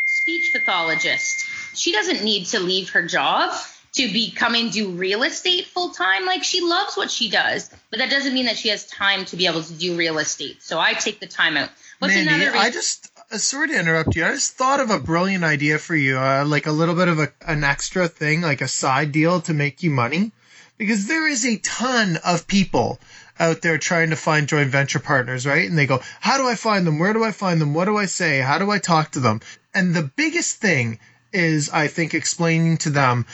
speech 0.06 0.54
pathologist 0.54 1.44
she 1.74 1.92
doesn't 1.92 2.24
need 2.24 2.46
to 2.48 2.60
leave 2.60 2.90
her 2.92 3.06
job 3.06 3.54
to 3.94 4.12
become 4.12 4.56
and 4.56 4.72
do 4.72 4.90
real 4.90 5.24
estate 5.24 5.66
full 5.68 5.90
time. 5.90 6.26
Like 6.26 6.44
she 6.44 6.62
loves 6.62 6.98
what 6.98 7.12
she 7.12 7.30
does, 7.30 7.70
but 7.90 8.00
that 8.00 8.10
doesn't 8.10 8.34
mean 8.34 8.46
that 8.46 8.58
she 8.58 8.70
has 8.70 8.86
time 8.88 9.26
to 9.26 9.36
be 9.36 9.46
able 9.48 9.64
to 9.64 9.74
do 9.74 9.96
real 9.96 10.18
estate. 10.18 10.64
So 10.64 10.80
I 10.80 10.94
take 10.94 11.20
the 11.20 11.28
time 11.28 11.58
out. 11.58 11.70
What's 12.00 12.16
Mandy, 12.16 12.30
another? 12.30 12.52
Reason? 12.52 12.60
I 12.60 12.70
just 12.72 13.12
uh, 13.32 13.38
sorry 13.38 13.70
to 13.70 13.80
interrupt 13.80 14.16
you. 14.16 14.26
I 14.26 14.32
just 14.32 14.54
thought 14.54 14.80
of 14.80 14.90
a 14.90 15.00
brilliant 15.00 15.44
idea 15.44 15.78
for 15.78 15.96
you, 15.96 16.18
uh, 16.18 16.44
like 16.46 16.66
a 16.66 16.72
little 16.72 16.96
bit 16.96 17.08
of 17.08 17.20
a, 17.20 17.32
an 17.48 17.64
extra 17.64 18.08
thing, 18.08 18.42
like 18.42 18.62
a 18.62 18.68
side 18.68 19.12
deal 19.12 19.42
to 19.42 19.54
make 19.54 19.84
you 19.84 19.92
money, 19.92 20.32
because 20.78 21.08
there 21.08 21.28
is 21.28 21.46
a 21.46 21.58
ton 21.58 22.18
of 22.26 22.48
people 22.48 23.00
out 23.40 23.62
there 23.62 23.78
trying 23.78 24.10
to 24.10 24.16
find 24.16 24.48
joint 24.48 24.70
venture 24.70 25.00
partners, 25.00 25.46
right? 25.46 25.68
And 25.68 25.78
they 25.78 25.86
go, 25.86 26.02
how 26.20 26.38
do 26.38 26.48
I 26.48 26.56
find 26.56 26.86
them? 26.86 27.00
Where 27.00 27.14
do 27.14 27.24
I 27.24 27.32
find 27.32 27.62
them? 27.62 27.74
What 27.74 27.86
do 27.86 27.98
I 27.98 28.06
say? 28.06 28.40
How 28.40 28.58
do 28.60 28.70
I 28.70 28.80
talk 28.80 29.12
to 29.12 29.20
them? 29.20 29.42
And 29.74 29.96
the 29.96 30.04
biggest 30.04 30.58
thing 30.58 31.00
is, 31.34 31.69
I 31.69 31.88
think, 31.88 32.13
explaining 32.13 32.78
to 32.78 32.89
them 32.89 33.26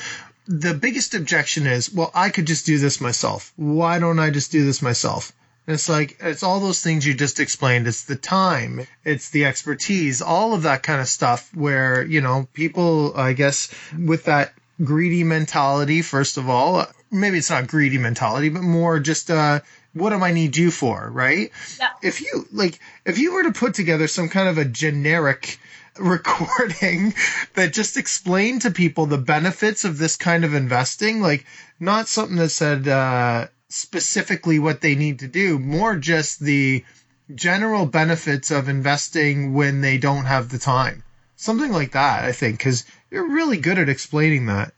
the 0.49 0.73
biggest 0.73 1.13
objection 1.13 1.67
is, 1.67 1.93
well, 1.93 2.09
I 2.15 2.29
could 2.29 2.47
just 2.47 2.65
do 2.65 2.79
this 2.79 2.99
myself. 2.99 3.53
Why 3.55 3.99
don't 3.99 4.17
I 4.17 4.31
just 4.31 4.51
do 4.51 4.65
this 4.65 4.81
myself? 4.81 5.31
And 5.67 5.75
it's 5.75 5.87
like, 5.87 6.17
it's 6.21 6.41
all 6.41 6.59
those 6.59 6.81
things 6.81 7.05
you 7.05 7.13
just 7.13 7.39
explained. 7.39 7.87
It's 7.87 8.05
the 8.05 8.15
time, 8.15 8.87
it's 9.05 9.29
the 9.29 9.45
expertise, 9.45 10.23
all 10.23 10.55
of 10.55 10.63
that 10.63 10.81
kind 10.81 10.99
of 10.99 11.07
stuff 11.07 11.51
where, 11.53 12.03
you 12.03 12.21
know, 12.21 12.47
people, 12.53 13.15
I 13.15 13.33
guess, 13.33 13.71
with 13.95 14.25
that 14.25 14.53
greedy 14.83 15.23
mentality, 15.23 16.01
first 16.01 16.37
of 16.37 16.49
all, 16.49 16.87
maybe 17.11 17.37
it's 17.37 17.51
not 17.51 17.67
greedy 17.67 17.99
mentality, 17.99 18.49
but 18.49 18.63
more 18.63 18.99
just, 18.99 19.29
uh, 19.29 19.59
what 19.93 20.11
do 20.11 20.17
I 20.17 20.31
need 20.31 20.55
you 20.55 20.71
for, 20.71 21.09
right? 21.09 21.51
Yeah. 21.79 21.89
If 22.01 22.21
you, 22.21 22.47
like, 22.51 22.79
if 23.05 23.17
you 23.17 23.33
were 23.33 23.43
to 23.43 23.51
put 23.51 23.73
together 23.73 24.07
some 24.07 24.29
kind 24.29 24.47
of 24.47 24.57
a 24.57 24.65
generic, 24.65 25.59
recording 25.99 27.13
that 27.55 27.73
just 27.73 27.97
explained 27.97 28.61
to 28.61 28.71
people 28.71 29.05
the 29.05 29.17
benefits 29.17 29.85
of 29.85 29.97
this 29.97 30.15
kind 30.15 30.45
of 30.45 30.53
investing. 30.53 31.21
Like, 31.21 31.45
not 31.79 32.07
something 32.07 32.37
that 32.37 32.49
said 32.49 32.87
uh, 32.87 33.47
specifically 33.69 34.59
what 34.59 34.81
they 34.81 34.95
need 34.95 35.19
to 35.19 35.27
do, 35.27 35.59
more 35.59 35.95
just 35.95 36.39
the 36.39 36.85
general 37.33 37.85
benefits 37.85 38.51
of 38.51 38.69
investing 38.69 39.53
when 39.53 39.81
they 39.81 39.97
don't 39.97 40.25
have 40.25 40.49
the 40.49 40.59
time. 40.59 41.03
Something 41.35 41.71
like 41.71 41.93
that, 41.93 42.25
I 42.25 42.31
think, 42.31 42.57
because 42.57 42.85
you're 43.11 43.29
really 43.29 43.57
good 43.57 43.77
at 43.77 43.89
explaining 43.89 44.47
that. 44.47 44.73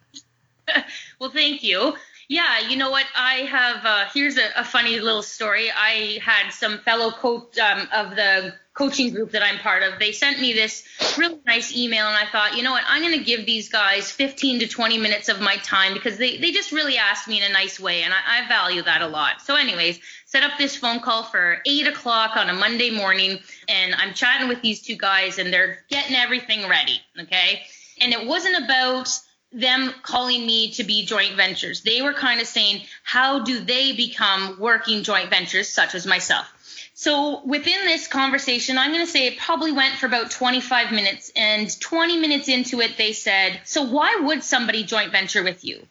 well, 1.19 1.31
thank 1.31 1.63
you 1.63 1.95
Yeah, 2.31 2.61
you 2.69 2.77
know 2.77 2.91
what? 2.91 3.07
I 3.13 3.39
have. 3.39 3.85
Uh, 3.85 4.05
here's 4.13 4.37
a, 4.37 4.51
a, 4.55 4.63
funny 4.63 4.97
little 5.01 5.21
story. 5.21 5.69
I 5.69 6.17
had 6.23 6.51
some 6.51 6.77
fellow 6.77 7.11
coach 7.11 7.57
um, 7.57 7.89
of 7.91 8.15
the 8.15 8.53
coaching 8.73 9.11
group 9.11 9.31
that 9.31 9.43
I'm 9.43 9.57
part 9.57 9.83
of. 9.83 9.99
They 9.99 10.13
sent 10.13 10.39
me 10.39 10.53
this 10.53 10.87
really 11.17 11.41
nice 11.45 11.75
email, 11.75 12.07
and 12.07 12.15
I 12.15 12.25
thought, 12.31 12.55
you 12.55 12.63
know 12.63 12.71
what? 12.71 12.85
I'm 12.87 13.01
going 13.01 13.19
to 13.19 13.25
give 13.25 13.45
these 13.45 13.67
guys 13.67 14.09
15 14.09 14.61
to 14.61 14.67
20 14.69 14.97
minutes 14.97 15.27
of 15.27 15.41
my 15.41 15.57
time 15.57 15.93
because 15.93 16.17
they 16.17 16.37
they 16.37 16.53
just 16.53 16.71
really 16.71 16.95
asked 16.95 17.27
me 17.27 17.37
in 17.37 17.43
a 17.43 17.51
nice 17.51 17.81
way, 17.81 18.03
and 18.03 18.13
I, 18.13 18.45
I 18.45 18.47
value 18.47 18.81
that 18.83 19.01
a 19.01 19.07
lot. 19.07 19.41
So, 19.41 19.57
anyways, 19.57 19.99
set 20.23 20.41
up 20.41 20.57
this 20.57 20.73
phone 20.77 21.01
call 21.01 21.23
for 21.23 21.61
eight 21.65 21.85
o'clock 21.85 22.37
on 22.37 22.49
a 22.49 22.53
Monday 22.53 22.91
morning, 22.91 23.39
and 23.67 23.93
I'm 23.93 24.13
chatting 24.13 24.47
with 24.47 24.61
these 24.61 24.81
two 24.81 24.95
guys, 24.95 25.37
and 25.37 25.51
they're 25.51 25.79
getting 25.89 26.15
everything 26.15 26.69
ready. 26.69 27.01
Okay, 27.23 27.63
and 27.99 28.13
it 28.13 28.25
wasn't 28.25 28.63
about 28.63 29.09
them 29.51 29.93
calling 30.01 30.45
me 30.45 30.71
to 30.71 30.83
be 30.83 31.05
joint 31.05 31.35
ventures. 31.35 31.81
They 31.81 32.01
were 32.01 32.13
kind 32.13 32.39
of 32.39 32.47
saying, 32.47 32.83
how 33.03 33.39
do 33.39 33.59
they 33.59 33.91
become 33.93 34.57
working 34.59 35.03
joint 35.03 35.29
ventures, 35.29 35.67
such 35.69 35.93
as 35.93 36.05
myself? 36.05 36.47
So 36.93 37.41
within 37.45 37.85
this 37.85 38.07
conversation, 38.07 38.77
I'm 38.77 38.91
going 38.91 39.05
to 39.05 39.11
say 39.11 39.27
it 39.27 39.39
probably 39.39 39.71
went 39.71 39.95
for 39.95 40.05
about 40.05 40.31
25 40.31 40.91
minutes. 40.91 41.31
And 41.35 41.79
20 41.79 42.19
minutes 42.19 42.47
into 42.47 42.79
it, 42.81 42.97
they 42.97 43.13
said, 43.13 43.59
So 43.65 43.83
why 43.83 44.19
would 44.21 44.43
somebody 44.43 44.83
joint 44.83 45.11
venture 45.11 45.43
with 45.43 45.65
you? 45.65 45.85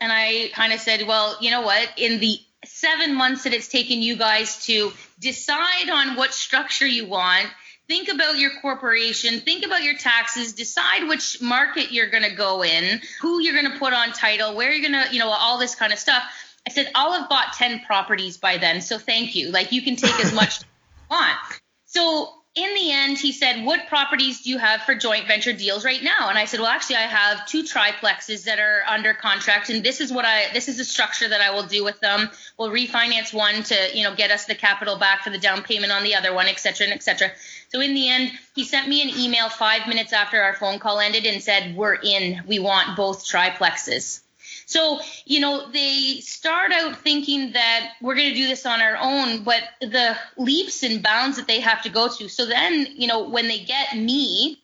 And 0.00 0.10
I 0.10 0.50
kind 0.54 0.72
of 0.72 0.80
said, 0.80 1.06
Well, 1.06 1.36
you 1.40 1.50
know 1.50 1.62
what? 1.62 1.88
In 1.96 2.18
the 2.18 2.38
seven 2.64 3.14
months 3.14 3.44
that 3.44 3.52
it's 3.52 3.68
taken 3.68 4.00
you 4.00 4.16
guys 4.16 4.64
to 4.64 4.92
decide 5.20 5.90
on 5.90 6.16
what 6.16 6.32
structure 6.32 6.86
you 6.86 7.06
want, 7.06 7.48
think 7.88 8.08
about 8.08 8.38
your 8.38 8.50
corporation, 8.60 9.40
think 9.40 9.64
about 9.64 9.82
your 9.82 9.96
taxes, 9.96 10.52
decide 10.52 11.08
which 11.08 11.40
market 11.40 11.92
you're 11.92 12.08
going 12.08 12.22
to 12.22 12.34
go 12.34 12.62
in, 12.62 13.00
who 13.20 13.40
you're 13.40 13.60
going 13.60 13.70
to 13.70 13.78
put 13.78 13.92
on 13.92 14.12
title, 14.12 14.54
where 14.54 14.72
you're 14.72 14.88
going 14.88 15.06
to, 15.06 15.12
you 15.12 15.18
know, 15.18 15.28
all 15.28 15.58
this 15.58 15.74
kind 15.74 15.92
of 15.92 15.98
stuff. 15.98 16.22
I 16.66 16.70
said, 16.70 16.90
I'll 16.94 17.12
have 17.12 17.28
bought 17.28 17.52
10 17.54 17.80
properties 17.80 18.38
by 18.38 18.56
then. 18.56 18.80
So 18.80 18.98
thank 18.98 19.34
you. 19.34 19.50
Like 19.50 19.72
you 19.72 19.82
can 19.82 19.96
take 19.96 20.18
as 20.24 20.32
much 20.32 20.48
as 20.58 20.62
you 20.62 20.68
want. 21.10 21.38
So 21.84 22.32
in 22.54 22.72
the 22.74 22.92
end, 22.92 23.18
he 23.18 23.32
said, 23.32 23.64
What 23.64 23.88
properties 23.88 24.42
do 24.42 24.50
you 24.50 24.58
have 24.58 24.82
for 24.82 24.94
joint 24.94 25.26
venture 25.26 25.52
deals 25.52 25.84
right 25.84 26.02
now? 26.02 26.28
And 26.28 26.38
I 26.38 26.44
said, 26.44 26.60
Well, 26.60 26.68
actually, 26.68 26.96
I 26.96 27.02
have 27.02 27.46
two 27.46 27.64
triplexes 27.64 28.44
that 28.44 28.60
are 28.60 28.82
under 28.86 29.12
contract, 29.12 29.70
and 29.70 29.82
this 29.82 30.00
is 30.00 30.12
what 30.12 30.24
I 30.24 30.52
this 30.52 30.68
is 30.68 30.76
the 30.76 30.84
structure 30.84 31.28
that 31.28 31.40
I 31.40 31.50
will 31.50 31.64
do 31.64 31.82
with 31.82 31.98
them. 31.98 32.30
We'll 32.56 32.70
refinance 32.70 33.34
one 33.34 33.64
to, 33.64 33.90
you 33.92 34.04
know, 34.04 34.14
get 34.14 34.30
us 34.30 34.44
the 34.44 34.54
capital 34.54 34.96
back 34.96 35.24
for 35.24 35.30
the 35.30 35.38
down 35.38 35.62
payment 35.64 35.90
on 35.90 36.04
the 36.04 36.14
other 36.14 36.32
one, 36.32 36.46
et 36.46 36.60
cetera, 36.60 36.86
and 36.86 36.94
et 36.94 37.02
cetera. 37.02 37.32
So 37.70 37.80
in 37.80 37.92
the 37.92 38.08
end, 38.08 38.30
he 38.54 38.64
sent 38.64 38.88
me 38.88 39.02
an 39.02 39.18
email 39.18 39.48
five 39.48 39.88
minutes 39.88 40.12
after 40.12 40.40
our 40.40 40.54
phone 40.54 40.78
call 40.78 41.00
ended 41.00 41.26
and 41.26 41.42
said, 41.42 41.74
We're 41.74 41.94
in. 41.94 42.42
We 42.46 42.60
want 42.60 42.96
both 42.96 43.24
triplexes. 43.24 44.20
So, 44.66 45.00
you 45.24 45.40
know, 45.40 45.70
they 45.70 46.20
start 46.20 46.72
out 46.72 46.96
thinking 46.98 47.52
that 47.52 47.92
we're 48.00 48.14
going 48.14 48.30
to 48.30 48.34
do 48.34 48.46
this 48.46 48.66
on 48.66 48.80
our 48.80 48.96
own, 48.96 49.44
but 49.44 49.62
the 49.80 50.16
leaps 50.36 50.82
and 50.82 51.02
bounds 51.02 51.36
that 51.36 51.46
they 51.46 51.60
have 51.60 51.82
to 51.82 51.90
go 51.90 52.08
through. 52.08 52.28
So 52.28 52.46
then, 52.46 52.86
you 52.94 53.06
know, 53.06 53.28
when 53.28 53.48
they 53.48 53.60
get 53.60 53.96
me, 53.96 54.62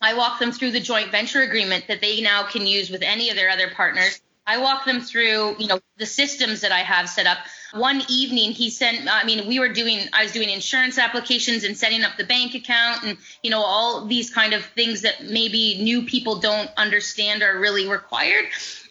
I 0.00 0.14
walk 0.14 0.38
them 0.38 0.52
through 0.52 0.72
the 0.72 0.80
joint 0.80 1.10
venture 1.10 1.42
agreement 1.42 1.86
that 1.88 2.00
they 2.00 2.20
now 2.20 2.44
can 2.44 2.66
use 2.66 2.90
with 2.90 3.02
any 3.02 3.30
of 3.30 3.36
their 3.36 3.50
other 3.50 3.70
partners. 3.70 4.20
I 4.46 4.56
walk 4.56 4.86
them 4.86 5.02
through, 5.02 5.56
you 5.58 5.66
know, 5.66 5.78
the 5.98 6.06
systems 6.06 6.62
that 6.62 6.72
I 6.72 6.78
have 6.78 7.08
set 7.08 7.26
up. 7.26 7.38
One 7.74 8.02
evening 8.08 8.52
he 8.52 8.70
sent 8.70 9.06
I 9.06 9.24
mean 9.24 9.46
we 9.46 9.58
were 9.58 9.68
doing 9.68 10.08
I 10.14 10.22
was 10.22 10.32
doing 10.32 10.48
insurance 10.48 10.96
applications 10.96 11.64
and 11.64 11.76
setting 11.76 12.02
up 12.02 12.16
the 12.16 12.24
bank 12.24 12.54
account 12.54 13.04
and 13.04 13.18
you 13.42 13.50
know 13.50 13.62
all 13.62 14.06
these 14.06 14.32
kind 14.32 14.54
of 14.54 14.64
things 14.64 15.02
that 15.02 15.24
maybe 15.24 15.82
new 15.82 16.06
people 16.06 16.36
don't 16.36 16.70
understand 16.78 17.42
are 17.42 17.58
really 17.58 17.86
required 17.86 18.46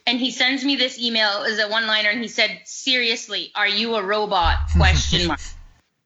and 0.07 0.19
he 0.19 0.31
sends 0.31 0.63
me 0.63 0.77
this 0.77 0.97
email 0.97 1.43
as 1.43 1.59
a 1.59 1.67
one 1.67 1.85
liner 1.85 2.09
and 2.09 2.21
he 2.21 2.29
said 2.29 2.61
seriously 2.63 3.51
are 3.53 3.67
you 3.67 3.95
a 3.95 4.03
robot? 4.03 4.55
Question 4.75 5.27
mark. 5.27 5.39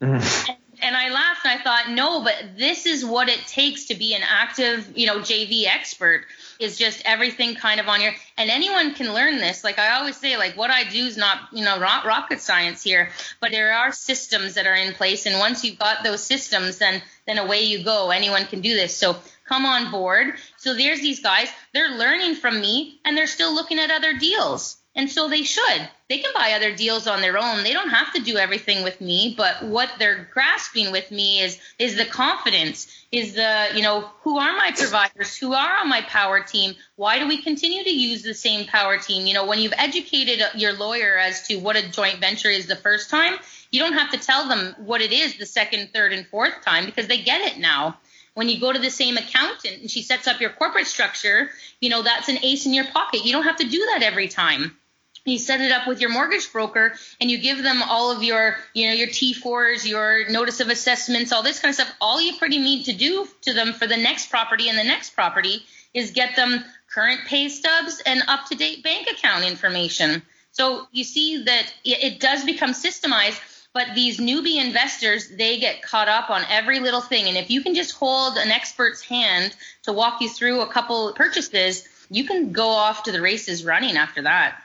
And, 0.02 0.58
and 0.82 0.98
i 0.98 1.10
laughed 1.10 1.46
and 1.46 1.60
i 1.60 1.64
thought 1.64 1.92
no 1.92 2.24
but 2.24 2.58
this 2.58 2.88
is 2.88 3.06
what 3.06 3.30
it 3.30 3.40
takes 3.46 3.86
to 3.86 3.94
be 3.94 4.16
an 4.16 4.24
active 4.28 4.92
you 4.96 5.06
know 5.06 5.20
jv 5.20 5.68
expert 5.68 6.26
is 6.60 6.76
just 6.76 7.04
everything 7.06 7.54
kind 7.54 7.80
of 7.80 7.88
on 7.88 8.02
your 8.02 8.12
and 8.36 8.50
anyone 8.50 8.96
can 8.96 9.14
learn 9.14 9.38
this. 9.38 9.64
Like 9.64 9.78
i 9.78 9.98
always 9.98 10.18
say 10.18 10.38
like 10.38 10.58
what 10.58 10.72
i 10.72 10.84
do 10.84 11.06
is 11.06 11.18
not 11.18 11.38
you 11.54 11.64
know 11.64 11.78
not 11.78 12.06
rocket 12.06 12.42
science 12.42 12.82
here 12.82 13.10
but 13.40 13.52
there 13.52 13.74
are 13.74 13.92
systems 13.92 14.56
that 14.56 14.66
are 14.66 14.74
in 14.74 14.94
place 14.96 15.28
and 15.28 15.38
once 15.38 15.64
you've 15.64 15.78
got 15.78 16.04
those 16.04 16.24
systems 16.24 16.80
then 16.80 17.04
then 17.26 17.38
away 17.38 17.64
you 17.64 17.84
go. 17.84 18.10
Anyone 18.12 18.46
can 18.46 18.62
do 18.62 18.74
this. 18.74 18.96
So 18.96 19.16
come 19.52 19.66
on 19.66 19.92
board. 19.92 20.36
So 20.58 20.74
there's 20.74 21.02
these 21.02 21.22
guys, 21.22 21.50
they're 21.74 21.98
learning 21.98 22.36
from 22.36 22.62
me 22.62 23.02
and 23.04 23.18
they're 23.18 23.28
still 23.28 23.54
looking 23.54 23.80
at 23.80 23.92
other 23.92 24.18
deals. 24.18 24.78
And 24.94 25.10
so 25.10 25.30
they 25.30 25.44
should. 25.44 25.90
They 26.10 26.18
can 26.18 26.34
buy 26.34 26.52
other 26.52 26.76
deals 26.76 27.08
on 27.08 27.22
their 27.22 27.38
own. 27.38 27.64
They 27.64 27.72
don't 27.72 27.90
have 27.90 28.14
to 28.14 28.22
do 28.22 28.36
everything 28.36 28.84
with 28.84 29.00
me, 29.00 29.34
but 29.38 29.64
what 29.64 29.90
they're 30.00 30.28
grasping 30.34 30.92
with 30.92 31.10
me 31.12 31.40
is 31.40 31.58
is 31.80 31.96
the 31.96 32.04
confidence, 32.04 32.88
is 33.10 33.34
the, 33.34 33.70
you 33.74 33.84
know, 33.84 34.10
who 34.24 34.38
are 34.38 34.52
my 34.52 34.74
providers? 34.76 35.38
Who 35.38 35.54
are 35.54 35.78
on 35.78 35.88
my 35.88 36.02
power 36.02 36.44
team? 36.44 36.76
Why 36.98 37.20
do 37.20 37.28
we 37.28 37.42
continue 37.42 37.86
to 37.86 37.90
use 37.90 38.22
the 38.24 38.34
same 38.34 38.68
power 38.68 38.98
team? 38.98 39.26
You 39.26 39.34
know, 39.34 39.46
when 39.46 39.60
you've 39.60 39.74
educated 39.78 40.42
your 40.56 40.74
lawyer 40.74 41.18
as 41.18 41.48
to 41.48 41.56
what 41.56 41.78
a 41.78 41.90
joint 41.90 42.20
venture 42.20 42.50
is 42.50 42.68
the 42.68 42.76
first 42.76 43.10
time, 43.10 43.36
you 43.72 43.80
don't 43.80 43.94
have 43.94 44.12
to 44.12 44.18
tell 44.18 44.50
them 44.50 44.76
what 44.80 45.00
it 45.00 45.14
is 45.14 45.38
the 45.38 45.46
second, 45.46 45.92
third, 45.94 46.12
and 46.12 46.28
fourth 46.28 46.62
time 46.66 46.86
because 46.86 47.08
they 47.08 47.22
get 47.22 47.40
it 47.40 47.58
now. 47.58 47.98
When 48.34 48.48
you 48.48 48.60
go 48.60 48.72
to 48.72 48.80
the 48.80 48.90
same 48.90 49.18
accountant 49.18 49.82
and 49.82 49.92
she 49.92 50.04
sets 50.04 50.28
up 50.28 50.40
your 50.40 50.52
corporate 50.52 50.88
structure, 50.88 51.50
you 51.82 51.90
know, 51.90 52.02
that's 52.02 52.30
an 52.30 52.40
ace 52.44 52.66
in 52.66 52.74
your 52.74 52.86
pocket. 52.86 53.26
You 53.26 53.34
don't 53.34 53.44
have 53.44 53.58
to 53.58 53.68
do 53.68 53.86
that 53.94 54.04
every 54.04 54.28
time. 54.30 54.78
You 55.26 55.38
set 55.38 55.62
it 55.62 55.72
up 55.72 55.88
with 55.88 56.02
your 56.02 56.10
mortgage 56.10 56.52
broker 56.52 56.94
and 57.20 57.30
you 57.30 57.38
give 57.38 57.62
them 57.62 57.84
all 57.84 58.10
of 58.10 58.24
your, 58.24 58.56
you 58.74 58.88
know, 58.88 58.94
your 58.94 59.08
T4s, 59.08 59.88
your 59.88 60.28
notice 60.30 60.60
of 60.62 60.70
assessments, 60.70 61.32
all 61.32 61.44
this 61.44 61.60
kind 61.60 61.70
of 61.70 61.76
stuff. 61.76 61.94
All 62.02 62.20
you 62.20 62.38
pretty 62.38 62.58
need 62.58 62.86
to 62.86 62.94
do 62.94 63.28
to 63.42 63.54
them 63.54 63.74
for 63.74 63.86
the 63.86 63.98
next 63.98 64.32
property 64.32 64.70
and 64.70 64.80
the 64.80 64.84
next 64.84 65.12
property 65.12 65.64
is 65.94 66.12
get 66.12 66.36
them 66.36 66.64
current 66.92 67.22
pay 67.28 67.50
stubs 67.50 68.02
and 68.06 68.24
up 68.28 68.48
to 68.48 68.56
date 68.56 68.84
bank 68.84 69.08
account 69.12 69.46
information. 69.46 70.24
So 70.54 70.88
you 70.92 71.04
see 71.04 71.44
that 71.44 71.72
it 71.86 72.20
does 72.20 72.44
become 72.44 72.72
systemized 72.72 73.40
but 73.74 73.96
these 73.96 74.20
newbie 74.20 74.64
investors, 74.64 75.30
they 75.30 75.60
get 75.60 75.82
caught 75.82 76.08
up 76.08 76.30
on 76.30 76.44
every 76.50 76.80
little 76.80 77.02
thing. 77.02 77.28
And 77.28 77.38
if 77.38 77.50
you 77.50 77.62
can 77.62 77.74
just 77.74 77.96
hold 77.96 78.38
an 78.38 78.52
expert's 78.52 79.02
hand 79.02 79.56
to 79.84 79.94
walk 79.94 80.22
you 80.22 80.30
through 80.30 80.62
a 80.62 80.68
couple 80.68 81.14
purchases, 81.14 81.88
you 82.10 82.26
can 82.26 82.52
go 82.52 82.68
off 82.68 83.04
to 83.04 83.12
the 83.12 83.22
races 83.22 83.64
running 83.64 83.96
after 83.96 84.24
that. 84.24 84.62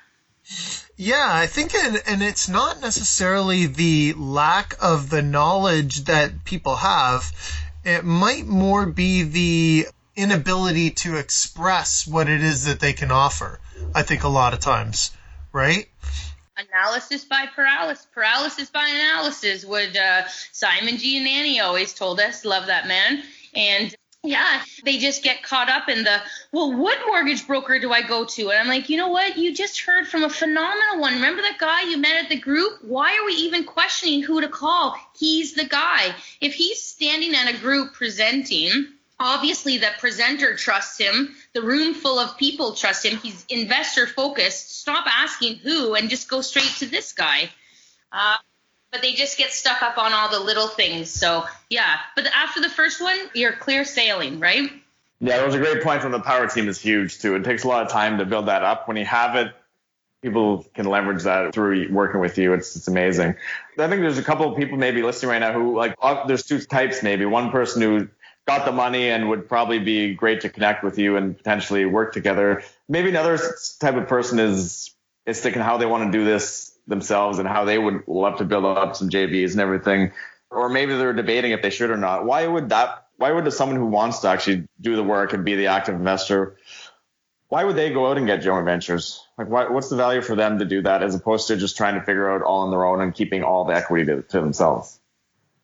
Yeah, 0.97 1.29
I 1.29 1.47
think, 1.47 1.75
and, 1.75 2.23
it's 2.23 2.49
not 2.49 2.81
necessarily 2.81 3.66
the 3.66 4.14
lack 4.14 4.77
of 4.81 5.11
the 5.11 5.23
knowledge 5.23 6.05
that 6.05 6.45
people 6.45 6.77
have. 6.77 7.33
It 7.85 8.05
might 8.05 8.47
more 8.47 8.87
be 8.87 9.23
the 9.23 9.87
inability 10.16 10.90
to 10.90 11.16
express 11.16 12.07
what 12.07 12.29
it 12.29 12.42
is 12.42 12.64
that 12.64 12.81
they 12.81 12.92
can 12.92 13.11
offer. 13.11 13.61
I 13.95 14.03
think 14.03 14.25
a 14.25 14.29
lot 14.29 14.55
of 14.55 14.61
times, 14.61 15.11
right? 15.53 15.88
Analysis 16.57 17.25
by 17.25 17.47
paralysis, 17.55 18.07
paralysis 18.12 18.71
by 18.71 18.87
analysis. 18.88 19.64
Would 19.64 19.97
uh, 19.97 20.23
Simon 20.53 20.97
G. 20.97 21.19
and 21.19 21.29
Annie 21.29 21.61
always 21.61 21.92
told 21.92 22.21
us? 22.21 22.45
Love 22.45 22.66
that 22.66 22.87
man. 22.87 23.23
And 23.55 23.95
yeah, 24.23 24.62
they 24.85 24.99
just 24.99 25.23
get 25.23 25.42
caught 25.42 25.69
up 25.69 25.88
in 25.88 26.03
the, 26.03 26.21
well, 26.53 26.77
what 26.77 26.99
mortgage 27.07 27.47
broker 27.47 27.79
do 27.79 27.92
I 27.92 28.03
go 28.03 28.25
to? 28.25 28.51
And 28.51 28.59
I'm 28.59 28.66
like, 28.66 28.88
you 28.88 28.97
know 28.97 29.09
what? 29.09 29.37
You 29.37 29.55
just 29.55 29.81
heard 29.81 30.09
from 30.09 30.25
a 30.25 30.29
phenomenal 30.29 31.01
one. 31.01 31.14
Remember 31.14 31.42
that 31.42 31.59
guy 31.59 31.83
you 31.83 31.97
met 31.97 32.25
at 32.25 32.29
the 32.29 32.40
group? 32.40 32.79
Why 32.83 33.16
are 33.16 33.25
we 33.25 33.35
even 33.35 33.64
questioning 33.64 34.23
who 34.23 34.40
to 34.40 34.49
call? 34.49 34.97
He's 35.16 35.55
the 35.55 35.64
guy. 35.64 36.14
If 36.40 36.55
he's 36.55 36.83
standing 36.83 37.35
at 37.35 37.55
a 37.55 37.59
group 37.59 37.92
presenting, 37.92 38.88
obviously 39.19 39.79
the 39.79 39.91
presenter 39.99 40.57
trusts 40.57 40.99
him. 40.99 41.35
The 41.55 41.63
room 41.63 41.95
full 41.95 42.19
of 42.19 42.37
people 42.37 42.75
trust 42.75 43.05
him. 43.05 43.19
He's 43.19 43.45
investor 43.49 44.07
focused. 44.07 44.81
Stop 44.81 45.07
asking 45.07 45.57
who 45.57 45.95
and 45.95 46.11
just 46.11 46.29
go 46.29 46.41
straight 46.41 46.73
to 46.79 46.87
this 46.87 47.13
guy. 47.13 47.51
Uh, 48.13 48.37
but 48.93 49.03
they 49.03 49.15
just 49.15 49.37
get 49.37 49.51
stuck 49.53 49.83
up 49.83 49.99
on 49.99 50.13
all 50.13 50.31
the 50.31 50.41
little 50.41 50.69
things. 50.69 51.11
So 51.11 51.45
yeah. 51.71 51.97
But 52.15 52.27
after 52.27 52.61
the 52.61 52.71
first 52.71 53.01
one 53.01 53.19
you're 53.35 53.53
clear 53.53 53.85
sailing 53.85 54.41
right? 54.41 54.71
Yeah 55.21 55.39
that 55.39 55.47
was 55.47 55.55
a 55.55 55.59
great 55.59 55.83
point 55.83 56.03
from 56.03 56.13
the 56.13 56.21
power 56.21 56.47
team. 56.47 56.69
Is 56.69 56.81
huge 56.81 57.19
too. 57.21 57.35
It 57.37 57.45
takes 57.45 57.65
a 57.65 57.69
lot 57.69 57.85
of 57.85 57.91
time 57.91 58.19
to 58.19 58.25
build 58.25 58.47
that 58.47 58.63
up. 58.63 58.87
When 58.87 58.97
you 58.97 59.05
have 59.05 59.35
it 59.37 59.55
people 60.23 60.67
can 60.75 60.87
leverage 60.87 61.23
that 61.23 61.55
through 61.55 61.89
working 61.93 62.21
with 62.21 62.37
you. 62.37 62.53
It's 62.53 62.75
it's 62.75 62.89
amazing. 62.89 63.37
I 63.79 63.89
think 63.89 64.01
there's 64.01 64.19
a 64.19 64.25
couple 64.25 64.51
of 64.51 64.59
people 64.59 64.77
maybe 64.77 65.03
listening 65.03 65.31
right 65.31 65.39
now 65.39 65.53
who 65.53 65.77
like 65.77 65.95
there's 66.27 66.43
two 66.43 66.61
types 66.61 67.03
maybe. 67.03 67.25
One 67.25 67.51
person 67.51 67.83
who 67.83 68.09
got 68.47 68.65
the 68.65 68.73
money 68.73 69.09
and 69.09 69.29
would 69.29 69.49
probably 69.49 69.79
be 69.79 70.15
great 70.15 70.43
to 70.43 70.49
connect 70.49 70.85
with 70.85 70.99
you 70.99 71.17
and 71.17 71.37
potentially 71.37 71.85
work 71.85 72.13
together. 72.13 72.63
Maybe 72.89 73.09
another 73.09 73.39
type 73.81 73.97
of 73.97 74.09
person 74.09 74.39
is 74.39 74.95
is 75.27 75.41
thinking 75.41 75.63
how 75.63 75.77
they 75.77 75.87
want 75.87 76.11
to 76.11 76.17
do 76.17 76.25
this 76.25 76.73
themselves 76.87 77.41
and 77.41 77.49
how 77.49 77.65
they 77.65 77.79
would 77.79 78.05
love 78.07 78.39
to 78.39 78.45
build 78.45 78.65
up 78.65 78.95
some 78.95 79.11
JVs 79.11 79.53
and 79.53 79.61
everything. 79.61 80.13
Or 80.51 80.69
maybe 80.69 80.97
they're 80.97 81.13
debating 81.13 81.51
if 81.51 81.63
they 81.63 81.71
should 81.71 81.91
or 81.91 81.97
not. 81.97 82.25
Why 82.25 82.47
would 82.47 82.69
that 82.69 83.07
why 83.17 83.33
would 83.33 83.51
someone 83.53 83.79
who 83.79 83.87
wants 83.87 84.21
to 84.21 84.29
actually 84.29 84.69
do 84.81 84.95
the 84.95 85.03
work 85.03 85.33
and 85.33 85.45
be 85.45 85.57
the 85.57 85.69
active 85.69 85.95
investor 85.95 86.57
why 87.49 87.65
would 87.65 87.77
they 87.77 87.93
go 87.93 88.11
out 88.11 88.19
and 88.19 88.27
get 88.27 88.43
joint 88.43 88.65
ventures? 88.65 89.25
Like, 89.39 89.49
why, 89.49 89.69
what's 89.69 89.89
the 89.89 89.97
value 89.97 90.21
for 90.21 90.35
them 90.35 90.59
to 90.59 90.65
do 90.65 90.83
that 90.83 91.03
as 91.03 91.15
opposed 91.15 91.49
to 91.49 91.57
just 91.57 91.77
trying 91.77 91.95
to 91.95 92.01
figure 92.01 92.31
out 92.31 92.43
all 92.43 92.63
on 92.63 92.71
their 92.71 92.85
own 92.85 93.01
and 93.01 93.15
keeping 93.15 93.43
all 93.43 93.65
the 93.65 93.75
equity 93.75 94.07
to, 94.07 94.23
to 94.23 94.41
themselves? 94.41 94.99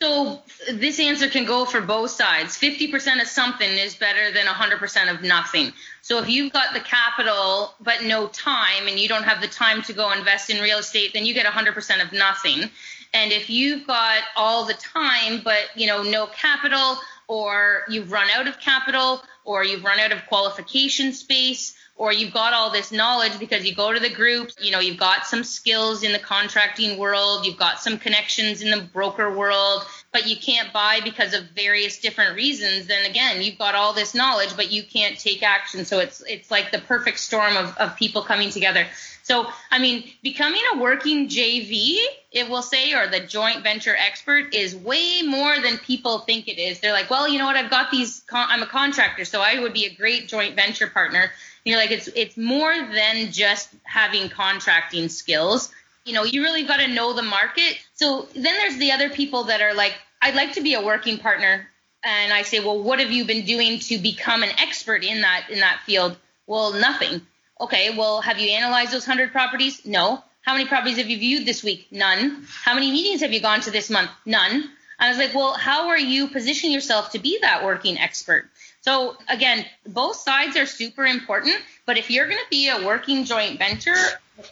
So 0.02 0.42
this 0.68 0.98
answer 0.98 1.28
can 1.28 1.44
go 1.44 1.64
for 1.64 1.80
both 1.80 2.10
sides. 2.10 2.58
50% 2.58 3.22
of 3.22 3.28
something 3.28 3.70
is 3.70 3.94
better 3.94 4.32
than 4.32 4.46
100% 4.46 5.14
of 5.14 5.22
nothing. 5.22 5.72
So 6.00 6.18
if 6.18 6.28
you've 6.28 6.52
got 6.52 6.74
the 6.74 6.80
capital 6.80 7.74
but 7.80 8.02
no 8.02 8.26
time 8.26 8.88
and 8.88 8.98
you 8.98 9.08
don't 9.08 9.22
have 9.22 9.40
the 9.40 9.46
time 9.46 9.80
to 9.82 9.92
go 9.92 10.10
invest 10.10 10.50
in 10.50 10.60
real 10.60 10.78
estate, 10.78 11.12
then 11.14 11.24
you 11.24 11.34
get 11.34 11.46
100% 11.46 12.02
of 12.02 12.12
nothing. 12.12 12.68
And 13.14 13.30
if 13.30 13.48
you've 13.48 13.86
got 13.86 14.22
all 14.34 14.64
the 14.64 14.74
time 14.74 15.40
but, 15.44 15.66
you 15.76 15.86
know, 15.86 16.02
no 16.02 16.26
capital 16.26 16.98
or 17.28 17.82
you've 17.88 18.10
run 18.10 18.28
out 18.34 18.48
of 18.48 18.58
capital 18.58 19.22
or 19.44 19.62
you've 19.62 19.84
run 19.84 20.00
out 20.00 20.10
of 20.10 20.26
qualification 20.26 21.12
space 21.12 21.76
or 22.02 22.12
you've 22.12 22.32
got 22.32 22.52
all 22.52 22.68
this 22.68 22.90
knowledge 22.90 23.38
because 23.38 23.64
you 23.64 23.72
go 23.72 23.92
to 23.92 24.00
the 24.00 24.10
groups, 24.10 24.56
you 24.60 24.72
know, 24.72 24.80
you've 24.80 24.98
got 24.98 25.24
some 25.24 25.44
skills 25.44 26.02
in 26.02 26.10
the 26.10 26.18
contracting 26.18 26.98
world, 26.98 27.46
you've 27.46 27.56
got 27.56 27.78
some 27.78 27.96
connections 27.96 28.60
in 28.60 28.72
the 28.72 28.80
broker 28.92 29.32
world, 29.32 29.84
but 30.10 30.26
you 30.26 30.36
can't 30.36 30.72
buy 30.72 30.98
because 31.04 31.32
of 31.32 31.44
various 31.54 32.00
different 32.00 32.34
reasons, 32.34 32.88
then 32.88 33.08
again, 33.08 33.40
you've 33.40 33.56
got 33.56 33.76
all 33.76 33.92
this 33.92 34.16
knowledge, 34.16 34.56
but 34.56 34.72
you 34.72 34.82
can't 34.82 35.16
take 35.16 35.44
action. 35.44 35.84
So 35.84 36.00
it's 36.00 36.20
it's 36.26 36.50
like 36.50 36.72
the 36.72 36.80
perfect 36.80 37.20
storm 37.20 37.56
of, 37.56 37.76
of 37.76 37.94
people 37.94 38.22
coming 38.22 38.50
together. 38.50 38.84
So, 39.22 39.46
I 39.70 39.78
mean, 39.78 40.10
becoming 40.24 40.60
a 40.74 40.78
working 40.78 41.28
JV, 41.28 41.98
it 42.32 42.50
will 42.50 42.62
say, 42.62 42.92
or 42.94 43.06
the 43.06 43.20
joint 43.20 43.62
venture 43.62 43.94
expert 43.94 44.52
is 44.52 44.74
way 44.74 45.22
more 45.22 45.60
than 45.60 45.78
people 45.78 46.18
think 46.18 46.48
it 46.48 46.58
is. 46.58 46.80
They're 46.80 46.92
like, 46.92 47.08
well, 47.08 47.28
you 47.28 47.38
know 47.38 47.46
what? 47.46 47.54
I've 47.54 47.70
got 47.70 47.92
these, 47.92 48.24
I'm 48.32 48.64
a 48.64 48.66
contractor, 48.66 49.24
so 49.24 49.40
I 49.40 49.60
would 49.60 49.72
be 49.72 49.84
a 49.84 49.94
great 49.94 50.26
joint 50.26 50.56
venture 50.56 50.88
partner 50.88 51.30
you're 51.64 51.78
like 51.78 51.90
it's 51.90 52.08
it's 52.08 52.36
more 52.36 52.72
than 52.72 53.32
just 53.32 53.68
having 53.84 54.28
contracting 54.28 55.08
skills. 55.08 55.72
You 56.04 56.14
know, 56.14 56.24
you 56.24 56.42
really 56.42 56.64
got 56.64 56.78
to 56.78 56.88
know 56.88 57.12
the 57.12 57.22
market. 57.22 57.78
So 57.94 58.26
then 58.34 58.42
there's 58.42 58.76
the 58.78 58.92
other 58.92 59.08
people 59.08 59.44
that 59.44 59.60
are 59.60 59.74
like, 59.74 59.94
I'd 60.20 60.34
like 60.34 60.54
to 60.54 60.60
be 60.60 60.74
a 60.74 60.82
working 60.82 61.18
partner. 61.18 61.68
And 62.02 62.32
I 62.32 62.42
say, 62.42 62.58
well, 62.58 62.82
what 62.82 62.98
have 62.98 63.12
you 63.12 63.24
been 63.24 63.44
doing 63.44 63.78
to 63.80 63.98
become 63.98 64.42
an 64.42 64.50
expert 64.58 65.04
in 65.04 65.20
that 65.20 65.46
in 65.50 65.60
that 65.60 65.80
field? 65.86 66.16
Well, 66.46 66.72
nothing. 66.72 67.20
Okay, 67.60 67.96
well, 67.96 68.20
have 68.20 68.38
you 68.38 68.50
analyzed 68.50 68.92
those 68.92 69.06
hundred 69.06 69.30
properties? 69.30 69.86
No. 69.86 70.22
How 70.40 70.54
many 70.54 70.66
properties 70.66 70.96
have 70.98 71.08
you 71.08 71.18
viewed 71.18 71.46
this 71.46 71.62
week? 71.62 71.86
None. 71.92 72.44
How 72.64 72.74
many 72.74 72.90
meetings 72.90 73.20
have 73.20 73.32
you 73.32 73.40
gone 73.40 73.60
to 73.60 73.70
this 73.70 73.88
month? 73.88 74.10
None. 74.26 74.68
I 74.98 75.08
was 75.08 75.18
like, 75.18 75.34
well, 75.34 75.54
how 75.54 75.88
are 75.88 75.98
you 75.98 76.28
positioning 76.28 76.72
yourself 76.72 77.10
to 77.10 77.20
be 77.20 77.38
that 77.42 77.64
working 77.64 77.98
expert? 77.98 78.48
So 78.82 79.16
again, 79.28 79.64
both 79.86 80.16
sides 80.16 80.56
are 80.56 80.66
super 80.66 81.06
important, 81.06 81.54
but 81.86 81.98
if 81.98 82.10
you're 82.10 82.26
going 82.26 82.40
to 82.40 82.50
be 82.50 82.68
a 82.68 82.84
working 82.84 83.24
joint 83.24 83.58
venture, 83.58 83.94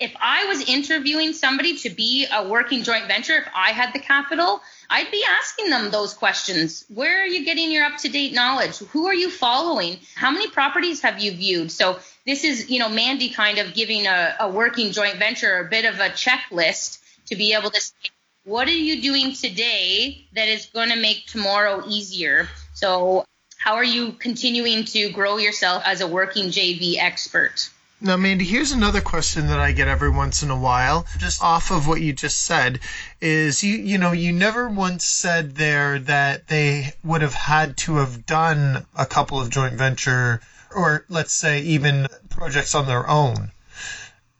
if 0.00 0.14
I 0.20 0.44
was 0.44 0.68
interviewing 0.68 1.32
somebody 1.32 1.76
to 1.78 1.90
be 1.90 2.26
a 2.32 2.48
working 2.48 2.84
joint 2.84 3.08
venture, 3.08 3.38
if 3.38 3.48
I 3.54 3.72
had 3.72 3.92
the 3.92 3.98
capital, 3.98 4.60
I'd 4.88 5.10
be 5.10 5.24
asking 5.28 5.70
them 5.70 5.90
those 5.90 6.14
questions. 6.14 6.84
Where 6.94 7.22
are 7.22 7.26
you 7.26 7.44
getting 7.44 7.72
your 7.72 7.84
up 7.84 7.98
to 7.98 8.08
date 8.08 8.32
knowledge? 8.32 8.78
Who 8.78 9.08
are 9.08 9.14
you 9.14 9.30
following? 9.30 9.98
How 10.14 10.30
many 10.30 10.48
properties 10.48 11.00
have 11.02 11.18
you 11.18 11.32
viewed? 11.32 11.72
So 11.72 11.98
this 12.24 12.44
is, 12.44 12.70
you 12.70 12.78
know, 12.78 12.88
Mandy 12.88 13.30
kind 13.30 13.58
of 13.58 13.74
giving 13.74 14.06
a, 14.06 14.36
a 14.38 14.48
working 14.48 14.92
joint 14.92 15.16
venture 15.16 15.58
a 15.58 15.68
bit 15.68 15.86
of 15.86 15.98
a 15.98 16.10
checklist 16.10 17.00
to 17.26 17.36
be 17.36 17.52
able 17.54 17.70
to 17.70 17.80
say, 17.80 18.10
what 18.44 18.68
are 18.68 18.70
you 18.70 19.02
doing 19.02 19.32
today 19.32 20.24
that 20.34 20.46
is 20.46 20.66
going 20.66 20.90
to 20.90 20.96
make 20.96 21.26
tomorrow 21.26 21.82
easier? 21.88 22.48
So 22.74 23.24
how 23.60 23.74
are 23.74 23.84
you 23.84 24.12
continuing 24.12 24.84
to 24.86 25.10
grow 25.10 25.36
yourself 25.36 25.82
as 25.84 26.00
a 26.00 26.08
working 26.08 26.46
JV 26.46 26.96
expert? 26.98 27.68
Now, 28.00 28.16
Mandy, 28.16 28.46
here's 28.46 28.72
another 28.72 29.02
question 29.02 29.48
that 29.48 29.60
I 29.60 29.72
get 29.72 29.86
every 29.86 30.08
once 30.08 30.42
in 30.42 30.48
a 30.48 30.56
while, 30.56 31.04
just 31.18 31.42
off 31.42 31.70
of 31.70 31.86
what 31.86 32.00
you 32.00 32.14
just 32.14 32.40
said, 32.40 32.80
is 33.20 33.62
you 33.62 33.76
you 33.76 33.98
know 33.98 34.12
you 34.12 34.32
never 34.32 34.66
once 34.70 35.04
said 35.04 35.56
there 35.56 35.98
that 35.98 36.48
they 36.48 36.94
would 37.04 37.20
have 37.20 37.34
had 37.34 37.76
to 37.84 37.96
have 37.96 38.24
done 38.24 38.86
a 38.96 39.04
couple 39.04 39.38
of 39.38 39.50
joint 39.50 39.74
venture 39.74 40.40
or 40.74 41.04
let's 41.10 41.34
say 41.34 41.60
even 41.60 42.06
projects 42.30 42.74
on 42.74 42.86
their 42.86 43.06
own. 43.06 43.52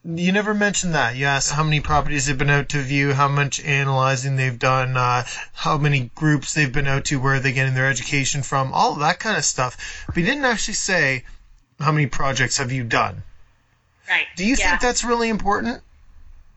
You 0.02 0.32
never 0.32 0.54
mentioned 0.54 0.94
that. 0.94 1.16
You 1.16 1.26
asked 1.26 1.52
how 1.52 1.62
many 1.62 1.80
properties 1.80 2.26
they've 2.26 2.38
been 2.38 2.48
out 2.48 2.70
to 2.70 2.80
view, 2.80 3.12
how 3.12 3.28
much 3.28 3.62
analyzing 3.62 4.36
they've 4.36 4.58
done, 4.58 4.96
uh, 4.96 5.24
how 5.52 5.76
many 5.76 6.10
groups 6.14 6.54
they've 6.54 6.72
been 6.72 6.86
out 6.86 7.04
to, 7.06 7.20
where 7.20 7.34
are 7.34 7.40
they 7.40 7.52
getting 7.52 7.74
their 7.74 7.90
education 7.90 8.42
from, 8.42 8.72
all 8.72 8.94
of 8.94 9.00
that 9.00 9.18
kind 9.18 9.36
of 9.36 9.44
stuff. 9.44 10.04
But 10.06 10.16
you 10.16 10.24
didn't 10.24 10.46
actually 10.46 10.74
say 10.74 11.24
how 11.78 11.92
many 11.92 12.06
projects 12.06 12.56
have 12.56 12.72
you 12.72 12.82
done. 12.82 13.22
Right. 14.08 14.26
Do 14.36 14.46
you 14.46 14.56
yeah. 14.58 14.70
think 14.70 14.80
that's 14.80 15.04
really 15.04 15.28
important? 15.28 15.82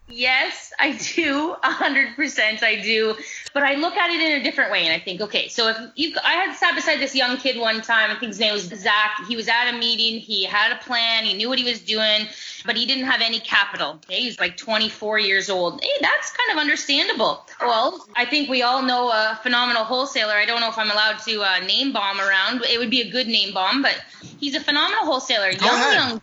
Yes, 0.08 0.72
I 0.80 0.94
do. 1.16 1.56
A 1.64 1.72
hundred 1.72 2.16
percent, 2.16 2.64
I 2.64 2.76
do. 2.76 3.16
But 3.54 3.64
I 3.64 3.76
look 3.76 3.96
at 3.96 4.10
it 4.10 4.22
in 4.22 4.42
a 4.42 4.44
different 4.44 4.72
way, 4.72 4.86
and 4.86 4.94
I 4.94 5.04
think, 5.04 5.22
okay, 5.22 5.48
so 5.48 5.70
if 5.70 5.78
you, 5.96 6.16
I 6.24 6.34
had 6.34 6.56
sat 6.56 6.76
beside 6.76 7.00
this 7.00 7.16
young 7.16 7.38
kid 7.38 7.60
one 7.60 7.82
time. 7.82 8.10
I 8.10 8.20
think 8.20 8.30
his 8.32 8.40
name 8.40 8.54
was 8.54 8.64
Zach. 8.64 9.26
He 9.28 9.36
was 9.36 9.48
at 9.48 9.74
a 9.74 9.78
meeting. 9.78 10.20
He 10.20 10.46
had 10.46 10.72
a 10.72 10.78
plan. 10.78 11.26
He 11.26 11.34
knew 11.34 11.50
what 11.50 11.58
he 11.58 11.66
was 11.66 11.82
doing 11.82 12.28
but 12.66 12.76
he 12.78 12.86
didn't 12.86 13.06
have 13.06 13.22
any 13.22 13.40
capital. 13.40 14.00
Okay? 14.06 14.22
He's 14.22 14.40
like 14.40 14.58
24 14.58 15.20
years 15.20 15.50
old. 15.50 15.82
Hey, 15.82 15.90
that's 16.02 16.32
kind 16.32 16.58
of 16.58 16.62
understandable. 16.62 17.46
Well, 17.62 18.06
I 18.16 18.26
think 18.26 18.50
we 18.50 18.62
all 18.62 18.82
know 18.82 19.10
a 19.10 19.40
phenomenal 19.44 19.84
wholesaler. 19.84 20.34
I 20.34 20.46
don't 20.46 20.62
know 20.62 20.70
if 20.70 20.78
I'm 20.78 20.92
allowed 20.92 21.20
to 21.20 21.42
uh, 21.42 21.60
name 21.60 21.94
bomb 21.94 22.20
around. 22.20 22.64
It 22.64 22.80
would 22.80 22.90
be 22.90 23.02
a 23.02 23.12
good 23.12 23.28
name 23.28 23.54
bomb, 23.54 23.82
but 23.82 24.02
he's 24.40 24.56
a 24.56 24.60
phenomenal 24.60 25.06
wholesaler. 25.06 25.54
Go 25.54 25.66
young, 25.66 25.76
ahead. 25.76 25.94
young 25.94 26.22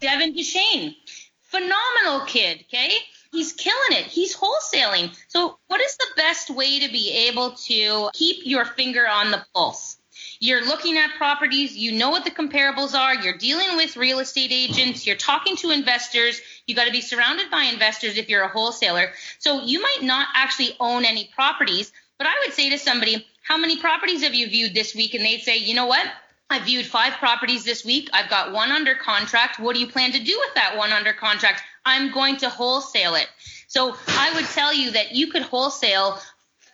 Devin 0.00 0.32
Duchesne. 0.32 0.94
Phenomenal 1.42 2.26
kid, 2.26 2.64
okay? 2.68 2.92
He's 3.32 3.52
killing 3.52 3.92
it. 3.92 4.06
He's 4.06 4.36
wholesaling. 4.36 5.16
So, 5.28 5.58
what 5.66 5.80
is 5.80 5.96
the 5.96 6.06
best 6.16 6.50
way 6.50 6.80
to 6.80 6.92
be 6.92 7.28
able 7.28 7.52
to 7.52 8.10
keep 8.14 8.46
your 8.46 8.64
finger 8.64 9.06
on 9.08 9.30
the 9.30 9.44
pulse? 9.54 9.98
You're 10.40 10.64
looking 10.64 10.96
at 10.96 11.16
properties, 11.16 11.76
you 11.76 11.92
know 11.92 12.10
what 12.10 12.24
the 12.24 12.30
comparables 12.30 12.94
are, 12.94 13.14
you're 13.14 13.36
dealing 13.36 13.76
with 13.76 13.96
real 13.96 14.20
estate 14.20 14.52
agents, 14.52 15.06
you're 15.06 15.16
talking 15.16 15.56
to 15.56 15.70
investors, 15.70 16.40
you 16.66 16.76
got 16.76 16.84
to 16.84 16.92
be 16.92 17.00
surrounded 17.00 17.50
by 17.50 17.64
investors 17.64 18.16
if 18.16 18.28
you're 18.28 18.42
a 18.42 18.48
wholesaler. 18.48 19.10
So 19.40 19.64
you 19.64 19.82
might 19.82 20.02
not 20.02 20.28
actually 20.34 20.76
own 20.78 21.04
any 21.04 21.28
properties, 21.34 21.92
but 22.18 22.26
I 22.28 22.34
would 22.44 22.54
say 22.54 22.70
to 22.70 22.78
somebody, 22.78 23.26
how 23.42 23.56
many 23.56 23.78
properties 23.78 24.22
have 24.22 24.34
you 24.34 24.48
viewed 24.48 24.74
this 24.74 24.94
week? 24.94 25.14
And 25.14 25.24
they'd 25.24 25.40
say, 25.40 25.56
you 25.56 25.74
know 25.74 25.86
what? 25.86 26.06
I 26.50 26.60
viewed 26.60 26.86
five 26.86 27.14
properties 27.14 27.64
this 27.64 27.84
week. 27.84 28.08
I've 28.12 28.30
got 28.30 28.52
one 28.52 28.70
under 28.70 28.94
contract. 28.94 29.58
What 29.58 29.74
do 29.74 29.80
you 29.80 29.86
plan 29.86 30.12
to 30.12 30.22
do 30.22 30.38
with 30.38 30.54
that 30.54 30.76
one 30.76 30.92
under 30.92 31.12
contract? 31.12 31.62
I'm 31.84 32.12
going 32.12 32.36
to 32.38 32.48
wholesale 32.48 33.16
it. 33.16 33.28
So 33.66 33.96
I 34.08 34.32
would 34.34 34.46
tell 34.46 34.72
you 34.72 34.92
that 34.92 35.14
you 35.14 35.30
could 35.30 35.42
wholesale 35.42 36.18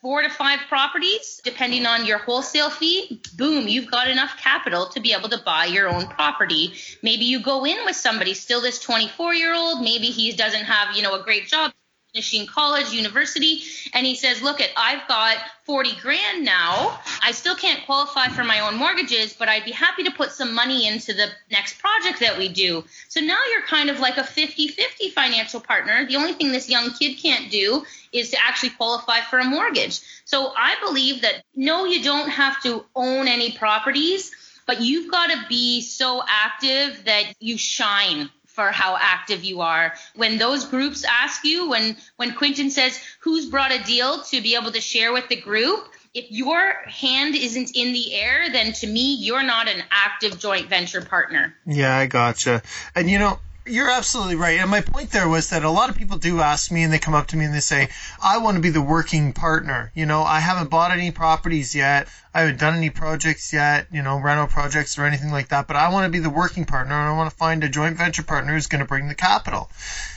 four 0.05 0.21
to 0.21 0.29
five 0.29 0.61
properties, 0.69 1.41
depending 1.45 1.87
on 1.87 2.05
your 2.05 2.19
wholesale 2.19 2.69
fee, 2.69 3.23
boom, 3.39 3.67
you've 3.67 3.91
got 3.91 4.07
enough 4.07 4.37
capital 4.37 4.87
to 4.87 5.01
be 5.01 5.15
able 5.15 5.31
to 5.31 5.39
buy 5.47 5.65
your 5.65 5.89
own 5.89 6.07
property. 6.09 6.75
Maybe 7.03 7.25
you 7.25 7.41
go 7.41 7.65
in 7.65 7.79
with 7.87 7.97
somebody, 7.97 8.35
still 8.35 8.61
this 8.61 8.79
24 8.81 9.33
year 9.33 9.55
old, 9.55 9.81
maybe 9.81 10.09
he 10.09 10.31
doesn't 10.33 10.65
have, 10.65 10.95
you 10.95 11.01
know, 11.01 11.19
a 11.19 11.23
great 11.25 11.47
job 11.47 11.73
finishing 12.13 12.47
college, 12.47 12.93
university, 12.93 13.63
and 13.95 14.07
he 14.07 14.15
says, 14.15 14.43
"Look, 14.43 14.61
at 14.61 14.69
I've 14.77 15.09
got 15.09 15.39
40 15.65 15.97
grand 16.03 16.45
now. 16.45 17.01
I 17.23 17.33
still 17.33 17.55
can't 17.55 17.85
qualify 17.87 18.29
for 18.29 18.45
my 18.45 18.61
own 18.61 18.77
mortgages, 18.77 19.33
but 19.33 19.49
I'd 19.49 19.65
be 19.65 19.71
happy 19.71 20.03
to 20.05 20.11
put 20.11 20.31
some 20.31 20.55
money 20.55 20.87
into 20.87 21.15
the 21.15 21.29
next 21.51 21.79
project 21.79 22.21
that 22.21 22.37
we 22.37 22.49
do." 22.49 22.85
So 23.09 23.21
now 23.21 23.39
you're 23.51 23.63
kind 23.63 23.89
of 23.89 23.99
like 23.99 24.19
a 24.19 24.23
50-50 24.23 25.13
financial 25.13 25.61
partner. 25.61 26.07
The 26.07 26.17
only 26.17 26.35
thing 26.35 26.53
this 26.53 26.69
young 26.69 26.91
kid 26.91 27.17
can't 27.17 27.51
do 27.51 27.85
is 28.13 28.31
to 28.31 28.39
actually 28.41 28.71
qualify 28.71 29.21
for 29.23 29.39
a 29.39 29.45
mortgage. 29.45 30.01
So 30.25 30.53
I 30.57 30.77
believe 30.85 31.23
that 31.23 31.43
no, 31.57 31.87
you 31.87 32.03
don't 32.03 32.29
have 32.29 32.63
to 32.65 32.85
own 32.95 33.27
any 33.27 33.53
properties, 33.53 34.31
but 34.67 34.81
you've 34.81 35.11
got 35.11 35.31
to 35.31 35.47
be 35.49 35.81
so 35.81 36.23
active 36.27 37.05
that 37.05 37.35
you 37.41 37.57
shine 37.59 38.31
for 38.55 38.71
how 38.71 38.97
active 38.99 39.43
you 39.43 39.61
are. 39.61 39.95
When 40.15 40.39
those 40.39 40.65
groups 40.65 41.05
ask 41.05 41.45
you, 41.45 41.69
when 41.71 41.97
when 42.17 42.35
Quinton 42.35 42.71
says 42.71 43.01
who's 43.19 43.47
brought 43.47 43.73
a 43.73 43.83
deal 43.83 44.23
to 44.23 44.41
be 44.41 44.55
able 44.55 44.71
to 44.71 44.81
share 44.81 45.13
with 45.13 45.29
the 45.29 45.41
group, 45.41 45.89
if 46.15 46.31
your 46.31 46.75
hand 46.87 47.35
isn't 47.35 47.73
in 47.75 47.93
the 47.93 48.15
air, 48.15 48.51
then 48.53 48.73
to 48.75 48.87
me 48.87 49.17
you're 49.17 49.43
not 49.43 49.69
an 49.69 49.83
active 49.91 50.39
joint 50.39 50.69
venture 50.69 51.03
partner. 51.03 51.55
Yeah, 51.67 51.97
I 51.97 52.07
gotcha. 52.07 52.63
And 52.95 53.11
you 53.11 53.19
know, 53.19 53.41
you're 53.67 53.91
absolutely 53.91 54.37
right. 54.37 54.61
And 54.61 54.71
my 54.71 54.83
point 54.83 55.11
there 55.11 55.29
was 55.29 55.51
that 55.51 55.65
a 55.65 55.71
lot 55.71 55.89
of 55.89 55.97
people 55.97 56.19
do 56.19 56.41
ask 56.41 56.71
me 56.71 56.83
and 56.83 56.93
they 56.93 56.99
come 56.99 57.15
up 57.15 57.29
to 57.29 57.37
me 57.37 57.47
and 57.47 57.55
they 57.55 57.61
say, 57.61 57.89
I 58.23 58.39
want 58.39 58.57
to 58.57 58.61
be 58.61 58.71
the 58.71 58.83
working 58.83 59.33
partner. 59.33 59.91
You 59.95 60.05
know, 60.05 60.23
I 60.23 60.41
haven't 60.41 60.71
bought 60.71 60.91
any 60.91 61.11
properties 61.11 61.75
yet. 61.75 62.09
I 62.35 62.41
haven't 62.41 62.61
done 62.61 62.75
any 62.75 62.91
projects 62.91 63.53
yet, 63.53 63.87
you 63.91 64.03
know, 64.03 64.19
rental 64.19 64.49
projects 64.49 64.99
or 64.99 65.05
anything 65.05 65.31
like 65.31 65.49
that, 65.49 65.67
but 65.67 65.77
I 65.77 65.91
want 65.91 66.05
to 66.05 66.11
be 66.11 66.19
the 66.19 66.31
working 66.31 66.67
partner 66.67 66.95
and 66.95 67.09
I 67.09 67.17
want 67.17 67.31
to 67.31 67.37
find 67.37 67.65
a 67.65 67.69
joint 67.69 67.97
venture 67.97 68.23
partner 68.23 68.53
who's 68.53 68.67
going 68.67 68.83
to 68.83 68.89
bring 68.89 69.09
the 69.09 69.15
capital. 69.15 69.71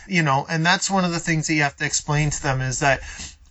You 0.07 0.23
know, 0.23 0.45
and 0.49 0.65
that's 0.65 0.91
one 0.91 1.05
of 1.05 1.11
the 1.11 1.19
things 1.19 1.47
that 1.47 1.53
you 1.53 1.61
have 1.61 1.77
to 1.77 1.85
explain 1.85 2.31
to 2.31 2.43
them 2.43 2.59
is 2.61 2.79
that, 2.79 3.01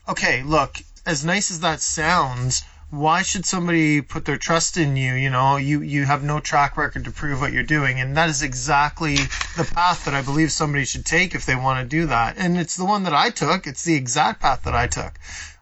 okay, 0.08 0.42
look, 0.42 0.76
as 1.06 1.24
nice 1.24 1.50
as 1.50 1.60
that 1.60 1.80
sounds, 1.80 2.64
why 2.96 3.22
should 3.22 3.44
somebody 3.44 4.00
put 4.00 4.24
their 4.24 4.38
trust 4.38 4.76
in 4.76 4.96
you? 4.96 5.12
You 5.14 5.28
know, 5.28 5.56
you, 5.56 5.82
you 5.82 6.06
have 6.06 6.24
no 6.24 6.40
track 6.40 6.76
record 6.76 7.04
to 7.04 7.10
prove 7.10 7.40
what 7.40 7.52
you're 7.52 7.62
doing. 7.62 8.00
And 8.00 8.16
that 8.16 8.30
is 8.30 8.42
exactly 8.42 9.16
the 9.56 9.70
path 9.74 10.06
that 10.06 10.14
I 10.14 10.22
believe 10.22 10.50
somebody 10.50 10.84
should 10.84 11.04
take 11.04 11.34
if 11.34 11.44
they 11.44 11.54
want 11.54 11.78
to 11.80 11.96
do 11.96 12.06
that. 12.06 12.36
And 12.38 12.56
it's 12.56 12.76
the 12.76 12.86
one 12.86 13.02
that 13.04 13.12
I 13.14 13.30
took. 13.30 13.66
It's 13.66 13.84
the 13.84 13.94
exact 13.94 14.40
path 14.40 14.62
that 14.64 14.74
I 14.74 14.86
took 14.86 15.18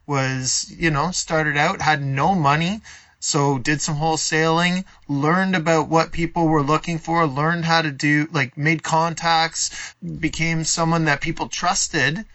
was, 0.06 0.72
you 0.76 0.90
know, 0.90 1.10
started 1.10 1.56
out, 1.56 1.82
had 1.82 2.02
no 2.02 2.34
money. 2.34 2.80
So 3.18 3.58
did 3.58 3.80
some 3.80 3.96
wholesaling, 3.96 4.84
learned 5.08 5.56
about 5.56 5.88
what 5.88 6.12
people 6.12 6.46
were 6.46 6.62
looking 6.62 6.98
for, 6.98 7.26
learned 7.26 7.64
how 7.64 7.80
to 7.82 7.90
do, 7.90 8.28
like 8.30 8.56
made 8.56 8.82
contacts, 8.82 9.94
became 10.20 10.64
someone 10.64 11.06
that 11.06 11.22
people 11.22 11.48
trusted 11.48 12.26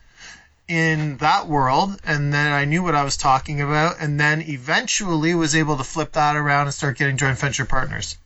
in 0.69 1.17
that 1.17 1.47
world 1.47 1.99
and 2.05 2.31
then 2.31 2.53
I 2.53 2.63
knew 2.65 2.83
what 2.83 2.93
I 2.93 3.03
was 3.03 3.17
talking 3.17 3.59
about 3.59 3.95
and 3.99 4.19
then 4.19 4.41
eventually 4.41 5.33
was 5.33 5.55
able 5.55 5.75
to 5.77 5.83
flip 5.83 6.13
that 6.13 6.35
around 6.35 6.67
and 6.67 6.73
start 6.73 6.97
getting 6.97 7.17
joint 7.17 7.39
venture 7.39 7.65
partners. 7.65 8.17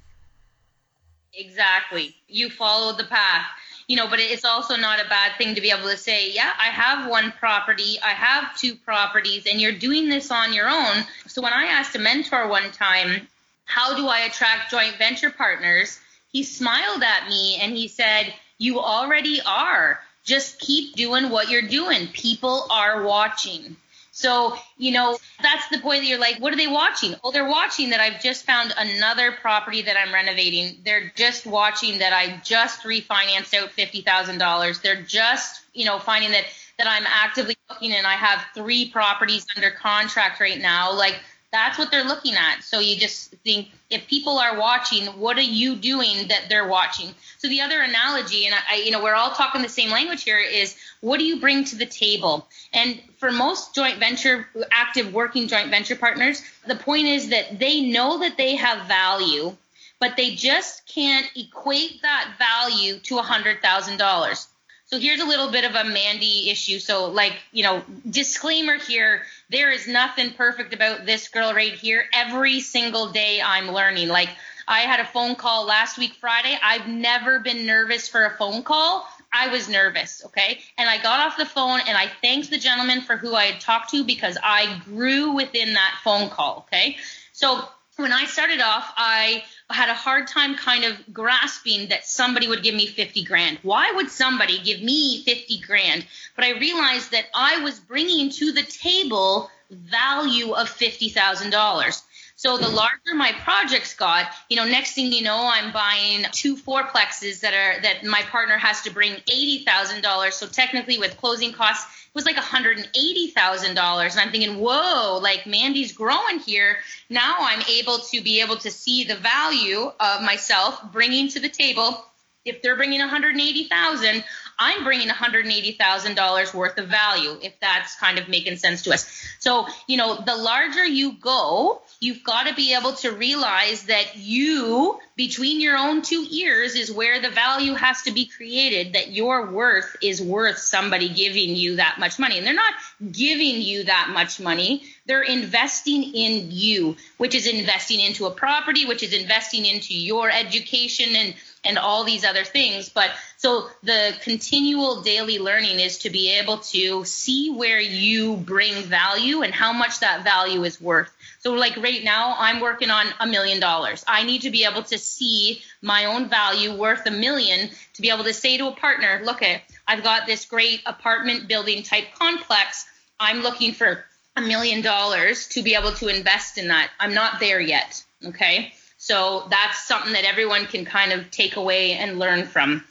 Exactly. 1.34 2.14
You 2.28 2.50
followed 2.50 2.98
the 2.98 3.06
path. 3.06 3.46
You 3.88 3.98
know, 3.98 4.08
but 4.08 4.20
it's 4.20 4.46
also 4.46 4.78
not 4.78 5.04
a 5.04 5.10
bad 5.10 5.34
thing 5.38 5.56
to 5.56 5.62
be 5.62 5.70
able 5.70 5.90
to 5.90 5.98
say, 5.98 6.32
yeah, 6.32 6.54
I 6.58 6.68
have 6.68 7.10
one 7.10 7.34
property, 7.34 7.98
I 8.02 8.12
have 8.12 8.58
two 8.58 8.76
properties, 8.76 9.46
and 9.46 9.60
you're 9.60 9.74
doing 9.74 10.08
this 10.08 10.32
on 10.32 10.54
your 10.54 10.70
own. 10.70 11.04
So 11.28 11.42
when 11.42 11.52
I 11.52 11.66
asked 11.66 11.94
a 11.96 12.00
mentor 12.00 12.48
one 12.48 12.72
time, 12.72 13.28
how 13.66 13.94
do 13.96 14.08
I 14.08 14.20
attract 14.20 14.72
joint 14.72 14.96
venture 14.98 15.30
partners? 15.30 16.00
He 16.32 16.44
smiled 16.44 17.04
at 17.04 17.28
me 17.28 17.58
and 17.62 17.76
he 17.76 17.90
said, 17.90 18.34
you 18.58 18.80
already 18.80 19.42
are 19.46 20.00
just 20.24 20.60
keep 20.60 20.96
doing 20.96 21.30
what 21.30 21.50
you're 21.50 21.68
doing. 21.68 22.08
People 22.08 22.68
are 22.70 23.04
watching. 23.04 23.76
So, 24.16 24.56
you 24.78 24.92
know, 24.92 25.18
that's 25.42 25.68
the 25.70 25.80
point 25.80 26.04
that 26.04 26.08
you're 26.08 26.20
like, 26.20 26.38
what 26.38 26.54
are 26.54 26.56
they 26.56 26.68
watching? 26.68 27.16
Oh, 27.24 27.32
they're 27.32 27.50
watching 27.50 27.90
that 27.90 28.00
I've 28.00 28.22
just 28.22 28.46
found 28.46 28.72
another 28.78 29.32
property 29.32 29.82
that 29.82 29.98
I'm 29.98 30.14
renovating. 30.14 30.78
They're 30.86 31.12
just 31.16 31.48
watching 31.48 31.98
that 31.98 32.14
I 32.14 32.40
just 32.44 32.84
refinanced 32.84 33.56
out 33.56 33.70
$50,000. 33.70 34.82
They're 34.84 35.02
just, 35.02 35.62
you 35.74 35.86
know, 35.86 35.98
finding 35.98 36.32
that 36.32 36.46
that 36.78 36.88
I'm 36.88 37.06
actively 37.08 37.56
looking 37.70 37.94
and 37.94 38.06
I 38.06 38.14
have 38.14 38.44
three 38.54 38.90
properties 38.90 39.46
under 39.56 39.72
contract 39.72 40.40
right 40.40 40.60
now. 40.60 40.94
Like 40.94 41.20
that's 41.52 41.78
what 41.78 41.92
they're 41.92 42.04
looking 42.04 42.36
at. 42.36 42.64
So 42.64 42.80
you 42.80 42.98
just 42.98 43.32
think 43.44 43.70
if 43.90 44.08
people 44.08 44.40
are 44.40 44.60
watching, 44.60 45.06
what 45.20 45.38
are 45.38 45.42
you 45.42 45.76
doing 45.76 46.28
that 46.28 46.46
they're 46.50 46.68
watching? 46.68 47.14
So 47.44 47.50
the 47.50 47.60
other 47.60 47.82
analogy, 47.82 48.46
and 48.46 48.56
I, 48.70 48.76
you 48.76 48.92
know, 48.92 49.04
we're 49.04 49.16
all 49.16 49.32
talking 49.32 49.62
the 49.62 49.68
same 49.68 49.90
language 49.90 50.24
here, 50.24 50.40
is 50.40 50.78
what 51.02 51.18
do 51.18 51.26
you 51.26 51.42
bring 51.42 51.66
to 51.66 51.76
the 51.76 51.86
table? 51.86 52.48
And 52.72 53.02
for 53.18 53.34
most 53.34 53.76
joint 53.76 54.00
venture, 54.00 54.48
active 54.72 55.14
working 55.14 55.50
joint 55.50 55.70
venture 55.70 55.98
partners, 55.98 56.42
the 56.66 56.78
point 56.78 57.08
is 57.08 57.30
that 57.30 57.60
they 57.60 57.82
know 57.82 58.20
that 58.20 58.38
they 58.38 58.56
have 58.56 58.88
value, 58.88 59.58
but 60.00 60.16
they 60.16 60.36
just 60.36 60.88
can't 60.88 61.30
equate 61.36 62.02
that 62.04 62.36
value 62.40 63.00
to 63.00 63.16
$100,000. 63.16 64.48
So 64.86 65.00
here's 65.00 65.20
a 65.20 65.26
little 65.26 65.52
bit 65.52 65.66
of 65.66 65.76
a 65.76 65.84
Mandy 65.84 66.50
issue. 66.50 66.80
So, 66.80 67.10
like, 67.10 67.34
you 67.52 67.64
know, 67.64 67.84
disclaimer 68.10 68.78
here 68.78 69.24
there 69.50 69.70
is 69.70 69.86
nothing 69.86 70.32
perfect 70.32 70.74
about 70.74 71.06
this 71.06 71.28
girl 71.28 71.54
right 71.54 71.74
here. 71.74 72.06
Every 72.14 72.62
single 72.62 73.10
day 73.10 73.42
I'm 73.42 73.70
learning. 73.70 74.08
Like, 74.08 74.30
I 74.68 74.82
had 74.82 75.00
a 75.00 75.06
phone 75.06 75.36
call 75.36 75.66
last 75.66 75.98
week, 75.98 76.14
Friday. 76.16 76.58
I've 76.62 76.88
never 76.88 77.40
been 77.40 77.66
nervous 77.66 78.08
for 78.08 78.26
a 78.26 78.38
phone 78.38 78.64
call. 78.64 79.08
I 79.32 79.48
was 79.48 79.68
nervous, 79.68 80.24
okay? 80.26 80.60
And 80.78 80.90
I 80.90 81.02
got 81.02 81.20
off 81.20 81.38
the 81.38 81.46
phone 81.46 81.80
and 81.88 81.98
I 81.98 82.08
thanked 82.22 82.50
the 82.50 82.60
gentleman 82.60 83.02
for 83.02 83.18
who 83.18 83.34
I 83.34 83.46
had 83.46 83.62
talked 83.62 83.90
to 83.92 84.04
because 84.04 84.38
I 84.44 84.82
grew 84.86 85.32
within 85.32 85.74
that 85.74 86.00
phone 86.04 86.30
call, 86.30 86.68
okay? 86.68 86.98
So 87.32 87.68
when 87.98 88.12
I 88.12 88.26
started 88.26 88.60
off, 88.60 88.92
I 88.96 89.44
had 89.70 89.90
a 89.90 89.94
hard 89.94 90.28
time 90.28 90.56
kind 90.56 90.84
of 90.84 91.14
grasping 91.14 91.90
that 91.90 92.06
somebody 92.06 92.48
would 92.48 92.64
give 92.64 92.76
me 92.76 92.88
50 92.88 93.24
grand. 93.24 93.60
Why 93.64 93.92
would 93.92 94.10
somebody 94.10 94.60
give 94.60 94.82
me 94.82 95.24
50 95.24 95.60
grand? 95.62 96.06
But 96.36 96.46
I 96.46 96.52
realized 96.60 97.12
that 97.12 97.26
I 97.34 97.60
was 97.60 97.80
bringing 97.80 98.30
to 98.32 98.52
the 98.52 98.64
table 98.64 99.50
value 99.70 100.54
of 100.54 100.70
$50,000. 100.70 102.02
So 102.36 102.58
the 102.58 102.68
larger 102.68 103.16
my 103.16 103.32
projects 103.44 103.94
got, 103.94 104.28
you 104.50 104.58
know, 104.58 104.66
next 104.66 104.96
thing 104.96 105.12
you 105.12 105.24
know, 105.24 105.50
I'm 105.52 105.72
buying 105.72 106.26
two 106.32 106.56
fourplexes 106.56 107.42
that 107.42 107.54
are 107.54 107.82
that 107.82 108.04
my 108.04 108.22
partner 108.24 108.58
has 108.58 108.82
to 108.82 108.92
bring 108.92 109.14
eighty 109.32 109.64
thousand 109.64 110.02
dollars. 110.02 110.36
So 110.36 110.48
technically, 110.48 110.98
with 110.98 111.16
closing 111.18 111.54
costs, 111.54 111.86
it 112.08 112.16
was 112.16 112.26
like 112.26 112.36
one 112.36 112.46
hundred 112.46 112.78
and 112.78 112.90
eighty 112.96 113.28
thousand 113.28 113.76
dollars. 113.76 114.14
And 114.14 114.22
I'm 114.22 114.32
thinking, 114.32 114.60
whoa, 114.60 115.20
like 115.22 115.46
Mandy's 115.46 115.94
growing 115.94 116.40
here. 116.40 116.78
Now 117.10 117.38
I'm 117.40 117.62
able 117.70 118.00
to 118.00 118.22
be 118.22 118.42
able 118.42 118.58
to 118.58 118.72
see 118.72 119.04
the 119.04 119.16
value 119.16 119.92
of 120.00 120.22
myself 120.22 120.92
bringing 120.92 121.30
to 121.30 121.40
the 121.40 121.50
table. 121.50 122.04
If 122.46 122.62
they're 122.62 122.76
bringing 122.76 123.00
180,000, 123.00 124.24
I'm 124.58 124.84
bringing 124.84 125.08
$180,000 125.08 126.54
worth 126.54 126.78
of 126.78 126.88
value, 126.88 127.38
if 127.42 127.60
that's 127.60 127.96
kind 127.96 128.20
of 128.20 128.30
making 128.30 128.58
sense 128.58 128.84
to 128.84 128.94
us. 128.94 129.10
So, 129.40 129.68
you 129.88 129.98
know, 129.98 130.22
the 130.26 130.36
larger 130.36 130.86
you 130.86 131.14
go, 131.14 131.82
you've 132.00 132.24
got 132.24 132.48
to 132.48 132.54
be 132.54 132.74
able 132.74 132.94
to 132.94 133.12
realize 133.12 133.84
that 133.84 134.16
you, 134.16 135.00
between 135.16 135.62
your 135.62 135.78
own 135.78 136.02
two 136.02 136.26
ears, 136.30 136.76
is 136.76 136.92
where 136.92 137.22
the 137.22 137.30
value 137.30 137.74
has 137.74 138.02
to 138.04 138.12
be 138.12 138.26
created, 138.26 138.94
that 138.94 139.12
your 139.12 139.52
worth 139.52 139.96
is 140.02 140.22
worth 140.22 140.58
somebody 140.58 141.10
giving 141.10 141.56
you 141.56 141.76
that 141.76 142.00
much 142.00 142.18
money. 142.18 142.38
And 142.38 142.48
they're 142.48 142.54
not 142.54 142.74
giving 143.12 143.62
you 143.62 143.84
that 143.84 144.10
much 144.12 144.40
money. 144.40 144.84
They're 145.06 145.22
investing 145.22 146.04
in 146.04 146.48
you, 146.50 146.96
which 147.18 147.36
is 147.36 147.46
investing 147.46 148.00
into 148.00 148.26
a 148.26 148.32
property, 148.32 148.86
which 148.86 149.04
is 149.04 149.14
investing 149.14 149.66
into 149.66 149.94
your 149.94 150.30
education 150.30 151.16
and 151.16 151.36
and 151.64 151.78
all 151.78 152.04
these 152.04 152.26
other 152.26 152.44
things. 152.44 152.90
But 152.90 153.12
so 153.38 153.70
the 153.84 154.14
continual 154.22 155.02
daily 155.02 155.40
learning 155.40 155.80
is 155.80 156.00
to 156.00 156.10
be 156.10 156.32
able 156.32 156.58
to 156.58 157.06
see 157.06 157.52
where 157.52 157.80
you 157.80 158.36
bring 158.36 158.84
value 158.84 159.42
and 159.42 159.54
how 159.54 159.74
much 159.74 160.00
that 160.02 160.24
value 160.24 160.64
is 160.64 160.82
worth. 160.82 161.12
So 161.44 161.52
like 161.52 161.76
right 161.76 162.02
now, 162.06 162.36
I'm 162.40 162.62
working 162.62 162.90
on 162.90 163.06
a 163.20 163.28
million 163.28 163.60
dollars. 163.60 164.06
I 164.08 164.24
need 164.24 164.44
to 164.44 164.50
be 164.50 164.64
able 164.64 164.84
to 164.84 164.98
see 164.98 165.62
my 165.82 166.06
own 166.06 166.30
value 166.30 166.74
worth 166.74 167.06
a 167.06 167.12
million 167.12 167.70
to 167.96 168.02
be 168.02 168.10
able 168.10 168.24
to 168.24 168.34
say 168.34 168.58
to 168.58 168.68
a 168.68 168.72
partner, 168.72 169.22
look 169.26 169.42
at, 169.42 169.62
I've 169.86 170.04
got 170.04 170.26
this 170.26 170.46
great 170.46 170.82
apartment 170.86 171.50
building 171.50 171.84
type 171.84 172.06
complex. 172.18 172.86
I'm 173.20 173.42
looking 173.42 173.74
for 173.74 174.06
a 174.38 174.42
million 174.42 174.82
dollars 174.82 175.48
to 175.50 175.62
be 175.62 175.76
able 175.76 175.92
to 175.92 176.08
invest 176.08 176.58
in 176.58 176.70
that. 176.70 176.92
I'm 176.98 177.14
not 177.14 177.42
there 177.42 177.60
yet. 177.60 178.02
Okay. 178.26 178.74
So 178.98 179.46
that's 179.50 179.86
something 179.86 180.14
that 180.14 180.24
everyone 180.24 180.66
can 180.66 180.86
kind 180.86 181.12
of 181.12 181.30
take 181.30 181.58
away 181.58 181.92
and 181.92 182.20
learn 182.20 182.46
from. 182.46 182.86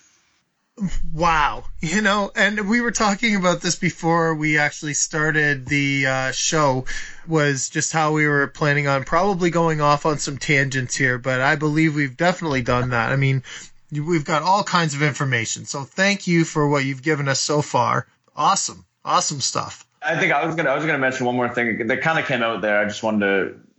Wow. 1.12 1.64
You 1.80 2.00
know, 2.00 2.30
and 2.34 2.68
we 2.68 2.80
were 2.80 2.90
talking 2.92 3.36
about 3.36 3.60
this 3.60 3.76
before 3.76 4.34
we 4.34 4.58
actually 4.58 4.94
started 4.94 5.66
the 5.66 6.06
uh, 6.06 6.32
show, 6.32 6.86
was 7.26 7.68
just 7.68 7.92
how 7.92 8.12
we 8.12 8.26
were 8.26 8.46
planning 8.48 8.86
on 8.86 9.04
probably 9.04 9.50
going 9.50 9.80
off 9.80 10.06
on 10.06 10.18
some 10.18 10.38
tangents 10.38 10.96
here, 10.96 11.18
but 11.18 11.40
I 11.40 11.56
believe 11.56 11.94
we've 11.94 12.16
definitely 12.16 12.62
done 12.62 12.90
that. 12.90 13.12
I 13.12 13.16
mean, 13.16 13.42
we've 13.90 14.24
got 14.24 14.42
all 14.42 14.64
kinds 14.64 14.94
of 14.94 15.02
information. 15.02 15.66
So 15.66 15.82
thank 15.82 16.26
you 16.26 16.44
for 16.44 16.68
what 16.68 16.84
you've 16.84 17.02
given 17.02 17.28
us 17.28 17.40
so 17.40 17.62
far. 17.62 18.06
Awesome. 18.34 18.84
Awesome 19.04 19.40
stuff. 19.40 19.86
I 20.00 20.18
think 20.18 20.32
I 20.32 20.46
was 20.46 20.56
gonna 20.56 20.70
I 20.70 20.74
was 20.74 20.84
gonna 20.84 20.98
mention 20.98 21.26
one 21.26 21.36
more 21.36 21.48
thing 21.48 21.86
that 21.86 22.02
kind 22.02 22.18
of 22.18 22.26
came 22.26 22.42
out 22.42 22.60
there. 22.60 22.78
I 22.78 22.84
just 22.86 23.02
wanted 23.02 23.20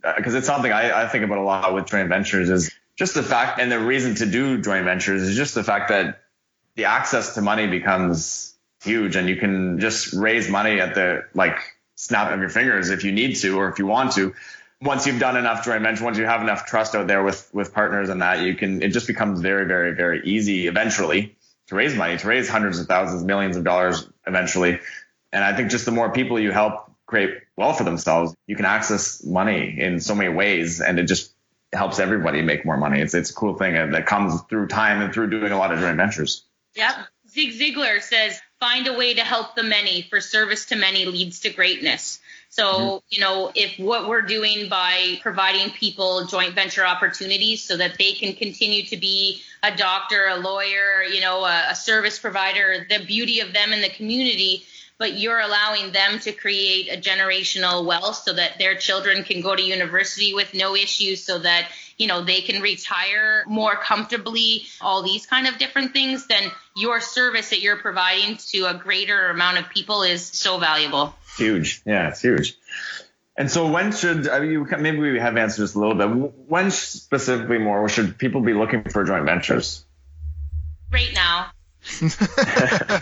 to 0.04 0.16
because 0.16 0.36
it's 0.36 0.48
something 0.48 0.72
I, 0.72 1.04
I 1.04 1.08
think 1.08 1.24
about 1.26 1.38
a 1.38 1.44
lot 1.44 1.74
with 1.74 1.88
joint 1.88 2.10
ventures 2.10 2.50
is 2.50 2.72
just 2.96 3.14
the 3.14 3.24
fact 3.24 3.60
and 3.60 3.72
the 3.72 3.80
reason 3.80 4.16
to 4.16 4.26
do 4.26 4.62
joint 4.62 4.86
ventures 4.86 5.22
is 5.22 5.36
just 5.36 5.56
the 5.56 5.64
fact 5.64 5.90
that 5.90 6.23
the 6.76 6.86
access 6.86 7.36
to 7.36 7.42
money 7.42 7.68
becomes 7.68 8.56
huge 8.84 9.16
and 9.16 9.30
you 9.30 9.36
can 9.36 9.80
just 9.80 10.14
raise 10.14 10.50
money 10.50 10.80
at 10.80 10.96
the 10.96 11.24
like 11.34 11.58
snap 11.96 12.32
of 12.32 12.40
your 12.40 12.50
fingers 12.50 12.90
if 12.90 13.04
you 13.04 13.12
need 13.12 13.36
to 13.36 13.58
or 13.58 13.70
if 13.70 13.80
you 13.80 13.86
want 13.86 14.12
to 14.14 14.34
once 14.82 15.08
you've 15.08 15.20
done 15.20 15.38
enough 15.38 15.64
joint 15.64 15.82
venture 15.84 16.04
once 16.04 16.18
you 16.18 16.26
have 16.26 16.42
enough 16.42 16.66
trust 16.66 16.94
out 16.94 17.08
there 17.08 17.24
with 17.24 17.50
with 17.54 17.74
partners 17.74 18.10
and 18.10 18.22
that 18.22 18.42
you 18.42 18.56
can 18.56 18.82
it 18.82 18.90
just 18.90 19.08
becomes 19.08 19.40
very 19.40 19.66
very 19.66 19.96
very 19.96 20.22
easy 20.26 20.68
eventually 20.68 21.36
to 21.68 21.76
raise 21.76 21.96
money 21.96 22.18
to 22.18 22.28
raise 22.28 22.50
hundreds 22.50 22.80
of 22.80 22.88
thousands 22.88 23.24
millions 23.24 23.56
of 23.56 23.64
dollars 23.64 24.06
eventually 24.28 24.80
and 25.32 25.44
i 25.46 25.56
think 25.56 25.70
just 25.70 25.86
the 25.86 25.92
more 25.92 26.12
people 26.12 26.38
you 26.38 26.52
help 26.52 26.94
create 27.06 27.44
well 27.58 27.74
for 27.74 27.84
themselves, 27.84 28.36
you 28.48 28.56
can 28.56 28.66
access 28.66 29.24
money 29.24 29.76
in 29.78 30.00
so 30.00 30.16
many 30.16 30.34
ways, 30.34 30.82
and 30.82 31.00
it 31.00 31.04
just 31.04 31.34
helps 31.72 32.00
everybody 32.00 32.42
make 32.42 32.66
more 32.66 32.78
money. 32.78 33.02
It's 33.02 33.14
it's 33.14 33.32
a 33.32 33.34
cool 33.34 33.56
thing 33.56 33.78
uh, 33.78 33.88
that 33.92 34.06
comes 34.06 34.42
through 34.50 34.68
time 34.68 35.02
and 35.02 35.14
through 35.14 35.30
doing 35.30 35.52
a 35.52 35.58
lot 35.58 35.72
of 35.72 35.80
joint 35.80 35.98
ventures. 35.98 36.46
Yep. 36.76 36.96
Zig 37.30 37.54
Ziglar 37.54 38.02
says, 38.02 38.40
"Find 38.60 38.88
a 38.88 38.94
way 38.94 39.14
to 39.14 39.22
help 39.22 39.56
the 39.56 39.64
many, 39.64 40.02
for 40.04 40.22
service 40.22 40.66
to 40.66 40.76
many 40.76 41.06
leads 41.06 41.40
to 41.42 41.50
greatness." 41.50 42.20
So, 42.50 42.64
mm-hmm. 42.64 42.98
you 43.10 43.20
know, 43.20 43.52
if 43.56 43.80
what 43.80 44.08
we're 44.08 44.22
doing 44.22 44.70
by 44.70 45.20
providing 45.24 45.72
people 45.72 46.28
joint 46.28 46.54
venture 46.54 46.86
opportunities 46.86 47.64
so 47.64 47.78
that 47.78 47.98
they 47.98 48.12
can 48.12 48.34
continue 48.34 48.84
to 48.86 48.98
be 48.98 49.42
a 49.64 49.76
doctor, 49.76 50.28
a 50.28 50.36
lawyer, 50.36 51.04
you 51.04 51.20
know, 51.20 51.44
a, 51.46 51.70
a 51.72 51.76
service 51.76 52.20
provider, 52.20 52.86
the 52.90 53.04
beauty 53.06 53.40
of 53.40 53.54
them 53.54 53.74
in 53.74 53.82
the 53.82 53.90
community 53.90 54.66
but 55.04 55.20
you're 55.20 55.42
allowing 55.42 55.92
them 55.92 56.18
to 56.18 56.32
create 56.32 56.88
a 56.88 56.96
generational 56.96 57.86
wealth 57.86 58.24
so 58.24 58.32
that 58.32 58.58
their 58.58 58.74
children 58.74 59.26
can 59.26 59.42
go 59.42 59.54
to 59.54 59.62
university 59.62 60.34
with 60.34 60.54
no 60.54 60.78
issues 60.78 61.22
so 61.22 61.40
that 61.40 61.68
you 61.98 62.08
know 62.08 62.24
they 62.24 62.40
can 62.40 62.62
retire 62.62 63.44
more 63.46 63.76
comfortably 63.76 64.66
all 64.80 65.04
these 65.04 65.26
kind 65.26 65.46
of 65.46 65.58
different 65.58 65.92
things 65.92 66.26
then 66.28 66.50
your 66.78 67.02
service 67.02 67.50
that 67.50 67.60
you're 67.60 67.76
providing 67.76 68.38
to 68.38 68.60
a 68.64 68.74
greater 68.74 69.28
amount 69.28 69.58
of 69.58 69.70
people 69.72 70.04
is 70.04 70.26
so 70.26 70.58
valuable. 70.58 71.14
Huge. 71.36 71.82
Yeah 71.86 72.08
it's 72.08 72.22
huge. 72.22 72.58
And 73.36 73.52
so 73.52 73.70
when 73.70 73.92
should 73.92 74.30
I 74.30 74.40
mean, 74.40 74.66
maybe 74.80 75.00
we 75.00 75.20
have 75.20 75.36
answered 75.36 75.64
this 75.64 75.76
a 75.76 75.80
little 75.80 75.96
bit. 75.96 76.34
When 76.48 76.72
specifically 76.72 77.58
more 77.58 77.90
should 77.90 78.18
people 78.18 78.40
be 78.40 78.54
looking 78.54 78.86
for 78.86 79.04
joint 79.04 79.26
ventures? 79.26 79.84
Right 80.94 81.12
now. 81.14 81.52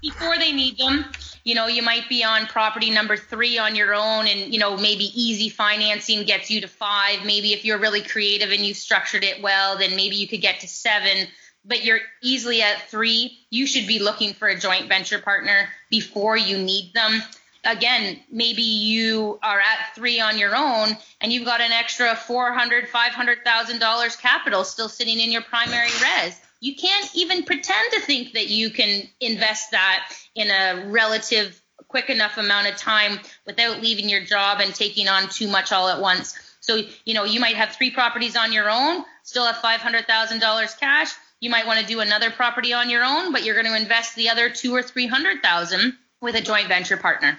Before 0.00 0.36
they 0.38 0.52
need 0.52 0.78
them 0.78 1.04
you 1.44 1.54
know 1.54 1.66
you 1.66 1.82
might 1.82 2.08
be 2.08 2.24
on 2.24 2.46
property 2.46 2.90
number 2.90 3.16
three 3.16 3.58
on 3.58 3.74
your 3.74 3.94
own 3.94 4.26
and 4.26 4.52
you 4.52 4.58
know 4.58 4.76
maybe 4.76 5.04
easy 5.14 5.48
financing 5.48 6.24
gets 6.24 6.50
you 6.50 6.60
to 6.60 6.68
five. 6.68 7.24
Maybe 7.24 7.52
if 7.52 7.64
you're 7.64 7.78
really 7.78 8.02
creative 8.02 8.50
and 8.50 8.64
you 8.64 8.74
structured 8.74 9.24
it 9.24 9.42
well 9.42 9.78
then 9.78 9.96
maybe 9.96 10.16
you 10.16 10.28
could 10.28 10.40
get 10.40 10.60
to 10.60 10.68
seven. 10.68 11.28
But 11.64 11.84
you're 11.84 12.00
easily 12.22 12.60
at 12.60 12.88
three. 12.90 13.38
You 13.50 13.68
should 13.68 13.86
be 13.86 14.00
looking 14.00 14.34
for 14.34 14.48
a 14.48 14.58
joint 14.58 14.88
venture 14.88 15.20
partner 15.20 15.68
before 15.90 16.36
you 16.36 16.58
need 16.58 16.92
them 16.92 17.22
again 17.64 18.18
maybe 18.30 18.62
you 18.62 19.38
are 19.42 19.60
at 19.60 19.94
three 19.94 20.20
on 20.20 20.38
your 20.38 20.54
own 20.56 20.96
and 21.20 21.32
you've 21.32 21.44
got 21.44 21.60
an 21.60 21.72
extra 21.72 22.16
400 22.16 22.88
500000 22.88 23.78
dollars 23.78 24.16
capital 24.16 24.64
still 24.64 24.88
sitting 24.88 25.20
in 25.20 25.30
your 25.30 25.42
primary 25.42 25.90
res 26.02 26.40
you 26.60 26.76
can't 26.76 27.10
even 27.14 27.42
pretend 27.42 27.92
to 27.92 28.00
think 28.00 28.34
that 28.34 28.48
you 28.48 28.70
can 28.70 29.02
invest 29.20 29.72
that 29.72 30.12
in 30.36 30.48
a 30.48 30.86
relative 30.86 31.60
quick 31.88 32.08
enough 32.08 32.38
amount 32.38 32.68
of 32.68 32.76
time 32.76 33.18
without 33.46 33.82
leaving 33.82 34.08
your 34.08 34.24
job 34.24 34.60
and 34.60 34.74
taking 34.74 35.08
on 35.08 35.28
too 35.28 35.48
much 35.48 35.72
all 35.72 35.88
at 35.88 36.00
once. 36.00 36.34
So, 36.60 36.80
you 37.04 37.14
know, 37.14 37.24
you 37.24 37.40
might 37.40 37.56
have 37.56 37.70
three 37.70 37.90
properties 37.90 38.36
on 38.36 38.52
your 38.52 38.70
own, 38.70 39.04
still 39.24 39.44
have 39.44 39.56
$500,000 39.56 40.80
cash. 40.80 41.12
You 41.40 41.50
might 41.50 41.66
want 41.66 41.80
to 41.80 41.86
do 41.86 41.98
another 42.00 42.30
property 42.30 42.72
on 42.72 42.88
your 42.88 43.04
own, 43.04 43.32
but 43.32 43.44
you're 43.44 43.60
going 43.60 43.66
to 43.66 43.76
invest 43.76 44.14
the 44.14 44.30
other 44.30 44.48
two 44.48 44.72
or 44.72 44.82
300,000 44.82 45.98
with 46.20 46.36
a 46.36 46.40
joint 46.40 46.68
venture 46.68 46.96
partner. 46.96 47.38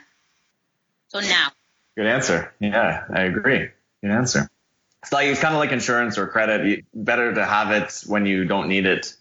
So 1.14 1.20
now. 1.20 1.50
Good 1.96 2.08
answer. 2.08 2.54
Yeah, 2.60 3.04
I 3.14 3.24
agree. 3.24 3.70
Good 4.02 4.12
answer. 4.12 4.50
It's 5.04 5.12
like 5.12 5.28
it's 5.28 5.40
kind 5.40 5.54
of 5.54 5.60
like 5.60 5.72
insurance 5.72 6.18
or 6.18 6.28
credit. 6.28 6.86
Better 6.94 7.34
to 7.34 7.46
have 7.46 7.72
it 7.72 8.04
when 8.08 8.26
you 8.26 8.46
don't 8.46 8.68
need 8.68 8.86
it 8.86 9.14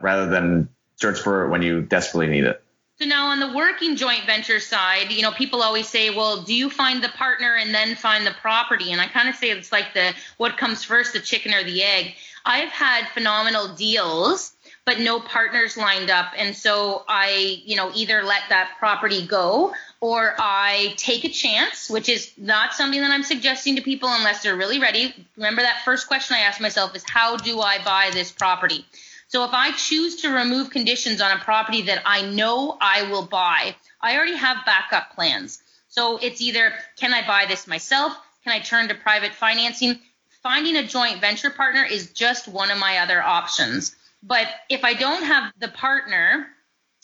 rather 0.00 0.26
than 0.26 0.68
search 0.96 1.20
for 1.20 1.44
it 1.44 1.48
when 1.48 1.62
you 1.62 1.82
desperately 1.82 2.26
need 2.26 2.44
it. 2.44 2.62
So 2.98 3.06
now 3.06 3.28
on 3.28 3.38
the 3.38 3.52
working 3.52 3.94
joint 3.94 4.26
venture 4.26 4.58
side, 4.58 5.12
you 5.12 5.22
know, 5.22 5.30
people 5.30 5.62
always 5.62 5.88
say, 5.88 6.10
well, 6.10 6.42
do 6.42 6.52
you 6.52 6.68
find 6.68 7.02
the 7.02 7.08
partner 7.10 7.54
and 7.54 7.72
then 7.72 7.94
find 7.94 8.26
the 8.26 8.34
property? 8.42 8.90
And 8.90 9.00
I 9.00 9.06
kind 9.06 9.28
of 9.28 9.36
say 9.36 9.50
it's 9.50 9.70
like 9.70 9.94
the 9.94 10.12
what 10.36 10.56
comes 10.56 10.82
first, 10.82 11.12
the 11.12 11.20
chicken 11.20 11.54
or 11.54 11.62
the 11.62 11.82
egg. 11.84 12.14
I've 12.44 12.70
had 12.70 13.06
phenomenal 13.10 13.74
deals, 13.76 14.52
but 14.84 14.98
no 14.98 15.20
partners 15.20 15.76
lined 15.76 16.10
up. 16.10 16.32
And 16.36 16.56
so 16.56 17.04
I, 17.06 17.62
you 17.64 17.76
know, 17.76 17.92
either 17.94 18.24
let 18.24 18.42
that 18.48 18.72
property 18.80 19.24
go 19.24 19.74
or 20.00 20.34
I 20.38 20.94
take 20.96 21.24
a 21.24 21.28
chance, 21.28 21.90
which 21.90 22.08
is 22.08 22.32
not 22.36 22.74
something 22.74 23.00
that 23.00 23.10
I'm 23.10 23.24
suggesting 23.24 23.76
to 23.76 23.82
people 23.82 24.08
unless 24.10 24.42
they're 24.42 24.56
really 24.56 24.78
ready. 24.78 25.14
Remember 25.36 25.62
that 25.62 25.82
first 25.84 26.06
question 26.06 26.36
I 26.36 26.40
asked 26.40 26.60
myself 26.60 26.94
is 26.94 27.04
how 27.08 27.36
do 27.36 27.60
I 27.60 27.82
buy 27.84 28.10
this 28.12 28.30
property? 28.30 28.86
So 29.26 29.44
if 29.44 29.50
I 29.52 29.72
choose 29.72 30.22
to 30.22 30.30
remove 30.30 30.70
conditions 30.70 31.20
on 31.20 31.36
a 31.36 31.40
property 31.40 31.82
that 31.82 32.02
I 32.06 32.22
know 32.22 32.78
I 32.80 33.10
will 33.10 33.26
buy, 33.26 33.74
I 34.00 34.16
already 34.16 34.36
have 34.36 34.64
backup 34.64 35.14
plans. 35.14 35.60
So 35.88 36.18
it's 36.18 36.40
either 36.40 36.72
can 36.96 37.12
I 37.12 37.26
buy 37.26 37.46
this 37.46 37.66
myself? 37.66 38.16
Can 38.44 38.52
I 38.52 38.60
turn 38.60 38.88
to 38.88 38.94
private 38.94 39.34
financing? 39.34 39.98
Finding 40.42 40.76
a 40.76 40.86
joint 40.86 41.20
venture 41.20 41.50
partner 41.50 41.84
is 41.84 42.12
just 42.12 42.46
one 42.46 42.70
of 42.70 42.78
my 42.78 42.98
other 42.98 43.20
options. 43.20 43.96
But 44.22 44.46
if 44.68 44.84
I 44.84 44.94
don't 44.94 45.24
have 45.24 45.52
the 45.58 45.68
partner, 45.68 46.46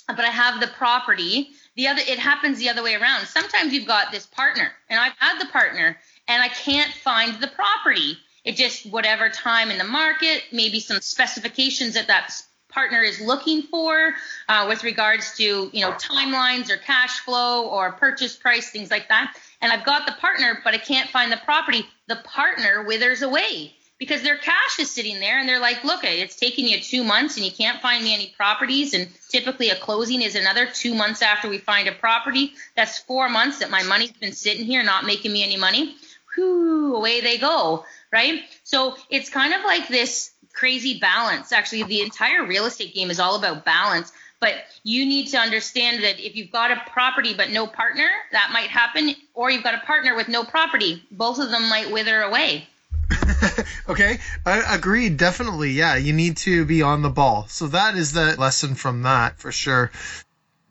but 0.06 0.20
I 0.20 0.30
have 0.30 0.60
the 0.60 0.68
property, 0.68 1.50
the 1.76 1.88
other 1.88 2.02
it 2.06 2.18
happens 2.18 2.58
the 2.58 2.68
other 2.68 2.82
way 2.82 2.94
around. 2.94 3.26
Sometimes 3.26 3.72
you've 3.72 3.86
got 3.86 4.12
this 4.12 4.26
partner, 4.26 4.72
and 4.88 4.98
I've 4.98 5.14
had 5.18 5.40
the 5.40 5.50
partner, 5.50 5.96
and 6.28 6.42
I 6.42 6.48
can't 6.48 6.92
find 6.92 7.40
the 7.40 7.48
property. 7.48 8.18
It 8.44 8.56
just 8.56 8.86
whatever 8.86 9.30
time 9.30 9.70
in 9.70 9.78
the 9.78 9.84
market, 9.84 10.42
maybe 10.52 10.80
some 10.80 11.00
specifications 11.00 11.94
that 11.94 12.08
that 12.08 12.32
partner 12.68 13.02
is 13.02 13.20
looking 13.20 13.62
for 13.62 14.12
uh, 14.48 14.66
with 14.68 14.84
regards 14.84 15.36
to 15.36 15.70
you 15.72 15.80
know 15.80 15.92
timelines 15.92 16.70
or 16.70 16.76
cash 16.76 17.20
flow 17.20 17.68
or 17.68 17.92
purchase 17.92 18.36
price, 18.36 18.70
things 18.70 18.90
like 18.90 19.08
that. 19.08 19.34
And 19.60 19.72
I've 19.72 19.84
got 19.84 20.06
the 20.06 20.12
partner, 20.12 20.60
but 20.62 20.74
I 20.74 20.78
can't 20.78 21.08
find 21.10 21.32
the 21.32 21.40
property. 21.44 21.86
The 22.08 22.16
partner 22.16 22.84
withers 22.84 23.22
away 23.22 23.74
because 23.98 24.22
their 24.22 24.36
cash 24.36 24.78
is 24.78 24.90
sitting 24.90 25.20
there 25.20 25.38
and 25.38 25.48
they're 25.48 25.60
like, 25.60 25.84
look, 25.84 26.04
it's 26.04 26.36
taking 26.36 26.66
you 26.66 26.80
two 26.80 27.04
months 27.04 27.36
and 27.36 27.46
you 27.46 27.52
can't 27.52 27.80
find 27.80 28.02
me 28.02 28.12
any 28.12 28.34
properties. 28.36 28.92
And 28.92 29.08
typically 29.28 29.70
a 29.70 29.76
closing 29.76 30.20
is 30.20 30.34
another 30.34 30.66
two 30.66 30.94
months 30.94 31.22
after 31.22 31.48
we 31.48 31.58
find 31.58 31.88
a 31.88 31.92
property. 31.92 32.52
That's 32.76 32.98
four 32.98 33.28
months 33.28 33.60
that 33.60 33.70
my 33.70 33.82
money's 33.84 34.12
been 34.12 34.32
sitting 34.32 34.64
here 34.64 34.82
not 34.82 35.04
making 35.04 35.32
me 35.32 35.44
any 35.44 35.56
money. 35.56 35.96
Whew, 36.34 36.96
away 36.96 37.20
they 37.20 37.38
go, 37.38 37.84
right? 38.12 38.42
So 38.64 38.96
it's 39.10 39.30
kind 39.30 39.54
of 39.54 39.62
like 39.62 39.86
this 39.86 40.32
crazy 40.52 40.98
balance. 40.98 41.52
Actually, 41.52 41.84
the 41.84 42.00
entire 42.00 42.44
real 42.44 42.66
estate 42.66 42.94
game 42.94 43.10
is 43.10 43.20
all 43.20 43.36
about 43.36 43.64
balance. 43.64 44.12
But 44.40 44.54
you 44.82 45.06
need 45.06 45.28
to 45.28 45.38
understand 45.38 46.02
that 46.02 46.18
if 46.18 46.36
you've 46.36 46.50
got 46.50 46.70
a 46.70 46.82
property 46.90 47.32
but 47.34 47.50
no 47.50 47.66
partner, 47.66 48.08
that 48.32 48.50
might 48.52 48.68
happen. 48.68 49.14
Or 49.32 49.50
you've 49.50 49.62
got 49.62 49.74
a 49.74 49.86
partner 49.86 50.16
with 50.16 50.28
no 50.28 50.44
property, 50.44 51.02
both 51.12 51.38
of 51.38 51.50
them 51.50 51.68
might 51.68 51.90
wither 51.90 52.20
away. 52.22 52.68
okay, 53.88 54.18
I 54.44 54.76
agreed. 54.76 55.16
Definitely, 55.16 55.72
yeah. 55.72 55.96
You 55.96 56.12
need 56.12 56.38
to 56.38 56.64
be 56.64 56.82
on 56.82 57.02
the 57.02 57.10
ball. 57.10 57.46
So 57.48 57.68
that 57.68 57.96
is 57.96 58.12
the 58.12 58.36
lesson 58.38 58.74
from 58.74 59.02
that 59.02 59.38
for 59.38 59.52
sure. 59.52 59.90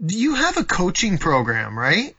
Do 0.04 0.18
you 0.18 0.36
have 0.36 0.58
a 0.58 0.64
coaching 0.64 1.18
program, 1.18 1.78
right? 1.78 2.16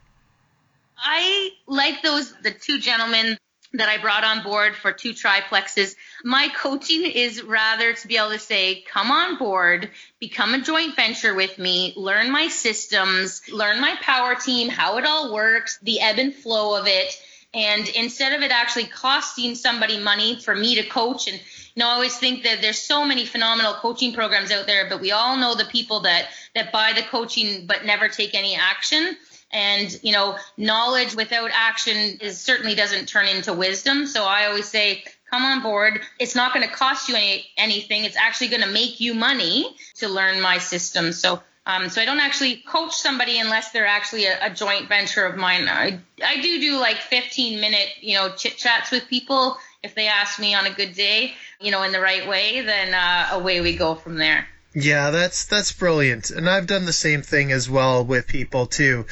I 0.97 1.51
like 1.67 2.01
those 2.01 2.33
the 2.41 2.51
two 2.51 2.79
gentlemen 2.79 3.37
that 3.73 3.89
I 3.89 3.97
brought 3.97 4.23
on 4.23 4.43
board 4.43 4.75
for 4.75 4.91
two 4.91 5.11
triplexes. 5.11 5.95
My 6.23 6.47
coaching 6.55 7.03
is 7.03 7.43
rather 7.43 7.93
to 7.93 8.07
be 8.07 8.17
able 8.17 8.29
to 8.29 8.39
say, 8.39 8.83
come 8.89 9.11
on 9.11 9.37
board, 9.37 9.89
become 10.19 10.53
a 10.53 10.61
joint 10.61 10.95
venture 10.95 11.35
with 11.35 11.59
me, 11.59 11.93
learn 11.97 12.31
my 12.31 12.47
systems, 12.47 13.41
learn 13.51 13.81
my 13.81 13.95
power 14.01 14.35
team, 14.35 14.69
how 14.69 14.97
it 14.97 15.05
all 15.05 15.33
works, 15.33 15.77
the 15.81 15.99
ebb 15.99 16.19
and 16.19 16.33
flow 16.33 16.79
of 16.79 16.87
it 16.87 17.21
and 17.55 17.87
instead 17.87 18.33
of 18.33 18.41
it 18.41 18.51
actually 18.51 18.85
costing 18.85 19.55
somebody 19.55 19.97
money 19.97 20.39
for 20.41 20.53
me 20.53 20.75
to 20.75 20.83
coach, 20.83 21.27
and 21.29 21.37
you 21.37 21.79
know, 21.79 21.87
I 21.87 21.93
always 21.93 22.17
think 22.17 22.43
that 22.43 22.61
there's 22.61 22.79
so 22.79 23.05
many 23.05 23.25
phenomenal 23.25 23.73
coaching 23.75 24.13
programs 24.13 24.51
out 24.51 24.67
there, 24.67 24.89
but 24.89 24.99
we 24.99 25.11
all 25.11 25.37
know 25.37 25.55
the 25.55 25.65
people 25.65 26.01
that 26.01 26.27
that 26.53 26.73
buy 26.73 26.91
the 26.93 27.01
coaching 27.01 27.65
but 27.65 27.85
never 27.85 28.09
take 28.09 28.35
any 28.35 28.55
action. 28.55 29.15
And 29.51 29.97
you 30.03 30.11
know, 30.11 30.37
knowledge 30.57 31.15
without 31.15 31.49
action 31.53 32.17
is 32.19 32.39
certainly 32.41 32.75
doesn't 32.75 33.07
turn 33.07 33.27
into 33.27 33.53
wisdom. 33.53 34.05
So 34.05 34.25
I 34.25 34.47
always 34.47 34.67
say, 34.67 35.05
come 35.29 35.43
on 35.43 35.61
board. 35.61 36.01
It's 36.19 36.35
not 36.35 36.53
going 36.53 36.67
to 36.67 36.73
cost 36.73 37.07
you 37.07 37.15
any, 37.15 37.45
anything. 37.55 38.03
It's 38.03 38.17
actually 38.17 38.49
going 38.49 38.63
to 38.63 38.71
make 38.71 38.99
you 38.99 39.13
money 39.13 39.75
to 39.95 40.09
learn 40.09 40.41
my 40.41 40.57
system. 40.57 41.13
So 41.13 41.41
um, 41.67 41.89
so 41.89 42.01
I 42.01 42.05
don't 42.05 42.19
actually 42.19 42.57
coach 42.57 42.93
somebody 42.93 43.39
unless 43.39 43.71
they're 43.71 43.87
actually 43.87 44.25
a, 44.25 44.37
a, 44.45 44.49
joint 44.51 44.87
venture 44.87 45.25
of 45.25 45.35
mine. 45.35 45.67
I, 45.67 45.99
I 46.23 46.39
do 46.41 46.59
do 46.59 46.79
like 46.79 46.97
15 46.97 47.59
minute, 47.59 47.87
you 48.01 48.15
know, 48.15 48.29
chit 48.29 48.57
chats 48.57 48.91
with 48.91 49.07
people. 49.07 49.57
If 49.81 49.95
they 49.95 50.07
ask 50.07 50.39
me 50.39 50.53
on 50.53 50.65
a 50.67 50.71
good 50.71 50.93
day, 50.93 51.33
you 51.59 51.71
know, 51.71 51.81
in 51.83 51.91
the 51.91 51.99
right 51.99 52.27
way, 52.27 52.61
then 52.61 52.93
uh, 52.93 53.29
away 53.31 53.61
we 53.61 53.75
go 53.77 53.95
from 53.95 54.17
there. 54.17 54.47
Yeah, 54.75 55.09
that's 55.09 55.45
that's 55.45 55.71
brilliant. 55.71 56.29
And 56.29 56.49
I've 56.49 56.67
done 56.67 56.85
the 56.85 56.93
same 56.93 57.21
thing 57.21 57.51
as 57.51 57.69
well 57.69 58.03
with 58.03 58.27
people 58.27 58.67
too. 58.67 59.05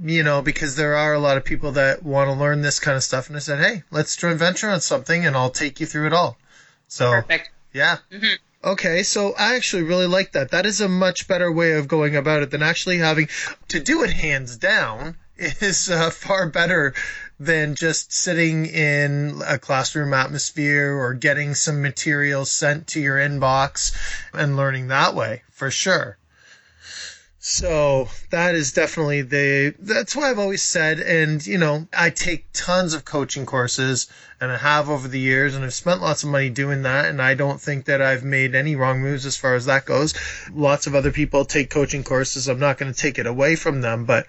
You 0.00 0.22
know, 0.22 0.42
because 0.42 0.76
there 0.76 0.94
are 0.94 1.12
a 1.12 1.18
lot 1.18 1.36
of 1.36 1.44
people 1.44 1.72
that 1.72 2.04
want 2.04 2.28
to 2.28 2.34
learn 2.34 2.62
this 2.62 2.78
kind 2.78 2.96
of 2.96 3.02
stuff 3.02 3.26
and 3.26 3.36
I 3.36 3.40
said, 3.40 3.58
"Hey, 3.58 3.82
let's 3.90 4.16
joint 4.16 4.38
venture 4.38 4.70
on 4.70 4.80
something 4.80 5.26
and 5.26 5.36
I'll 5.36 5.50
take 5.50 5.80
you 5.80 5.86
through 5.86 6.06
it 6.06 6.12
all." 6.12 6.38
So 6.86 7.10
Perfect. 7.10 7.50
Yeah. 7.72 7.98
Mm-hmm. 8.12 8.36
Okay, 8.64 9.04
so 9.04 9.34
I 9.38 9.54
actually 9.54 9.84
really 9.84 10.06
like 10.06 10.32
that. 10.32 10.50
That 10.50 10.66
is 10.66 10.80
a 10.80 10.88
much 10.88 11.28
better 11.28 11.50
way 11.50 11.72
of 11.72 11.86
going 11.86 12.16
about 12.16 12.42
it 12.42 12.50
than 12.50 12.62
actually 12.62 12.98
having 12.98 13.28
to 13.68 13.78
do 13.78 14.02
it 14.02 14.10
hands 14.10 14.56
down 14.56 15.16
is 15.36 15.88
uh, 15.88 16.10
far 16.10 16.48
better 16.48 16.92
than 17.38 17.76
just 17.76 18.12
sitting 18.12 18.66
in 18.66 19.40
a 19.46 19.58
classroom 19.58 20.12
atmosphere 20.12 20.92
or 20.92 21.14
getting 21.14 21.54
some 21.54 21.80
material 21.80 22.44
sent 22.44 22.88
to 22.88 23.00
your 23.00 23.16
inbox 23.16 23.96
and 24.34 24.56
learning 24.56 24.88
that 24.88 25.14
way, 25.14 25.42
for 25.50 25.70
sure. 25.70 26.18
So 27.50 28.10
that 28.28 28.54
is 28.54 28.72
definitely 28.72 29.22
the, 29.22 29.74
that's 29.78 30.14
why 30.14 30.28
I've 30.28 30.38
always 30.38 30.62
said, 30.62 31.00
and 31.00 31.44
you 31.46 31.56
know, 31.56 31.88
I 31.96 32.10
take 32.10 32.44
tons 32.52 32.92
of 32.92 33.06
coaching 33.06 33.46
courses 33.46 34.06
and 34.38 34.52
I 34.52 34.58
have 34.58 34.90
over 34.90 35.08
the 35.08 35.18
years 35.18 35.54
and 35.54 35.64
I've 35.64 35.72
spent 35.72 36.02
lots 36.02 36.22
of 36.22 36.28
money 36.28 36.50
doing 36.50 36.82
that. 36.82 37.06
And 37.06 37.22
I 37.22 37.32
don't 37.32 37.58
think 37.58 37.86
that 37.86 38.02
I've 38.02 38.22
made 38.22 38.54
any 38.54 38.76
wrong 38.76 39.00
moves 39.00 39.24
as 39.24 39.38
far 39.38 39.54
as 39.54 39.64
that 39.64 39.86
goes. 39.86 40.12
Lots 40.52 40.86
of 40.86 40.94
other 40.94 41.10
people 41.10 41.46
take 41.46 41.70
coaching 41.70 42.04
courses. 42.04 42.48
I'm 42.48 42.58
not 42.58 42.76
going 42.76 42.92
to 42.92 43.00
take 43.00 43.18
it 43.18 43.26
away 43.26 43.56
from 43.56 43.80
them, 43.80 44.04
but 44.04 44.26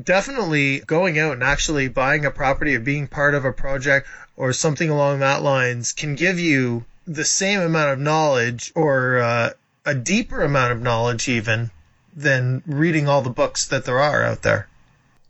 definitely 0.00 0.78
going 0.86 1.18
out 1.18 1.32
and 1.32 1.42
actually 1.42 1.88
buying 1.88 2.24
a 2.24 2.30
property 2.30 2.76
or 2.76 2.80
being 2.80 3.08
part 3.08 3.34
of 3.34 3.44
a 3.44 3.52
project 3.52 4.06
or 4.36 4.52
something 4.52 4.88
along 4.88 5.18
that 5.18 5.42
lines 5.42 5.92
can 5.92 6.14
give 6.14 6.38
you 6.38 6.84
the 7.08 7.24
same 7.24 7.58
amount 7.58 7.90
of 7.90 7.98
knowledge 7.98 8.70
or 8.76 9.18
uh, 9.18 9.50
a 9.84 9.96
deeper 9.96 10.42
amount 10.42 10.70
of 10.70 10.80
knowledge 10.80 11.28
even 11.28 11.72
than 12.14 12.62
reading 12.66 13.08
all 13.08 13.22
the 13.22 13.30
books 13.30 13.66
that 13.66 13.84
there 13.84 14.00
are 14.00 14.22
out 14.22 14.42
there. 14.42 14.68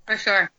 For 0.07 0.17
sure. 0.17 0.51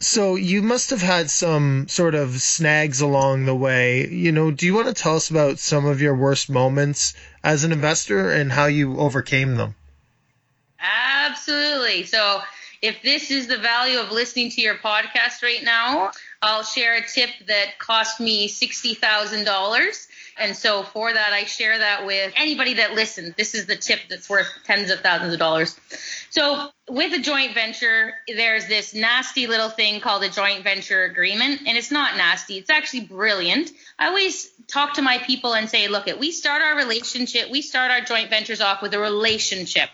So 0.00 0.34
you 0.34 0.62
must 0.62 0.90
have 0.90 1.00
had 1.00 1.30
some 1.30 1.86
sort 1.86 2.16
of 2.16 2.42
snags 2.42 3.00
along 3.00 3.44
the 3.44 3.54
way. 3.54 4.08
You 4.08 4.32
know, 4.32 4.50
do 4.50 4.66
you 4.66 4.74
want 4.74 4.88
to 4.88 4.94
tell 4.94 5.14
us 5.14 5.30
about 5.30 5.60
some 5.60 5.86
of 5.86 6.00
your 6.00 6.16
worst 6.16 6.50
moments 6.50 7.14
as 7.44 7.62
an 7.62 7.70
investor 7.70 8.30
and 8.30 8.50
how 8.50 8.66
you 8.66 8.98
overcame 8.98 9.54
them? 9.54 9.76
Absolutely. 10.80 12.02
So 12.02 12.42
if 12.82 13.00
this 13.02 13.30
is 13.30 13.46
the 13.46 13.58
value 13.58 14.00
of 14.00 14.10
listening 14.10 14.50
to 14.50 14.60
your 14.60 14.74
podcast 14.74 15.40
right 15.40 15.62
now, 15.62 16.10
I'll 16.42 16.64
share 16.64 16.96
a 16.96 17.06
tip 17.06 17.30
that 17.46 17.78
cost 17.78 18.18
me 18.18 18.48
$60,000 18.48 20.06
and 20.38 20.56
so 20.56 20.82
for 20.82 21.12
that, 21.12 21.32
I 21.32 21.44
share 21.44 21.78
that 21.78 22.06
with 22.06 22.32
anybody 22.36 22.74
that 22.74 22.94
listens. 22.94 23.34
This 23.36 23.54
is 23.54 23.66
the 23.66 23.76
tip 23.76 24.00
that's 24.08 24.28
worth 24.28 24.48
tens 24.64 24.90
of 24.90 25.00
thousands 25.00 25.32
of 25.32 25.38
dollars. 25.38 25.78
So 26.30 26.70
with 26.88 27.12
a 27.12 27.18
joint 27.18 27.54
venture, 27.54 28.14
there's 28.26 28.66
this 28.66 28.94
nasty 28.94 29.46
little 29.46 29.68
thing 29.68 30.00
called 30.00 30.22
a 30.24 30.30
joint 30.30 30.64
venture 30.64 31.04
agreement. 31.04 31.62
And 31.66 31.76
it's 31.76 31.90
not 31.90 32.16
nasty. 32.16 32.58
It's 32.58 32.70
actually 32.70 33.06
brilliant. 33.06 33.70
I 33.98 34.06
always 34.06 34.48
talk 34.68 34.94
to 34.94 35.02
my 35.02 35.18
people 35.18 35.54
and 35.54 35.68
say, 35.68 35.88
look, 35.88 36.06
we 36.18 36.32
start 36.32 36.62
our 36.62 36.76
relationship, 36.76 37.50
we 37.50 37.62
start 37.62 37.90
our 37.90 38.00
joint 38.00 38.30
ventures 38.30 38.60
off 38.60 38.82
with 38.82 38.94
a 38.94 38.98
relationship 38.98 39.90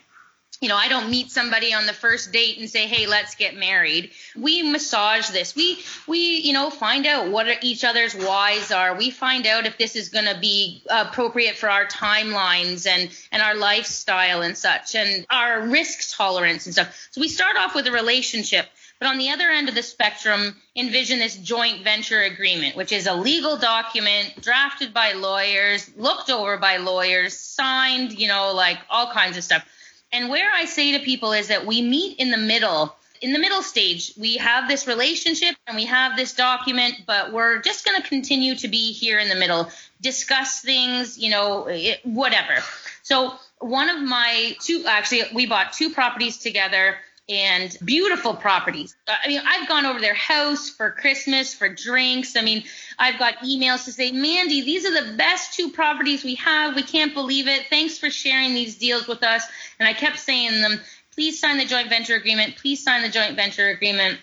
you 0.60 0.68
know, 0.68 0.76
I 0.76 0.88
don't 0.88 1.10
meet 1.10 1.30
somebody 1.30 1.72
on 1.72 1.86
the 1.86 1.92
first 1.92 2.32
date 2.32 2.58
and 2.58 2.68
say, 2.68 2.86
"Hey, 2.86 3.06
let's 3.06 3.36
get 3.36 3.54
married." 3.54 4.10
We 4.36 4.62
massage 4.62 5.28
this. 5.28 5.54
We 5.54 5.78
we 6.06 6.18
you 6.18 6.52
know 6.52 6.68
find 6.70 7.06
out 7.06 7.28
what 7.28 7.62
each 7.62 7.84
other's 7.84 8.14
whys 8.14 8.72
are. 8.72 8.96
We 8.96 9.10
find 9.10 9.46
out 9.46 9.66
if 9.66 9.78
this 9.78 9.94
is 9.94 10.08
going 10.08 10.24
to 10.24 10.38
be 10.40 10.82
appropriate 10.90 11.56
for 11.56 11.70
our 11.70 11.86
timelines 11.86 12.86
and 12.88 13.08
and 13.30 13.40
our 13.40 13.54
lifestyle 13.54 14.42
and 14.42 14.58
such, 14.58 14.96
and 14.96 15.24
our 15.30 15.62
risk 15.62 16.16
tolerance 16.16 16.66
and 16.66 16.74
stuff. 16.74 17.08
So 17.12 17.20
we 17.20 17.28
start 17.28 17.56
off 17.56 17.74
with 17.74 17.86
a 17.86 17.92
relationship. 17.92 18.66
But 18.98 19.06
on 19.06 19.18
the 19.18 19.30
other 19.30 19.48
end 19.48 19.68
of 19.68 19.76
the 19.76 19.82
spectrum, 19.84 20.56
envision 20.74 21.20
this 21.20 21.36
joint 21.36 21.84
venture 21.84 22.22
agreement, 22.22 22.74
which 22.74 22.90
is 22.90 23.06
a 23.06 23.14
legal 23.14 23.56
document 23.56 24.42
drafted 24.42 24.92
by 24.92 25.12
lawyers, 25.12 25.88
looked 25.96 26.30
over 26.30 26.56
by 26.56 26.78
lawyers, 26.78 27.38
signed, 27.38 28.18
you 28.18 28.26
know, 28.26 28.52
like 28.52 28.78
all 28.90 29.12
kinds 29.12 29.36
of 29.36 29.44
stuff 29.44 29.64
and 30.12 30.28
where 30.28 30.50
I 30.52 30.64
say 30.64 30.96
to 30.96 31.04
people 31.04 31.32
is 31.32 31.48
that 31.48 31.66
we 31.66 31.82
meet 31.82 32.18
in 32.18 32.30
the 32.30 32.38
middle. 32.38 32.94
In 33.20 33.32
the 33.32 33.38
middle 33.38 33.62
stage, 33.62 34.12
we 34.16 34.36
have 34.36 34.68
this 34.68 34.86
relationship 34.86 35.56
and 35.66 35.76
we 35.76 35.84
have 35.86 36.16
this 36.16 36.34
document, 36.34 36.94
but 37.06 37.32
we're 37.32 37.60
just 37.60 37.84
going 37.84 38.00
to 38.00 38.08
continue 38.08 38.54
to 38.56 38.68
be 38.68 38.92
here 38.92 39.18
in 39.18 39.28
the 39.28 39.34
middle, 39.34 39.68
discuss 40.00 40.60
things, 40.60 41.18
you 41.18 41.30
know, 41.30 41.66
it, 41.66 42.00
whatever. 42.04 42.62
So, 43.02 43.34
one 43.60 43.88
of 43.88 44.00
my 44.00 44.56
two, 44.60 44.84
actually, 44.86 45.22
we 45.34 45.46
bought 45.46 45.72
two 45.72 45.90
properties 45.90 46.36
together 46.36 46.96
and 47.28 47.76
beautiful 47.84 48.34
properties. 48.34 48.96
Uh, 49.06 49.12
I 49.22 49.28
mean, 49.28 49.40
I've 49.46 49.68
gone 49.68 49.84
over 49.84 50.00
their 50.00 50.14
house 50.14 50.70
for 50.70 50.90
Christmas, 50.90 51.54
for 51.54 51.68
drinks. 51.68 52.36
I 52.36 52.42
mean, 52.42 52.64
I've 52.98 53.18
got 53.18 53.38
emails 53.38 53.84
to 53.84 53.92
say, 53.92 54.12
Mandy, 54.12 54.62
these 54.62 54.86
are 54.86 55.04
the 55.04 55.16
best 55.16 55.54
two 55.54 55.70
properties 55.70 56.24
we 56.24 56.36
have. 56.36 56.74
We 56.74 56.82
can't 56.82 57.12
believe 57.12 57.46
it. 57.46 57.66
Thanks 57.68 57.98
for 57.98 58.10
sharing 58.10 58.54
these 58.54 58.78
deals 58.78 59.06
with 59.06 59.22
us. 59.22 59.44
And 59.78 59.86
I 59.86 59.92
kept 59.92 60.18
saying 60.18 60.62
them, 60.62 60.80
please 61.14 61.38
sign 61.38 61.58
the 61.58 61.66
joint 61.66 61.90
venture 61.90 62.14
agreement. 62.14 62.56
Please 62.56 62.82
sign 62.82 63.02
the 63.02 63.10
joint 63.10 63.36
venture 63.36 63.68
agreement. 63.68 64.18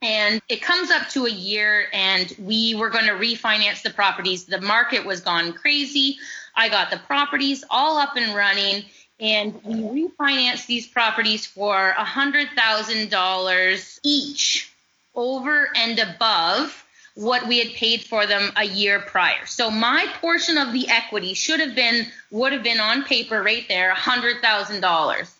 And 0.00 0.42
it 0.50 0.60
comes 0.60 0.90
up 0.90 1.08
to 1.10 1.24
a 1.24 1.30
year, 1.30 1.86
and 1.90 2.30
we 2.38 2.74
were 2.74 2.90
going 2.90 3.06
to 3.06 3.12
refinance 3.12 3.82
the 3.82 3.90
properties. 3.90 4.44
The 4.44 4.60
market 4.60 5.06
was 5.06 5.22
gone 5.22 5.54
crazy. 5.54 6.18
I 6.54 6.68
got 6.68 6.90
the 6.90 6.98
properties 6.98 7.64
all 7.70 7.96
up 7.96 8.14
and 8.16 8.34
running 8.34 8.84
and 9.20 9.62
we 9.64 10.08
refinanced 10.08 10.66
these 10.66 10.86
properties 10.86 11.44
for 11.46 11.94
$100,000 11.96 14.00
each 14.02 14.70
over 15.14 15.70
and 15.76 15.98
above 15.98 16.84
what 17.14 17.46
we 17.46 17.58
had 17.60 17.72
paid 17.74 18.02
for 18.02 18.26
them 18.26 18.50
a 18.56 18.64
year 18.64 18.98
prior. 18.98 19.46
So 19.46 19.70
my 19.70 20.06
portion 20.20 20.58
of 20.58 20.72
the 20.72 20.88
equity 20.88 21.34
should 21.34 21.60
have 21.60 21.76
been 21.76 22.08
would 22.32 22.52
have 22.52 22.64
been 22.64 22.80
on 22.80 23.04
paper 23.04 23.40
right 23.42 23.64
there 23.68 23.94
$100,000. 23.94 25.30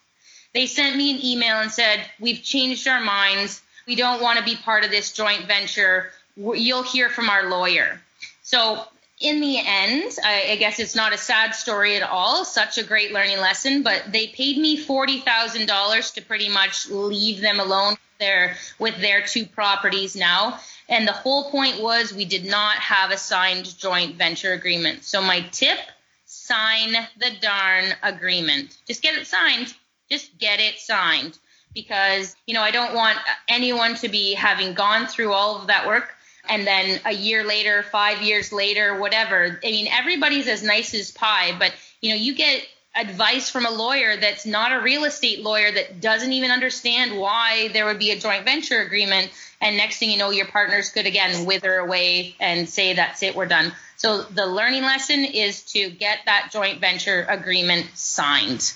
They 0.52 0.68
sent 0.68 0.96
me 0.96 1.12
an 1.12 1.24
email 1.24 1.56
and 1.56 1.72
said, 1.72 2.08
"We've 2.20 2.40
changed 2.40 2.86
our 2.86 3.00
minds. 3.00 3.60
We 3.86 3.96
don't 3.96 4.22
want 4.22 4.38
to 4.38 4.44
be 4.44 4.54
part 4.54 4.84
of 4.84 4.92
this 4.92 5.10
joint 5.12 5.46
venture. 5.46 6.12
You'll 6.36 6.84
hear 6.84 7.10
from 7.10 7.28
our 7.28 7.50
lawyer." 7.50 8.00
So 8.44 8.86
in 9.20 9.40
the 9.40 9.58
end, 9.64 10.16
I, 10.24 10.50
I, 10.50 10.56
guess 10.56 10.80
it's 10.80 10.94
not 10.94 11.12
a 11.12 11.18
sad 11.18 11.54
story 11.54 11.96
at 11.96 12.02
all. 12.02 12.44
Such 12.44 12.78
a 12.78 12.82
great 12.82 13.12
learning 13.12 13.38
lesson. 13.38 13.82
But 13.82 14.12
they 14.12 14.28
paid 14.28 14.58
me 14.58 14.76
forty 14.76 15.20
thousand 15.20 15.66
dollars 15.66 16.10
to 16.12 16.22
pretty 16.22 16.48
much 16.48 16.88
leave 16.88 17.40
them 17.40 17.60
alone 17.60 17.96
there 18.18 18.56
with 18.78 18.96
their 19.00 19.22
two 19.22 19.46
properties 19.46 20.16
now. 20.16 20.58
And 20.88 21.06
the 21.06 21.12
whole 21.12 21.50
point 21.50 21.80
was 21.80 22.12
we 22.12 22.24
did 22.24 22.44
not 22.44 22.76
have 22.76 23.10
a 23.10 23.16
signed 23.16 23.78
joint 23.78 24.16
venture 24.16 24.52
agreement. 24.52 25.04
So 25.04 25.22
my 25.22 25.40
tip: 25.52 25.78
sign 26.24 26.92
the 27.18 27.30
darn 27.40 27.94
agreement. 28.02 28.76
Just 28.86 29.02
get 29.02 29.16
it 29.16 29.26
signed. 29.26 29.72
Just 30.10 30.36
get 30.38 30.60
it 30.60 30.78
signed 30.78 31.38
because 31.72 32.34
you 32.46 32.54
know 32.54 32.62
I 32.62 32.72
don't 32.72 32.94
want 32.94 33.18
anyone 33.48 33.94
to 33.96 34.08
be 34.08 34.34
having 34.34 34.74
gone 34.74 35.06
through 35.06 35.32
all 35.32 35.60
of 35.60 35.68
that 35.68 35.86
work 35.86 36.13
and 36.49 36.66
then 36.66 37.01
a 37.05 37.12
year 37.12 37.45
later, 37.45 37.82
five 37.82 38.22
years 38.22 38.53
later, 38.53 38.99
whatever. 38.99 39.59
I 39.64 39.70
mean, 39.70 39.88
everybody's 39.88 40.47
as 40.49 40.62
nice 40.62 40.95
as 40.95 41.11
pie, 41.11 41.57
but 41.59 41.72
you 42.01 42.11
know, 42.11 42.16
you 42.16 42.34
get 42.34 42.66
advice 42.97 43.51
from 43.51 43.66
a 43.66 43.70
lawyer 43.70 44.16
that's 44.16 44.47
not 44.47 44.72
a 44.72 44.80
real 44.80 45.05
estate 45.05 45.42
lawyer 45.42 45.72
that 45.72 46.01
doesn't 46.01 46.32
even 46.32 46.51
understand 46.51 47.18
why 47.18 47.68
there 47.72 47.86
would 47.86 47.99
be 47.99 48.11
a 48.11 48.18
joint 48.18 48.45
venture 48.45 48.80
agreement. 48.80 49.30
And 49.61 49.76
next 49.76 49.99
thing 49.99 50.11
you 50.11 50.18
know, 50.18 50.30
your 50.30 50.47
partners 50.47 50.90
could 50.90 51.07
again 51.07 51.45
wither 51.45 51.76
away 51.76 52.36
and 52.38 52.68
say, 52.68 52.95
that's 52.95 53.22
it, 53.22 53.34
we're 53.34 53.47
done. 53.47 53.72
So 53.97 54.22
the 54.22 54.47
learning 54.47 54.82
lesson 54.82 55.24
is 55.24 55.62
to 55.72 55.90
get 55.90 56.20
that 56.26 56.51
joint 56.53 56.80
venture 56.80 57.26
agreement 57.28 57.86
signed 57.95 58.74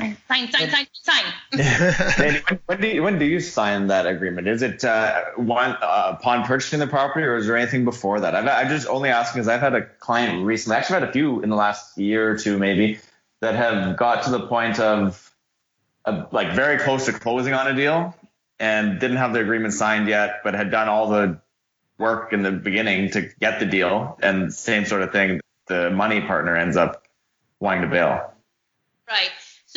sign, 0.00 0.16
sign, 0.28 0.48
sign, 0.52 0.70
sign, 0.70 0.86
sign. 1.52 2.42
when, 2.48 2.60
when, 2.66 2.80
do 2.80 2.88
you, 2.88 3.02
when 3.02 3.18
do 3.18 3.24
you 3.24 3.40
sign 3.40 3.88
that 3.88 4.06
agreement? 4.06 4.48
Is 4.48 4.62
it 4.62 4.84
uh, 4.84 5.24
one 5.36 5.76
uh, 5.80 6.16
upon 6.18 6.44
purchasing 6.44 6.78
the 6.78 6.86
property, 6.86 7.26
or 7.26 7.36
is 7.36 7.46
there 7.46 7.56
anything 7.56 7.84
before 7.84 8.20
that? 8.20 8.34
i 8.34 8.62
am 8.62 8.68
just 8.68 8.88
only 8.88 9.10
asking 9.10 9.40
because 9.40 9.48
I've 9.48 9.60
had 9.60 9.74
a 9.74 9.82
client 9.82 10.44
recently. 10.44 10.76
Actually, 10.76 10.96
I've 10.96 11.02
had 11.02 11.10
a 11.10 11.12
few 11.12 11.42
in 11.42 11.50
the 11.50 11.56
last 11.56 11.98
year 11.98 12.30
or 12.30 12.36
two, 12.36 12.58
maybe, 12.58 12.98
that 13.40 13.54
have 13.54 13.96
got 13.96 14.24
to 14.24 14.30
the 14.30 14.46
point 14.46 14.78
of 14.78 15.30
uh, 16.04 16.26
like 16.32 16.54
very 16.54 16.78
close 16.78 17.06
to 17.06 17.12
closing 17.12 17.54
on 17.54 17.66
a 17.66 17.74
deal 17.74 18.14
and 18.58 19.00
didn't 19.00 19.16
have 19.16 19.32
the 19.32 19.40
agreement 19.40 19.72
signed 19.72 20.08
yet, 20.08 20.40
but 20.44 20.54
had 20.54 20.70
done 20.70 20.88
all 20.88 21.08
the 21.08 21.40
work 21.98 22.32
in 22.32 22.42
the 22.42 22.50
beginning 22.50 23.10
to 23.10 23.28
get 23.40 23.60
the 23.60 23.66
deal, 23.66 24.18
and 24.22 24.52
same 24.52 24.84
sort 24.84 25.02
of 25.02 25.12
thing. 25.12 25.40
The 25.66 25.90
money 25.90 26.20
partner 26.20 26.56
ends 26.56 26.76
up 26.76 27.04
wanting 27.60 27.82
to 27.82 27.88
bail. 27.88 28.32
Right. 29.08 29.30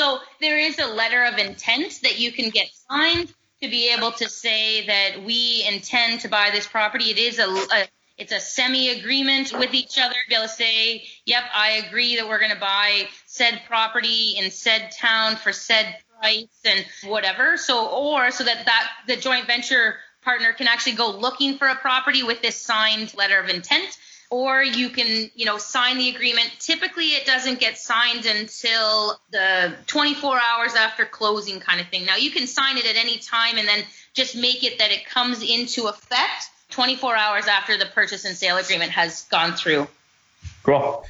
So 0.03 0.19
there 0.41 0.57
is 0.57 0.79
a 0.79 0.85
letter 0.85 1.23
of 1.23 1.37
intent 1.37 2.01
that 2.03 2.19
you 2.19 2.33
can 2.33 2.49
get 2.49 2.67
signed 2.89 3.33
to 3.61 3.69
be 3.69 3.89
able 3.97 4.11
to 4.11 4.27
say 4.27 4.85
that 4.87 5.23
we 5.23 5.65
intend 5.65 6.19
to 6.21 6.27
buy 6.27 6.49
this 6.51 6.67
property. 6.67 7.05
It 7.05 7.17
is 7.17 7.39
a, 7.39 7.47
a 7.47 7.87
it's 8.17 8.33
a 8.33 8.41
semi 8.41 8.89
agreement 8.89 9.57
with 9.57 9.73
each 9.73 9.97
other 9.97 10.13
to 10.13 10.27
be 10.27 10.35
able 10.35 10.47
to 10.47 10.53
say, 10.53 11.05
yep, 11.25 11.43
I 11.55 11.83
agree 11.87 12.17
that 12.17 12.27
we're 12.27 12.39
going 12.39 12.51
to 12.51 12.59
buy 12.59 13.07
said 13.27 13.61
property 13.65 14.35
in 14.37 14.51
said 14.51 14.91
town 14.91 15.37
for 15.37 15.53
said 15.53 15.95
price 16.19 16.47
and 16.65 16.85
whatever. 17.05 17.55
So, 17.55 17.87
or 17.87 18.29
so 18.31 18.43
that 18.43 18.65
that 18.65 18.89
the 19.07 19.15
joint 19.15 19.47
venture 19.47 19.95
partner 20.21 20.51
can 20.51 20.67
actually 20.67 20.97
go 20.97 21.11
looking 21.11 21.57
for 21.57 21.69
a 21.69 21.75
property 21.75 22.23
with 22.23 22.41
this 22.41 22.59
signed 22.59 23.15
letter 23.15 23.39
of 23.39 23.47
intent 23.47 23.97
or 24.33 24.63
you 24.63 24.89
can, 24.89 25.29
you 25.35 25.45
know, 25.45 25.59
sign 25.59 25.99
the 25.99 26.09
agreement. 26.09 26.49
Typically, 26.57 27.09
it 27.09 27.23
doesn't 27.23 27.59
get 27.59 27.77
signed 27.77 28.25
until 28.25 29.19
the 29.29 29.75
24 29.85 30.39
hours 30.39 30.73
after 30.73 31.05
closing, 31.05 31.59
kind 31.59 31.79
of 31.79 31.87
thing. 31.89 32.03
Now, 32.03 32.15
you 32.15 32.31
can 32.31 32.47
sign 32.47 32.79
it 32.79 32.85
at 32.87 32.95
any 32.95 33.19
time 33.19 33.59
and 33.59 33.67
then 33.67 33.83
just 34.15 34.35
make 34.35 34.63
it 34.63 34.79
that 34.79 34.91
it 34.91 35.05
comes 35.05 35.43
into 35.43 35.85
effect 35.85 36.49
24 36.71 37.15
hours 37.15 37.45
after 37.45 37.77
the 37.77 37.85
purchase 37.85 38.25
and 38.25 38.35
sale 38.35 38.57
agreement 38.57 38.89
has 38.89 39.25
gone 39.25 39.53
through. 39.53 39.87
Cool. 40.63 41.05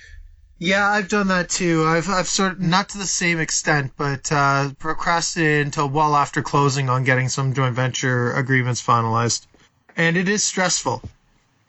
Yeah, 0.60 0.86
I've 0.86 1.08
done 1.08 1.30
that 1.30 1.50
too. 1.50 1.86
I've 1.86 2.10
I've 2.10 2.28
sort 2.28 2.52
of 2.54 2.60
not 2.60 2.90
to 2.90 2.98
the 2.98 3.06
same 3.06 3.40
extent, 3.40 3.94
but 3.96 4.30
uh, 4.34 4.72
procrastinated 4.80 5.68
until 5.68 5.88
well 5.88 6.18
after 6.18 6.42
closing 6.42 6.90
on 6.90 7.06
getting 7.06 7.30
some 7.30 7.54
joint 7.54 7.76
venture 7.76 8.34
agreements 8.34 8.86
finalized, 8.86 9.48
and 9.96 10.18
it 10.18 10.28
is 10.28 10.44
stressful 10.44 11.02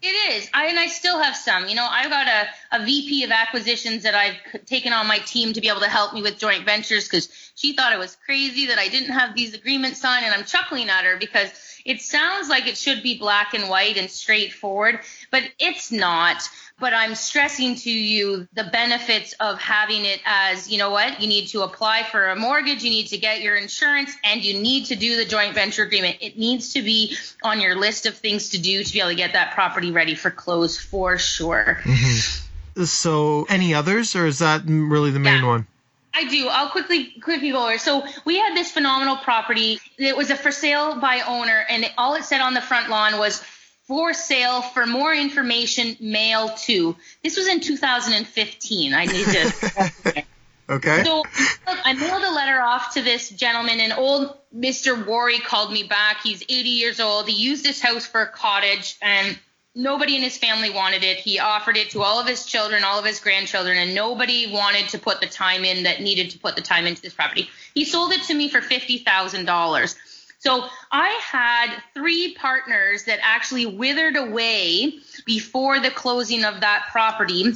It 0.06 0.34
is. 0.34 0.50
I 0.52 0.66
and 0.66 0.78
I 0.78 0.88
still 0.88 1.18
have 1.18 1.34
some. 1.34 1.66
You 1.66 1.76
know, 1.76 1.88
I've 1.90 2.10
got 2.10 2.26
a, 2.28 2.46
a 2.72 2.84
VP 2.84 3.24
of 3.24 3.30
acquisitions 3.30 4.02
that 4.02 4.14
I've 4.14 4.66
taken 4.66 4.92
on 4.92 5.06
my 5.06 5.16
team 5.16 5.54
to 5.54 5.62
be 5.62 5.70
able 5.70 5.80
to 5.80 5.88
help 5.88 6.12
me 6.12 6.20
with 6.20 6.38
joint 6.38 6.66
ventures 6.66 7.08
because 7.08 7.26
she 7.54 7.72
thought 7.72 7.94
it 7.94 7.98
was 7.98 8.14
crazy 8.26 8.66
that 8.66 8.78
I 8.78 8.88
didn't 8.88 9.12
have 9.12 9.34
these 9.34 9.54
agreements 9.54 10.02
signed, 10.02 10.26
and 10.26 10.34
I'm 10.34 10.44
chuckling 10.44 10.90
at 10.90 11.06
her 11.06 11.16
because 11.16 11.48
it 11.86 12.02
sounds 12.02 12.50
like 12.50 12.66
it 12.66 12.76
should 12.76 13.02
be 13.02 13.16
black 13.16 13.54
and 13.54 13.70
white 13.70 13.96
and 13.96 14.10
straightforward, 14.10 15.00
but 15.30 15.42
it's 15.58 15.90
not 15.90 16.36
but 16.84 16.92
I'm 16.92 17.14
stressing 17.14 17.76
to 17.76 17.90
you 17.90 18.46
the 18.52 18.64
benefits 18.64 19.32
of 19.40 19.58
having 19.58 20.04
it 20.04 20.20
as, 20.26 20.70
you 20.70 20.76
know 20.76 20.90
what, 20.90 21.18
you 21.18 21.26
need 21.26 21.46
to 21.46 21.62
apply 21.62 22.02
for 22.02 22.28
a 22.28 22.36
mortgage, 22.36 22.82
you 22.84 22.90
need 22.90 23.06
to 23.06 23.16
get 23.16 23.40
your 23.40 23.56
insurance, 23.56 24.14
and 24.22 24.44
you 24.44 24.60
need 24.60 24.84
to 24.84 24.94
do 24.94 25.16
the 25.16 25.24
joint 25.24 25.54
venture 25.54 25.82
agreement. 25.82 26.18
It 26.20 26.36
needs 26.36 26.74
to 26.74 26.82
be 26.82 27.16
on 27.42 27.62
your 27.62 27.74
list 27.74 28.04
of 28.04 28.18
things 28.18 28.50
to 28.50 28.58
do 28.58 28.84
to 28.84 28.92
be 28.92 29.00
able 29.00 29.08
to 29.08 29.14
get 29.14 29.32
that 29.32 29.54
property 29.54 29.92
ready 29.92 30.14
for 30.14 30.30
close 30.30 30.78
for 30.78 31.16
sure. 31.16 31.78
Mm-hmm. 31.84 32.84
So, 32.84 33.46
any 33.48 33.72
others, 33.72 34.14
or 34.14 34.26
is 34.26 34.40
that 34.40 34.64
really 34.66 35.10
the 35.10 35.20
main 35.20 35.40
yeah. 35.40 35.48
one? 35.48 35.66
I 36.12 36.28
do. 36.28 36.48
I'll 36.48 36.68
quickly 36.68 37.06
quickly 37.22 37.50
go 37.50 37.64
over. 37.66 37.78
So 37.78 38.06
we 38.24 38.38
had 38.38 38.54
this 38.54 38.70
phenomenal 38.70 39.16
property. 39.16 39.80
It 39.98 40.16
was 40.16 40.30
a 40.30 40.36
for 40.36 40.52
sale 40.52 41.00
by 41.00 41.22
owner, 41.26 41.64
and 41.68 41.90
all 41.98 42.14
it 42.14 42.24
said 42.24 42.40
on 42.40 42.54
the 42.54 42.60
front 42.60 42.88
lawn 42.88 43.18
was 43.18 43.42
for 43.86 44.14
sale. 44.14 44.62
For 44.62 44.86
more 44.86 45.14
information, 45.14 45.96
mail 46.00 46.50
to. 46.64 46.96
This 47.22 47.36
was 47.36 47.46
in 47.46 47.60
2015. 47.60 48.94
I 48.94 49.04
need 49.06 49.26
to. 49.26 50.24
okay. 50.70 51.04
So 51.04 51.22
I 51.66 51.92
mailed 51.92 52.22
a 52.22 52.32
letter 52.32 52.60
off 52.60 52.94
to 52.94 53.02
this 53.02 53.30
gentleman, 53.30 53.80
and 53.80 53.92
old 53.92 54.36
Mr. 54.56 55.06
Worry 55.06 55.38
called 55.38 55.72
me 55.72 55.84
back. 55.84 56.22
He's 56.22 56.42
80 56.42 56.68
years 56.68 57.00
old. 57.00 57.28
He 57.28 57.34
used 57.34 57.64
this 57.64 57.80
house 57.80 58.06
for 58.06 58.22
a 58.22 58.28
cottage, 58.28 58.96
and 59.02 59.38
nobody 59.74 60.16
in 60.16 60.22
his 60.22 60.38
family 60.38 60.70
wanted 60.70 61.02
it. 61.02 61.18
He 61.18 61.38
offered 61.38 61.76
it 61.76 61.90
to 61.90 62.02
all 62.02 62.20
of 62.20 62.26
his 62.26 62.46
children, 62.46 62.84
all 62.84 62.98
of 62.98 63.04
his 63.04 63.20
grandchildren, 63.20 63.76
and 63.76 63.94
nobody 63.94 64.50
wanted 64.52 64.88
to 64.90 64.98
put 64.98 65.20
the 65.20 65.26
time 65.26 65.64
in 65.64 65.84
that 65.84 66.00
needed 66.00 66.30
to 66.30 66.38
put 66.38 66.56
the 66.56 66.62
time 66.62 66.86
into 66.86 67.02
this 67.02 67.14
property. 67.14 67.50
He 67.74 67.84
sold 67.84 68.12
it 68.12 68.22
to 68.24 68.34
me 68.34 68.48
for 68.48 68.60
fifty 68.60 68.98
thousand 68.98 69.46
dollars. 69.46 69.96
So 70.38 70.66
I 70.92 71.08
had 71.22 71.76
three 71.94 72.34
partners 72.34 73.04
that 73.04 73.18
actually 73.22 73.66
withered 73.66 74.16
away 74.16 74.98
before 75.24 75.80
the 75.80 75.90
closing 75.90 76.44
of 76.44 76.60
that 76.60 76.86
property 76.92 77.52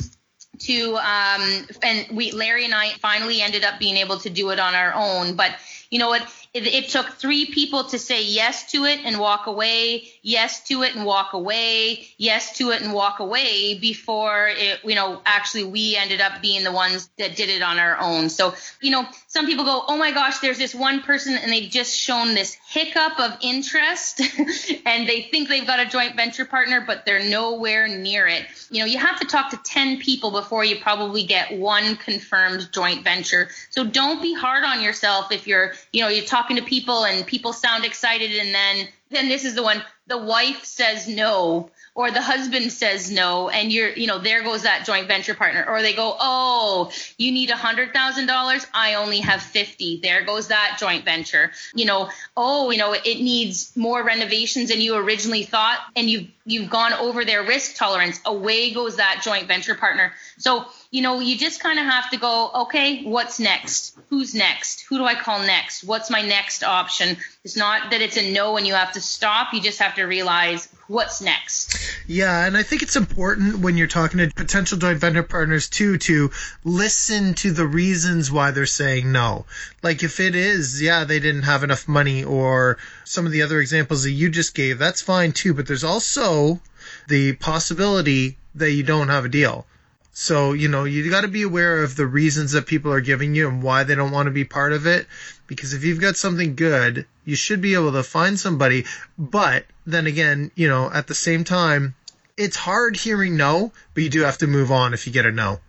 to 0.61 0.97
um, 0.97 1.67
and 1.83 2.07
we 2.17 2.33
Larry 2.33 2.65
and 2.65 2.75
I 2.75 2.91
finally 3.01 3.43
ended 3.43 3.65
up 3.65 3.79
being 3.79 3.97
able 3.97 4.19
to 4.19 4.31
do 4.31 4.51
it 4.51 4.59
on 4.59 4.75
our 4.75 4.93
own 4.95 5.37
but 5.37 5.53
you 5.91 5.99
know 5.99 6.09
what 6.09 6.23
it, 6.55 6.67
it, 6.67 6.89
took 6.89 7.07
three 7.11 7.47
people 7.47 7.85
to 7.85 7.99
say 7.99 8.25
yes 8.25 8.71
to 8.73 8.85
it 8.85 9.01
and 9.05 9.19
walk 9.19 9.47
away, 9.47 10.09
yes 10.23 10.67
to 10.69 10.83
it 10.83 10.95
and 10.95 11.05
walk 11.05 11.35
away, 11.35 12.09
yes 12.17 12.57
to 12.57 12.71
it 12.71 12.81
and 12.81 12.93
walk 12.93 13.21
away 13.21 13.79
before 13.79 14.49
it, 14.49 14.81
you 14.83 14.95
know, 14.95 15.21
actually 15.27 15.65
we 15.65 15.95
ended 15.97 16.21
up 16.21 16.41
being 16.41 16.65
the 16.65 16.73
ones 16.73 17.11
that 17.19 17.37
did 17.37 17.51
it 17.51 17.63
on 17.63 17.79
our 17.79 17.99
own. 18.01 18.31
So, 18.31 18.55
you 18.81 18.91
know, 18.91 19.07
some 19.27 19.47
people 19.47 19.65
go, 19.65 19.85
oh 19.89 19.99
my 19.99 20.11
gosh, 20.11 20.39
there's 20.39 20.59
this 20.59 20.75
one 20.75 21.03
person 21.03 21.37
and 21.37 21.53
they've 21.53 21.71
just 21.71 21.95
shown 21.95 22.35
this 22.35 22.57
hiccup 22.69 23.21
of 23.21 23.37
interest 23.43 24.21
and 24.87 25.09
they 25.09 25.23
think 25.31 25.49
they've 25.49 25.67
got 25.67 25.81
a 25.81 25.87
joint 25.87 26.17
venture 26.17 26.47
partner, 26.47 26.83
but 26.87 27.05
they're 27.05 27.29
nowhere 27.29 27.89
near 27.89 28.27
it. 28.27 28.47
You 28.71 28.81
know, 28.81 28.87
you 28.87 28.99
have 28.99 29.21
to 29.21 29.27
talk 29.27 29.51
to 29.51 29.59
10 29.65 29.99
people 30.01 30.31
before 30.31 30.65
you 30.65 30.77
probably 30.81 31.25
get 31.25 31.59
one 31.59 31.97
confirmed 31.97 32.69
joint 32.73 33.05
venture. 33.05 33.49
So 33.71 33.85
don't 33.85 34.23
be 34.23 34.35
hard 34.35 34.65
on 34.65 34.83
yourself 34.83 35.31
if 35.31 35.47
you're, 35.47 35.75
you 35.93 36.03
know, 36.03 36.09
you're 36.09 36.25
talking 36.25 36.57
to 36.57 36.63
people 36.63 37.05
and 37.05 37.27
people 37.27 37.53
sound 37.53 37.85
excited 37.85 38.31
and 38.33 38.55
then 38.55 38.89
then 39.11 39.29
this 39.29 39.45
is 39.45 39.55
the 39.55 39.63
one 39.63 39.83
the 40.07 40.19
wife 40.19 40.65
says 40.65 41.09
no 41.09 41.71
or 41.95 42.11
the 42.11 42.21
husband 42.21 42.71
says 42.73 43.11
no 43.11 43.49
and 43.49 43.73
you're 43.73 43.91
you 43.91 44.07
know 44.07 44.19
there 44.19 44.43
goes 44.43 44.63
that 44.63 44.85
joint 44.87 45.09
venture 45.09 45.35
partner 45.35 45.65
or 45.67 45.83
they 45.83 45.95
go 45.95 46.17
oh 46.19 46.91
you 47.17 47.33
need 47.33 47.51
a 47.51 47.57
hundred 47.57 47.93
thousand 47.93 48.27
dollars? 48.27 48.67
I 48.73 48.95
only 48.95 49.21
have 49.21 49.43
50 49.43 50.01
there 50.03 50.25
goes 50.25 50.49
that 50.49 50.77
joint 50.79 51.05
venture. 51.05 51.53
You 51.75 51.87
know 51.87 52.11
oh 52.37 52.71
you 52.71 52.79
know 52.79 52.93
it 52.93 53.05
needs 53.21 53.77
more 53.77 54.03
renovations 54.03 54.69
than 54.71 54.81
you 54.81 54.97
originally 54.97 55.45
thought 55.45 55.79
and 55.97 56.09
you've 56.09 56.29
you've 56.49 56.71
gone 56.71 56.93
over 56.95 57.25
their 57.25 57.45
risk 57.45 57.77
tolerance 57.77 58.21
away 58.25 58.73
goes 58.73 58.97
that 58.97 59.21
joint 59.23 59.47
venture 59.47 59.75
partner 59.75 60.13
so 60.39 60.67
you 60.91 61.03
know, 61.03 61.21
you 61.21 61.37
just 61.37 61.61
kind 61.61 61.79
of 61.79 61.85
have 61.85 62.11
to 62.11 62.17
go, 62.17 62.51
okay, 62.63 63.05
what's 63.05 63.39
next? 63.39 63.99
Who's 64.09 64.35
next? 64.35 64.87
Who 64.89 64.97
do 64.97 65.05
I 65.05 65.15
call 65.15 65.41
next? 65.41 65.85
What's 65.85 66.11
my 66.11 66.23
next 66.23 66.65
option? 66.65 67.19
It's 67.45 67.59
not 67.59 67.91
that 67.91 68.01
it's 68.01 68.17
a 68.17 68.33
no 68.33 68.57
and 68.57 68.67
you 68.67 68.73
have 68.73 68.93
to 68.93 69.01
stop. 69.01 69.53
You 69.53 69.61
just 69.61 69.81
have 69.81 69.97
to 69.97 70.05
realize 70.05 70.67
what's 70.87 71.21
next. 71.21 71.77
Yeah, 72.07 72.47
and 72.47 72.57
I 72.57 72.63
think 72.63 72.83
it's 72.83 72.97
important 72.97 73.59
when 73.59 73.77
you're 73.77 73.87
talking 73.87 74.19
to 74.19 74.31
potential 74.35 74.79
joint 74.79 74.99
venture 74.99 75.23
partners 75.23 75.69
too 75.69 75.99
to 75.99 76.31
listen 76.65 77.35
to 77.35 77.53
the 77.53 77.67
reasons 77.67 78.33
why 78.33 78.53
they're 78.53 78.65
saying 78.65 79.13
no. 79.13 79.45
Like 79.83 80.03
if 80.03 80.21
it 80.21 80.35
is, 80.35 80.81
yeah, 80.81 81.05
they 81.05 81.21
didn't 81.21 81.43
have 81.43 81.65
enough 81.65 81.87
money 81.87 82.25
or 82.25 82.79
some 83.09 83.27
of 83.27 83.33
the 83.33 83.43
other 83.43 83.61
examples 83.61 84.03
that 84.03 84.11
you 84.11 84.31
just 84.31 84.55
gave, 84.55 84.79
that's 84.79 85.03
fine 85.03 85.33
too, 85.33 85.55
but 85.55 85.67
there's 85.67 85.85
also 85.85 86.61
the 87.09 87.33
possibility 87.35 88.37
that 88.55 88.73
you 88.73 88.83
don't 88.83 89.09
have 89.09 89.25
a 89.25 89.29
deal. 89.29 89.67
So, 90.13 90.53
you 90.53 90.69
know, 90.69 90.83
you 90.83 91.09
got 91.11 91.21
to 91.21 91.29
be 91.29 91.43
aware 91.43 91.85
of 91.85 91.95
the 91.95 92.07
reasons 92.07 92.53
that 92.53 92.67
people 92.67 92.93
are 92.93 93.01
giving 93.01 93.37
you 93.37 93.49
and 93.49 93.63
why 93.63 93.85
they 93.85 93.95
don't 93.95 94.11
want 94.11 94.27
to 94.27 94.33
be 94.33 94.45
part 94.45 94.73
of 94.73 94.87
it. 94.87 95.07
Because 95.47 95.75
if 95.75 95.85
you've 95.85 96.01
got 96.01 96.17
something 96.17 96.57
good, 96.57 97.07
you 97.25 97.37
should 97.37 97.61
be 97.61 97.75
able 97.75 97.93
to 97.93 98.03
find 98.03 98.39
somebody. 98.39 98.85
But 99.17 99.65
then 99.87 100.09
again, 100.09 100.51
you 100.57 100.69
know, 100.69 100.91
at 100.91 101.07
the 101.07 101.15
same 101.15 101.45
time, 101.45 101.95
it's 102.37 102.57
hard 102.57 102.97
hearing 102.97 103.37
no, 103.37 103.73
but 103.95 104.03
you 104.03 104.11
do 104.11 104.23
have 104.23 104.39
to 104.39 104.47
move 104.49 104.73
on 104.73 104.93
if 104.93 105.07
you 105.07 105.13
get 105.13 105.25
a 105.25 105.31
no. 105.31 105.61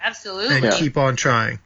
Absolutely. 0.00 0.54
And 0.54 0.64
yeah. 0.64 0.78
keep 0.78 0.96
on 0.96 1.16
trying. 1.16 1.58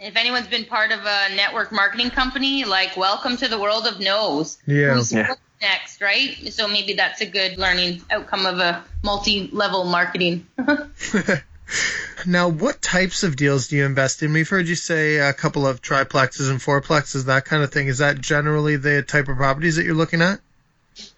If 0.00 0.16
anyone's 0.16 0.48
been 0.48 0.64
part 0.64 0.92
of 0.92 1.00
a 1.00 1.34
network 1.36 1.72
marketing 1.72 2.10
company, 2.10 2.64
like 2.64 2.96
welcome 2.96 3.36
to 3.36 3.48
the 3.48 3.58
world 3.58 3.86
of 3.86 4.00
no's. 4.00 4.58
Yeah. 4.66 4.94
Who's 4.94 5.12
yeah 5.12 5.34
next, 5.60 6.00
right? 6.00 6.52
So 6.52 6.68
maybe 6.68 6.94
that's 6.94 7.20
a 7.20 7.26
good 7.26 7.58
learning 7.58 8.02
outcome 8.10 8.46
of 8.46 8.58
a 8.58 8.84
multi-level 9.02 9.84
marketing. 9.84 10.46
now, 12.26 12.48
what 12.48 12.80
types 12.80 13.22
of 13.22 13.36
deals 13.36 13.68
do 13.68 13.76
you 13.76 13.84
invest 13.84 14.22
in? 14.22 14.32
We've 14.32 14.48
heard 14.48 14.68
you 14.68 14.74
say 14.74 15.16
a 15.16 15.32
couple 15.32 15.66
of 15.66 15.82
triplexes 15.82 16.50
and 16.50 16.58
fourplexes, 16.58 17.26
that 17.26 17.44
kind 17.44 17.62
of 17.62 17.70
thing. 17.72 17.88
Is 17.88 17.98
that 17.98 18.20
generally 18.20 18.76
the 18.76 19.02
type 19.02 19.28
of 19.28 19.36
properties 19.36 19.76
that 19.76 19.84
you're 19.84 19.94
looking 19.94 20.22
at? 20.22 20.40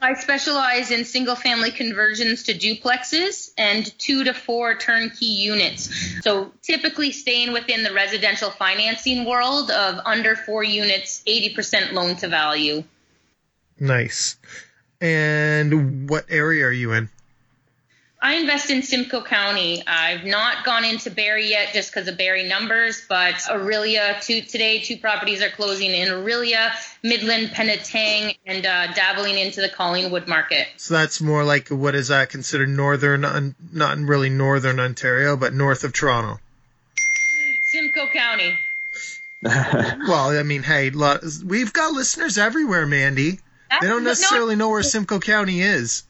I 0.01 0.15
specialize 0.15 0.91
in 0.91 1.05
single 1.05 1.35
family 1.35 1.71
conversions 1.71 2.45
to 2.45 2.55
duplexes 2.55 3.51
and 3.57 3.87
two 3.99 4.25
to 4.25 4.35
four 4.35 4.77
turnkey 4.77 5.27
units. 5.27 6.23
So 6.23 6.53
typically 6.63 7.13
staying 7.13 7.53
within 7.53 7.83
the 7.83 7.93
residential 7.93 8.51
financing 8.51 9.25
world 9.25 9.71
of 9.71 10.01
under 10.05 10.37
four 10.37 10.63
units, 10.63 11.23
80% 11.27 11.93
loan 11.93 12.17
to 12.17 12.29
value. 12.29 12.85
Nice. 13.81 14.37
And 15.01 16.09
what 16.09 16.27
area 16.29 16.67
are 16.67 16.73
you 16.73 16.93
in? 16.93 17.09
I 18.25 18.35
invest 18.35 18.71
in 18.71 18.83
Simcoe 18.83 19.25
County. 19.25 19.83
I've 19.85 20.25
not 20.25 20.65
gone 20.65 20.85
into 20.85 21.11
Barrie 21.11 21.49
yet 21.51 21.73
just 21.75 21.93
because 21.93 22.07
of 22.07 22.17
Barrie 22.17 22.49
numbers, 22.49 23.03
but 23.09 23.35
Orillia, 23.35 24.23
two, 24.23 24.43
today 24.43 24.79
two 24.79 24.97
properties 24.97 25.43
are 25.43 25.51
closing 25.51 25.91
in 25.91 26.09
Orillia, 26.09 26.71
Midland, 27.03 27.49
Penetang, 27.49 28.37
and 28.47 28.65
uh, 28.65 28.93
dabbling 28.95 29.39
into 29.39 29.61
the 29.61 29.69
Collingwood 29.69 30.29
market. 30.29 30.69
So 30.77 30.95
that's 30.95 31.21
more 31.21 31.43
like 31.43 31.69
what 31.69 31.97
is 31.97 32.09
that 32.09 32.31
considered 32.31 32.69
northern, 32.69 33.57
not 33.73 33.99
really 33.99 34.31
northern 34.31 34.79
Ontario, 34.79 35.37
but 35.37 35.53
north 35.53 35.83
of 35.83 35.93
Toronto? 35.93 36.39
Simcoe 37.73 38.07
County. 38.13 38.57
well, 39.43 40.39
I 40.39 40.45
mean, 40.45 40.63
hey, 40.63 40.93
we've 41.45 41.73
got 41.73 41.93
listeners 41.93 42.39
everywhere, 42.39 42.87
Mandy 42.87 43.41
they 43.81 43.89
don't 43.89 44.05
necessarily 44.05 44.57
know 44.57 44.69
where 44.69 44.83
Simcoe 44.83 45.21
County 45.21 45.61
is. 45.61 46.05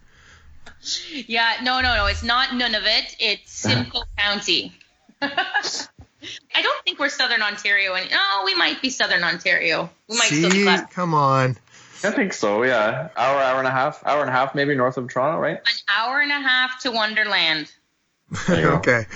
Yeah, 1.11 1.59
no, 1.63 1.81
no, 1.81 1.95
no. 1.97 2.07
It's 2.07 2.23
not 2.23 2.51
Nunavut. 2.51 3.17
It's 3.21 3.53
Simcoe 3.63 4.03
County. 4.17 4.73
I 5.23 6.63
don't 6.63 6.85
think 6.85 6.99
we're 6.99 7.09
Southern 7.09 7.43
Ontario, 7.43 7.95
and 7.95 8.09
oh, 8.13 8.43
we 8.45 8.55
might 8.55 8.81
be 8.81 8.91
Southern 8.91 9.25
Ontario. 9.25 9.91
We 10.09 10.17
might 10.17 10.29
See, 10.29 10.49
still 10.49 10.51
be 10.51 10.83
come 10.91 11.15
on. 11.15 11.57
I 12.05 12.11
think 12.11 12.33
so. 12.33 12.63
Yeah, 12.65 13.09
hour, 13.17 13.41
hour 13.41 13.59
and 13.59 13.69
a 13.69 13.71
half, 13.71 14.05
hour 14.05 14.21
and 14.21 14.31
a 14.31 14.33
half, 14.33 14.55
maybe 14.55 14.75
north 14.75 14.97
of 14.97 15.09
Toronto, 15.09 15.41
right? 15.41 15.57
An 15.57 15.75
hour 15.89 16.21
and 16.21 16.31
a 16.31 16.41
half 16.41 16.81
to 16.83 16.91
Wonderland. 16.91 17.71
okay, 18.49 19.07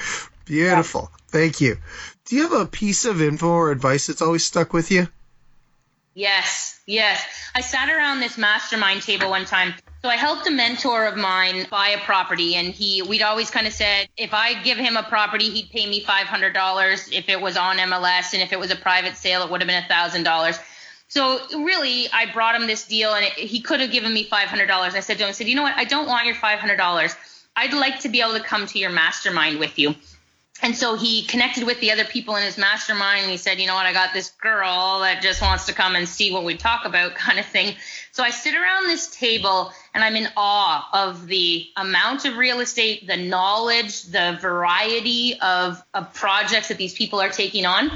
beautiful. 0.45 1.11
Yeah. 1.11 1.17
Thank 1.29 1.61
you. 1.61 1.79
Do 2.27 2.37
you 2.37 2.43
have 2.43 2.61
a 2.61 2.67
piece 2.67 3.05
of 3.05 3.21
info 3.21 3.49
or 3.49 3.71
advice 3.71 4.07
that's 4.07 4.23
always 4.23 4.45
stuck 4.45 4.73
with 4.73 4.91
you? 4.91 5.09
Yes, 6.15 6.81
yes. 6.87 7.23
I 7.55 7.61
sat 7.61 7.91
around 7.91 8.21
this 8.21 8.39
mastermind 8.39 9.03
table 9.03 9.31
one 9.31 9.45
time. 9.45 9.75
So 10.07 10.11
I 10.11 10.15
helped 10.15 10.47
a 10.47 10.53
mentor 10.53 11.05
of 11.09 11.17
mine 11.17 11.67
buy 11.69 11.89
a 11.89 11.99
property 11.99 12.55
and 12.55 12.69
he 12.69 13.03
we'd 13.03 13.23
always 13.23 13.51
kind 13.51 13.67
of 13.67 13.73
said 13.73 14.07
if 14.17 14.33
I 14.33 14.55
give 14.63 14.79
him 14.79 14.97
a 14.97 15.03
property 15.03 15.51
he'd 15.51 15.69
pay 15.71 15.85
me 15.85 16.01
$500 16.01 17.13
if 17.13 17.29
it 17.29 17.41
was 17.41 17.57
on 17.57 17.79
MLS 17.79 18.33
and 18.33 18.41
if 18.41 18.53
it 18.53 18.61
was 18.61 18.71
a 18.71 18.77
private 18.77 19.17
sale 19.17 19.43
it 19.43 19.51
would 19.51 19.61
have 19.61 19.67
been 19.67 19.83
$1000. 19.83 20.63
So 21.09 21.41
really, 21.65 22.07
I 22.13 22.33
brought 22.33 22.55
him 22.55 22.69
this 22.69 22.87
deal, 22.87 23.15
and 23.15 23.25
it, 23.25 23.33
he 23.33 23.61
could 23.61 23.81
have 23.81 23.91
given 23.91 24.15
me 24.15 24.23
five 24.23 24.47
hundred 24.47 24.67
dollars. 24.67 24.95
I 24.95 25.01
said 25.01 25.19
to 25.19 25.27
him, 25.27 25.33
said, 25.33 25.49
you 25.49 25.57
know 25.57 25.63
what? 25.63 25.77
I 25.77 25.83
don't 25.83 26.07
want 26.07 26.27
your 26.27 26.37
five 26.37 26.61
hundred 26.61 26.77
dollars. 26.77 27.17
I'd 27.57 27.75
like 27.75 27.99
to 28.01 28.09
be 28.09 28.21
able 28.21 28.35
to 28.35 28.45
come 28.45 28.67
to 28.67 28.79
your 28.79 28.91
mastermind 28.91 29.59
with 29.59 29.77
you. 29.77 29.97
And 30.63 30.75
so 30.75 30.97
he 30.97 31.25
connected 31.25 31.65
with 31.65 31.81
the 31.81 31.93
other 31.93 32.05
people 32.05 32.37
in 32.37 32.43
his 32.43 32.57
mastermind 32.57 33.23
and 33.23 33.31
he 33.31 33.37
said, 33.37 33.59
you 33.59 33.67
know 33.67 33.75
what, 33.75 33.87
I 33.87 33.93
got 33.93 34.15
this 34.15 34.31
girl 34.41 35.01
that 35.01 35.21
just 35.23 35.43
wants 35.43 35.67
to 35.67 35.75
come 35.75 35.97
and 35.97 36.09
see 36.09 36.33
what 36.33 36.45
we 36.45 36.57
talk 36.57 36.85
about, 36.85 37.15
kind 37.17 37.39
of 37.39 37.47
thing. 37.47 37.77
So 38.17 38.25
I 38.25 38.31
sit 38.31 38.55
around 38.55 38.87
this 38.87 39.09
table 39.09 39.71
and 39.93 40.03
I'm 40.03 40.17
in 40.17 40.27
awe 40.39 40.89
of 40.95 41.27
the 41.27 41.69
amount 41.77 42.25
of 42.25 42.39
real 42.39 42.61
estate, 42.61 43.07
the 43.07 43.19
knowledge, 43.19 44.05
the 44.05 44.39
variety 44.41 45.39
of, 45.39 45.85
of 45.93 46.15
projects 46.15 46.69
that 46.69 46.79
these 46.79 46.95
people 46.95 47.21
are 47.21 47.29
taking 47.29 47.67
on. 47.67 47.91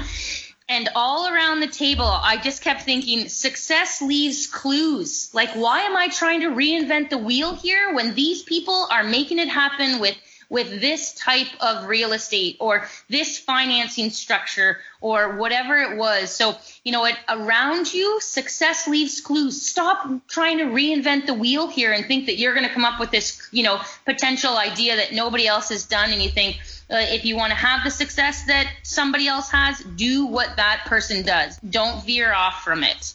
And 0.69 0.89
all 0.93 1.27
around 1.33 1.61
the 1.61 1.67
table, 1.67 2.05
I 2.05 2.37
just 2.37 2.61
kept 2.61 2.83
thinking, 2.83 3.29
success 3.29 3.99
leaves 3.99 4.45
clues. 4.45 5.31
Like, 5.33 5.49
why 5.53 5.81
am 5.81 5.97
I 5.97 6.07
trying 6.09 6.41
to 6.41 6.49
reinvent 6.49 7.09
the 7.09 7.17
wheel 7.17 7.55
here 7.55 7.91
when 7.95 8.13
these 8.13 8.43
people 8.43 8.87
are 8.91 9.03
making 9.03 9.39
it 9.39 9.49
happen 9.49 9.99
with 9.99 10.15
with 10.51 10.81
this 10.81 11.13
type 11.13 11.47
of 11.61 11.87
real 11.87 12.11
estate 12.11 12.57
or 12.59 12.85
this 13.09 13.39
financing 13.39 14.09
structure 14.09 14.79
or 14.99 15.37
whatever 15.37 15.77
it 15.77 15.97
was. 15.97 16.29
So, 16.29 16.57
you 16.83 16.91
know 16.91 16.99
what, 16.99 17.17
around 17.29 17.91
you, 17.91 18.19
success 18.19 18.85
leaves 18.85 19.21
clues. 19.21 19.65
Stop 19.65 20.27
trying 20.27 20.57
to 20.57 20.65
reinvent 20.65 21.25
the 21.25 21.33
wheel 21.33 21.69
here 21.69 21.93
and 21.93 22.05
think 22.05 22.25
that 22.25 22.35
you're 22.37 22.53
going 22.53 22.67
to 22.67 22.73
come 22.73 22.83
up 22.83 22.99
with 22.99 23.11
this, 23.11 23.47
you 23.53 23.63
know, 23.63 23.79
potential 24.05 24.57
idea 24.57 24.97
that 24.97 25.13
nobody 25.13 25.47
else 25.47 25.69
has 25.69 25.85
done 25.85 26.11
and 26.11 26.21
you 26.21 26.29
think, 26.29 26.57
uh, 26.89 26.97
if 26.97 27.23
you 27.23 27.37
want 27.37 27.51
to 27.51 27.57
have 27.57 27.85
the 27.85 27.89
success 27.89 28.43
that 28.47 28.67
somebody 28.83 29.29
else 29.29 29.49
has, 29.49 29.79
do 29.79 30.25
what 30.25 30.57
that 30.57 30.83
person 30.85 31.25
does. 31.25 31.57
Don't 31.59 32.03
veer 32.03 32.33
off 32.33 32.61
from 32.61 32.83
it. 32.83 33.13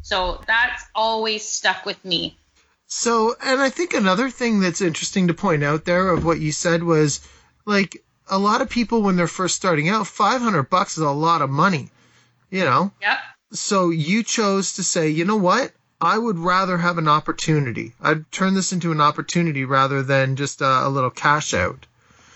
So 0.00 0.40
that's 0.46 0.86
always 0.94 1.46
stuck 1.46 1.84
with 1.84 2.02
me. 2.02 2.38
So, 2.88 3.36
and 3.42 3.60
I 3.60 3.68
think 3.68 3.92
another 3.92 4.30
thing 4.30 4.60
that's 4.60 4.80
interesting 4.80 5.28
to 5.28 5.34
point 5.34 5.62
out 5.62 5.84
there 5.84 6.08
of 6.08 6.24
what 6.24 6.40
you 6.40 6.52
said 6.52 6.82
was 6.82 7.20
like 7.66 8.02
a 8.26 8.38
lot 8.38 8.62
of 8.62 8.70
people 8.70 9.02
when 9.02 9.16
they're 9.16 9.28
first 9.28 9.56
starting 9.56 9.90
out, 9.90 10.06
500 10.06 10.64
bucks 10.64 10.96
is 10.96 11.04
a 11.04 11.10
lot 11.10 11.42
of 11.42 11.50
money, 11.50 11.90
you 12.50 12.64
know? 12.64 12.90
Yep. 13.02 13.18
So 13.52 13.90
you 13.90 14.22
chose 14.22 14.72
to 14.74 14.82
say, 14.82 15.10
you 15.10 15.26
know 15.26 15.36
what? 15.36 15.72
I 16.00 16.16
would 16.16 16.38
rather 16.38 16.78
have 16.78 16.96
an 16.96 17.08
opportunity. 17.08 17.92
I'd 18.00 18.30
turn 18.32 18.54
this 18.54 18.72
into 18.72 18.90
an 18.90 19.02
opportunity 19.02 19.66
rather 19.66 20.02
than 20.02 20.36
just 20.36 20.62
a, 20.62 20.86
a 20.86 20.88
little 20.88 21.10
cash 21.10 21.52
out. 21.52 21.86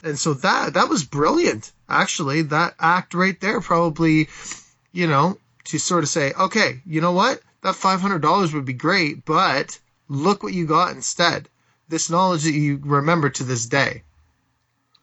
And 0.03 0.18
so 0.18 0.34
that 0.34 0.74
that 0.74 0.88
was 0.88 1.05
brilliant. 1.05 1.72
Actually, 1.88 2.42
that 2.42 2.74
act 2.78 3.14
right 3.14 3.40
there 3.40 3.61
probably, 3.61 4.28
you 4.92 5.07
know, 5.07 5.38
to 5.64 5.78
sort 5.78 6.05
of 6.05 6.11
say, 6.11 6.32
okay, 6.32 6.80
you 6.84 7.00
know 7.00 7.12
what? 7.12 7.40
That 7.62 7.74
$500 7.74 8.53
would 8.53 8.64
be 8.64 8.72
great, 8.72 9.24
but 9.24 9.78
look 10.12 10.42
what 10.42 10.52
you 10.52 10.66
got 10.66 10.92
instead. 10.92 11.48
This 11.88 12.10
knowledge 12.10 12.44
that 12.44 12.52
you 12.52 12.80
remember 12.82 13.30
to 13.30 13.44
this 13.44 13.66
day. 13.66 14.02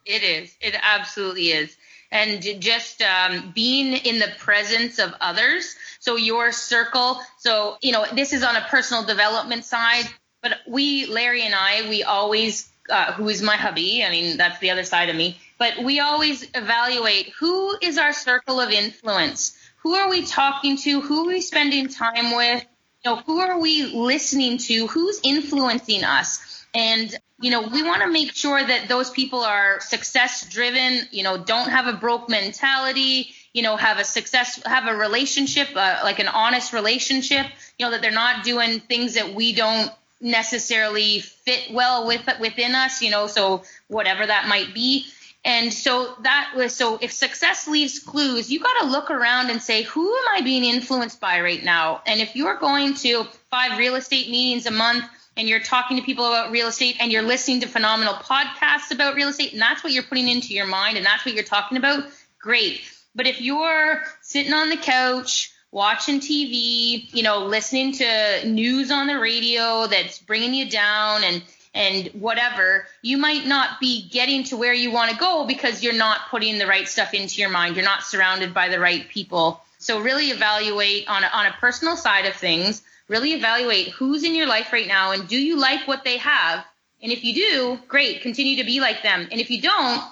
It 0.05 0.23
is. 0.23 0.55
It 0.61 0.75
absolutely 0.81 1.49
is. 1.49 1.75
And 2.11 2.41
just 2.59 3.01
um, 3.01 3.51
being 3.53 3.93
in 3.93 4.19
the 4.19 4.31
presence 4.39 4.97
of 4.97 5.13
others. 5.21 5.75
So 5.99 6.15
your 6.15 6.51
circle. 6.51 7.19
So, 7.37 7.77
you 7.81 7.91
know, 7.91 8.05
this 8.13 8.33
is 8.33 8.43
on 8.43 8.55
a 8.55 8.61
personal 8.61 9.03
development 9.03 9.65
side, 9.65 10.05
but 10.41 10.53
we, 10.67 11.05
Larry 11.05 11.43
and 11.43 11.53
I, 11.53 11.87
we 11.89 12.03
always, 12.03 12.69
uh, 12.89 13.13
who 13.13 13.29
is 13.29 13.41
my 13.41 13.55
hubby, 13.55 14.03
I 14.03 14.09
mean, 14.09 14.37
that's 14.37 14.59
the 14.59 14.71
other 14.71 14.83
side 14.83 15.09
of 15.09 15.15
me, 15.15 15.37
but 15.59 15.83
we 15.83 15.99
always 15.99 16.43
evaluate 16.55 17.33
who 17.39 17.77
is 17.81 17.97
our 17.97 18.13
circle 18.13 18.59
of 18.59 18.71
influence? 18.71 19.55
Who 19.83 19.93
are 19.93 20.09
we 20.09 20.25
talking 20.25 20.77
to? 20.77 21.01
Who 21.01 21.25
are 21.25 21.27
we 21.27 21.41
spending 21.41 21.89
time 21.89 22.35
with? 22.35 22.65
You 23.03 23.11
know, 23.11 23.17
who 23.17 23.39
are 23.39 23.59
we 23.59 23.83
listening 23.85 24.57
to? 24.57 24.87
Who's 24.87 25.19
influencing 25.23 26.03
us? 26.03 26.65
And, 26.73 27.15
you 27.39 27.49
know, 27.49 27.61
we 27.61 27.81
want 27.81 28.01
to 28.01 28.09
make 28.09 28.33
sure 28.33 28.61
that 28.63 28.89
those 28.89 29.09
people 29.09 29.39
are 29.39 29.79
success 29.79 30.47
driven, 30.49 31.07
you 31.11 31.23
know, 31.23 31.37
don't 31.37 31.69
have 31.69 31.87
a 31.87 31.93
broke 31.93 32.29
mentality, 32.29 33.33
you 33.53 33.63
know, 33.63 33.77
have 33.77 33.97
a 33.97 34.03
success, 34.03 34.61
have 34.65 34.87
a 34.87 34.95
relationship, 34.95 35.69
uh, 35.75 35.99
like 36.03 36.19
an 36.19 36.27
honest 36.27 36.73
relationship, 36.73 37.47
you 37.77 37.85
know, 37.85 37.91
that 37.91 38.01
they're 38.01 38.11
not 38.11 38.43
doing 38.43 38.79
things 38.81 39.15
that 39.15 39.33
we 39.33 39.53
don't 39.53 39.91
necessarily 40.21 41.19
fit 41.19 41.71
well 41.71 42.05
with 42.05 42.27
within 42.39 42.75
us, 42.75 43.01
you 43.01 43.09
know, 43.09 43.27
so 43.27 43.63
whatever 43.87 44.25
that 44.25 44.47
might 44.47 44.73
be. 44.73 45.05
And 45.49 45.73
so 45.73 46.13
that 46.21 46.53
was 46.55 46.75
so 46.75 46.99
if 47.01 47.11
success 47.11 47.67
leaves 47.67 47.97
clues, 47.97 48.51
you 48.51 48.59
got 48.59 48.81
to 48.81 48.85
look 48.85 49.09
around 49.09 49.49
and 49.49 49.59
say, 49.59 49.81
who 49.81 50.07
am 50.15 50.23
I 50.31 50.41
being 50.41 50.63
influenced 50.63 51.19
by 51.19 51.41
right 51.41 51.63
now? 51.63 52.03
And 52.05 52.21
if 52.21 52.35
you're 52.35 52.57
going 52.57 52.93
to 52.97 53.23
five 53.49 53.79
real 53.79 53.95
estate 53.95 54.29
meetings 54.29 54.67
a 54.67 54.71
month 54.71 55.05
and 55.35 55.49
you're 55.49 55.59
talking 55.59 55.97
to 55.97 56.03
people 56.03 56.27
about 56.27 56.51
real 56.51 56.67
estate 56.67 56.97
and 56.99 57.11
you're 57.11 57.23
listening 57.23 57.61
to 57.61 57.67
phenomenal 57.67 58.13
podcasts 58.13 58.91
about 58.91 59.15
real 59.15 59.29
estate 59.29 59.51
and 59.53 59.59
that's 59.59 59.83
what 59.83 59.91
you're 59.91 60.03
putting 60.03 60.27
into 60.27 60.53
your 60.53 60.67
mind 60.67 60.97
and 60.97 61.05
that's 61.05 61.25
what 61.25 61.33
you're 61.33 61.43
talking 61.43 61.79
about, 61.79 62.03
great. 62.39 62.81
But 63.15 63.25
if 63.25 63.41
you're 63.41 64.03
sitting 64.21 64.53
on 64.53 64.69
the 64.69 64.77
couch, 64.77 65.51
watching 65.71 66.19
TV, 66.19 67.11
you 67.11 67.23
know, 67.23 67.45
listening 67.45 67.93
to 67.93 68.47
news 68.47 68.91
on 68.91 69.07
the 69.07 69.17
radio 69.17 69.87
that's 69.87 70.19
bringing 70.19 70.53
you 70.53 70.69
down 70.69 71.23
and 71.23 71.41
and 71.73 72.07
whatever, 72.07 72.87
you 73.01 73.17
might 73.17 73.45
not 73.45 73.79
be 73.79 74.07
getting 74.09 74.43
to 74.45 74.57
where 74.57 74.73
you 74.73 74.91
want 74.91 75.11
to 75.11 75.17
go 75.17 75.45
because 75.45 75.83
you're 75.83 75.93
not 75.93 76.29
putting 76.29 76.57
the 76.57 76.65
right 76.65 76.87
stuff 76.87 77.13
into 77.13 77.39
your 77.39 77.49
mind. 77.49 77.75
You're 77.75 77.85
not 77.85 78.03
surrounded 78.03 78.53
by 78.53 78.69
the 78.69 78.79
right 78.79 79.07
people. 79.07 79.61
So 79.77 80.01
really 80.01 80.29
evaluate 80.29 81.07
on 81.07 81.23
a, 81.23 81.27
on 81.27 81.45
a 81.45 81.55
personal 81.59 81.95
side 81.95 82.25
of 82.25 82.33
things, 82.33 82.81
really 83.07 83.33
evaluate 83.33 83.89
who's 83.89 84.23
in 84.23 84.35
your 84.35 84.47
life 84.47 84.73
right 84.73 84.87
now 84.87 85.11
and 85.11 85.27
do 85.27 85.37
you 85.37 85.57
like 85.57 85.87
what 85.87 86.03
they 86.03 86.17
have? 86.17 86.65
And 87.01 87.11
if 87.11 87.23
you 87.23 87.33
do, 87.33 87.79
great, 87.87 88.21
continue 88.21 88.57
to 88.57 88.65
be 88.65 88.81
like 88.81 89.03
them. 89.03 89.27
And 89.31 89.39
if 89.39 89.49
you 89.49 89.61
don't, 89.61 90.03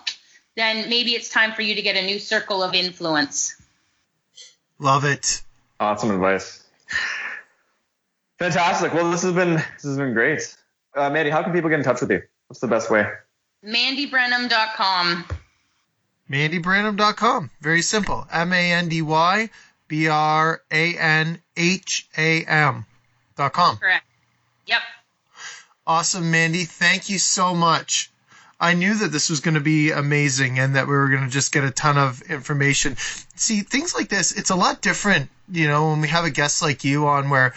then 0.56 0.90
maybe 0.90 1.12
it's 1.12 1.30
time 1.30 1.54
for 1.54 1.64
you 1.64 1.76
to 1.76 1.82
get 1.82 1.98
a 1.98 2.06
new 2.06 2.18
circle 2.18 2.64
of 2.64 2.74
influence. 2.74 3.62
Love 4.80 5.04
it. 5.04 5.42
Awesome 5.80 6.12
advice. 6.12 6.64
Fantastic. 8.40 8.94
Well, 8.94 9.12
this 9.12 9.24
has 9.24 9.34
been 9.34 9.56
this 9.56 9.84
has 9.84 9.98
been 9.98 10.14
great 10.14 10.56
uh, 10.98 11.10
Mandy, 11.10 11.30
how 11.30 11.44
can 11.44 11.54
people 11.54 11.70
get 11.70 11.80
in 11.80 11.86
touch 11.86 12.02
with 12.02 12.12
you? 12.12 12.22
What's 12.48 12.60
the 12.60 12.68
best 12.68 12.90
way? 12.90 13.08
MandyBranham.com. 13.66 15.26
MandyBranham.com. 16.30 17.50
Very 17.62 17.82
simple. 17.82 18.28
M 18.32 18.52
A 18.54 18.72
N 18.72 18.90
D 18.90 19.02
Y 19.02 19.50
B 19.88 20.08
R 20.08 20.62
A 20.72 20.98
N 20.98 21.42
H 21.56 22.08
A 22.18 22.44
M 22.44 22.86
dot 23.36 23.54
com. 23.54 23.78
Correct. 23.78 24.06
Yep. 24.66 24.82
Awesome, 25.86 26.32
Mandy. 26.32 26.66
Thank 26.66 27.10
you 27.10 27.20
so 27.20 27.56
much. 27.56 28.12
I 28.60 28.74
knew 28.74 28.96
that 28.96 29.12
this 29.12 29.30
was 29.30 29.40
going 29.40 29.54
to 29.54 29.62
be 29.62 29.92
amazing 29.92 30.58
and 30.58 30.76
that 30.76 30.88
we 30.88 30.94
were 30.94 31.10
going 31.10 31.24
to 31.24 31.30
just 31.30 31.52
get 31.52 31.64
a 31.64 31.72
ton 31.72 31.98
of 31.98 32.24
information. 32.24 32.98
See, 32.98 33.62
things 33.62 33.94
like 33.94 34.10
this, 34.10 34.32
it's 34.32 34.50
a 34.50 34.56
lot 34.56 34.82
different, 34.82 35.30
you 35.50 35.68
know, 35.68 35.92
when 35.92 36.02
we 36.02 36.08
have 36.08 36.26
a 36.26 36.32
guest 36.32 36.64
like 36.64 36.84
you 36.84 37.08
on 37.08 37.30
where 37.30 37.54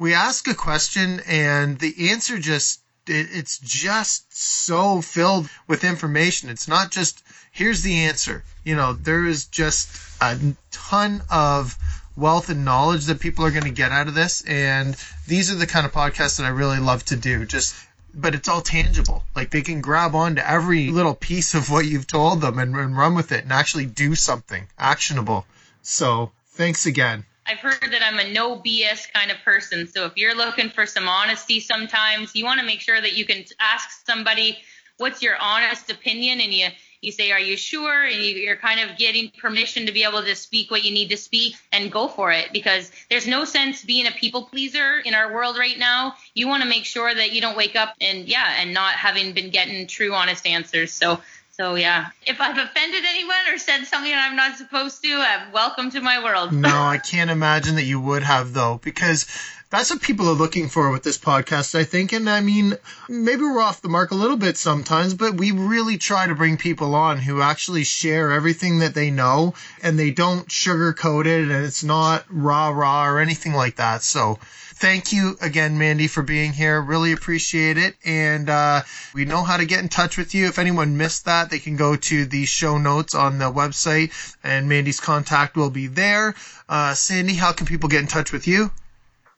we 0.00 0.14
ask 0.14 0.48
a 0.48 0.54
question 0.54 1.20
and 1.26 1.78
the 1.78 2.10
answer 2.10 2.38
just 2.38 2.80
it, 3.06 3.28
it's 3.32 3.58
just 3.58 4.34
so 4.34 5.02
filled 5.02 5.48
with 5.68 5.84
information. 5.84 6.48
It's 6.48 6.66
not 6.66 6.90
just 6.90 7.22
here's 7.52 7.82
the 7.82 7.94
answer. 8.00 8.42
You 8.64 8.76
know, 8.76 8.94
there 8.94 9.26
is 9.26 9.44
just 9.44 9.90
a 10.22 10.38
ton 10.70 11.22
of 11.30 11.76
wealth 12.16 12.48
and 12.48 12.64
knowledge 12.64 13.04
that 13.06 13.20
people 13.20 13.44
are 13.44 13.50
going 13.50 13.64
to 13.64 13.70
get 13.70 13.92
out 13.92 14.08
of 14.08 14.14
this 14.14 14.42
and 14.46 14.96
these 15.28 15.52
are 15.52 15.56
the 15.56 15.66
kind 15.66 15.84
of 15.84 15.92
podcasts 15.92 16.38
that 16.38 16.46
I 16.46 16.50
really 16.50 16.78
love 16.78 17.04
to 17.06 17.16
do. 17.16 17.44
Just 17.44 17.76
but 18.14 18.34
it's 18.34 18.48
all 18.48 18.62
tangible. 18.62 19.24
Like 19.36 19.50
they 19.50 19.62
can 19.62 19.82
grab 19.82 20.14
onto 20.14 20.40
every 20.40 20.90
little 20.90 21.14
piece 21.14 21.54
of 21.54 21.68
what 21.68 21.84
you've 21.84 22.06
told 22.06 22.40
them 22.40 22.58
and, 22.58 22.74
and 22.74 22.96
run 22.96 23.14
with 23.14 23.32
it 23.32 23.44
and 23.44 23.52
actually 23.52 23.86
do 23.86 24.14
something 24.14 24.66
actionable. 24.78 25.44
So 25.82 26.32
thanks 26.52 26.86
again. 26.86 27.26
I've 27.50 27.58
heard 27.58 27.90
that 27.90 28.00
I'm 28.00 28.20
a 28.20 28.32
no 28.32 28.56
BS 28.60 29.12
kind 29.12 29.32
of 29.32 29.38
person. 29.44 29.88
So 29.88 30.06
if 30.06 30.16
you're 30.16 30.36
looking 30.36 30.70
for 30.70 30.86
some 30.86 31.08
honesty 31.08 31.58
sometimes, 31.58 32.36
you 32.36 32.44
want 32.44 32.60
to 32.60 32.66
make 32.66 32.80
sure 32.80 33.00
that 33.00 33.14
you 33.14 33.24
can 33.24 33.44
ask 33.58 34.06
somebody, 34.06 34.58
what's 34.98 35.20
your 35.20 35.36
honest 35.36 35.90
opinion? 35.90 36.40
And 36.40 36.54
you, 36.54 36.68
you 37.00 37.10
say, 37.10 37.32
are 37.32 37.40
you 37.40 37.56
sure? 37.56 38.04
And 38.04 38.22
you, 38.22 38.36
you're 38.36 38.56
kind 38.56 38.78
of 38.78 38.96
getting 38.96 39.32
permission 39.36 39.86
to 39.86 39.92
be 39.92 40.04
able 40.04 40.22
to 40.22 40.36
speak 40.36 40.70
what 40.70 40.84
you 40.84 40.92
need 40.92 41.10
to 41.10 41.16
speak 41.16 41.56
and 41.72 41.90
go 41.90 42.06
for 42.06 42.30
it 42.30 42.52
because 42.52 42.92
there's 43.10 43.26
no 43.26 43.44
sense 43.44 43.84
being 43.84 44.06
a 44.06 44.12
people 44.12 44.44
pleaser 44.44 45.00
in 45.00 45.14
our 45.14 45.34
world 45.34 45.58
right 45.58 45.78
now. 45.78 46.14
You 46.34 46.46
want 46.46 46.62
to 46.62 46.68
make 46.68 46.84
sure 46.84 47.12
that 47.12 47.32
you 47.32 47.40
don't 47.40 47.56
wake 47.56 47.74
up 47.74 47.94
and 48.00 48.28
yeah, 48.28 48.60
and 48.60 48.72
not 48.72 48.92
having 48.92 49.32
been 49.32 49.50
getting 49.50 49.88
true 49.88 50.14
honest 50.14 50.46
answers. 50.46 50.92
So 50.92 51.20
So 51.60 51.74
yeah, 51.74 52.06
if 52.26 52.40
I've 52.40 52.56
offended 52.56 53.04
anyone 53.06 53.36
or 53.52 53.58
said 53.58 53.84
something 53.84 54.10
I'm 54.10 54.34
not 54.34 54.56
supposed 54.56 55.02
to, 55.02 55.12
I'm 55.12 55.52
welcome 55.52 55.90
to 55.90 56.00
my 56.00 56.24
world. 56.24 56.54
no, 56.54 56.70
I 56.70 56.96
can't 56.96 57.28
imagine 57.28 57.74
that 57.74 57.84
you 57.84 58.00
would 58.00 58.22
have 58.22 58.54
though, 58.54 58.80
because 58.82 59.26
that's 59.68 59.90
what 59.90 60.00
people 60.00 60.26
are 60.30 60.32
looking 60.32 60.70
for 60.70 60.90
with 60.90 61.02
this 61.02 61.18
podcast, 61.18 61.78
I 61.78 61.84
think. 61.84 62.14
And 62.14 62.30
I 62.30 62.40
mean, 62.40 62.78
maybe 63.10 63.42
we're 63.42 63.60
off 63.60 63.82
the 63.82 63.90
mark 63.90 64.10
a 64.10 64.14
little 64.14 64.38
bit 64.38 64.56
sometimes, 64.56 65.12
but 65.12 65.34
we 65.34 65.52
really 65.52 65.98
try 65.98 66.26
to 66.26 66.34
bring 66.34 66.56
people 66.56 66.94
on 66.94 67.18
who 67.18 67.42
actually 67.42 67.84
share 67.84 68.32
everything 68.32 68.78
that 68.78 68.94
they 68.94 69.10
know 69.10 69.52
and 69.82 69.98
they 69.98 70.12
don't 70.12 70.48
sugarcoat 70.48 71.26
it 71.26 71.42
and 71.42 71.66
it's 71.66 71.84
not 71.84 72.24
rah 72.30 72.70
rah 72.70 73.06
or 73.06 73.20
anything 73.20 73.52
like 73.52 73.76
that. 73.76 74.02
So 74.02 74.38
thank 74.80 75.12
you 75.12 75.36
again, 75.42 75.78
Mandy, 75.78 76.08
for 76.08 76.22
being 76.22 76.52
here. 76.52 76.80
Really 76.80 77.12
appreciate 77.12 77.76
it. 77.76 77.94
And 78.04 78.48
uh, 78.48 78.82
we 79.14 79.26
know 79.26 79.42
how 79.42 79.58
to 79.58 79.66
get 79.66 79.80
in 79.80 79.88
touch 79.88 80.16
with 80.16 80.34
you. 80.34 80.46
If 80.46 80.58
anyone 80.58 80.96
missed 80.96 81.26
that, 81.26 81.50
they 81.50 81.58
can 81.58 81.76
go 81.76 81.96
to 81.96 82.24
the 82.24 82.46
show 82.46 82.78
notes 82.78 83.14
on 83.14 83.38
the 83.38 83.52
website 83.52 84.10
and 84.42 84.68
Mandy's 84.68 84.98
contact 84.98 85.56
will 85.56 85.70
be 85.70 85.86
there. 85.86 86.34
Uh, 86.68 86.94
Sandy, 86.94 87.34
how 87.34 87.52
can 87.52 87.66
people 87.66 87.88
get 87.88 88.00
in 88.00 88.06
touch 88.06 88.32
with 88.32 88.48
you? 88.48 88.70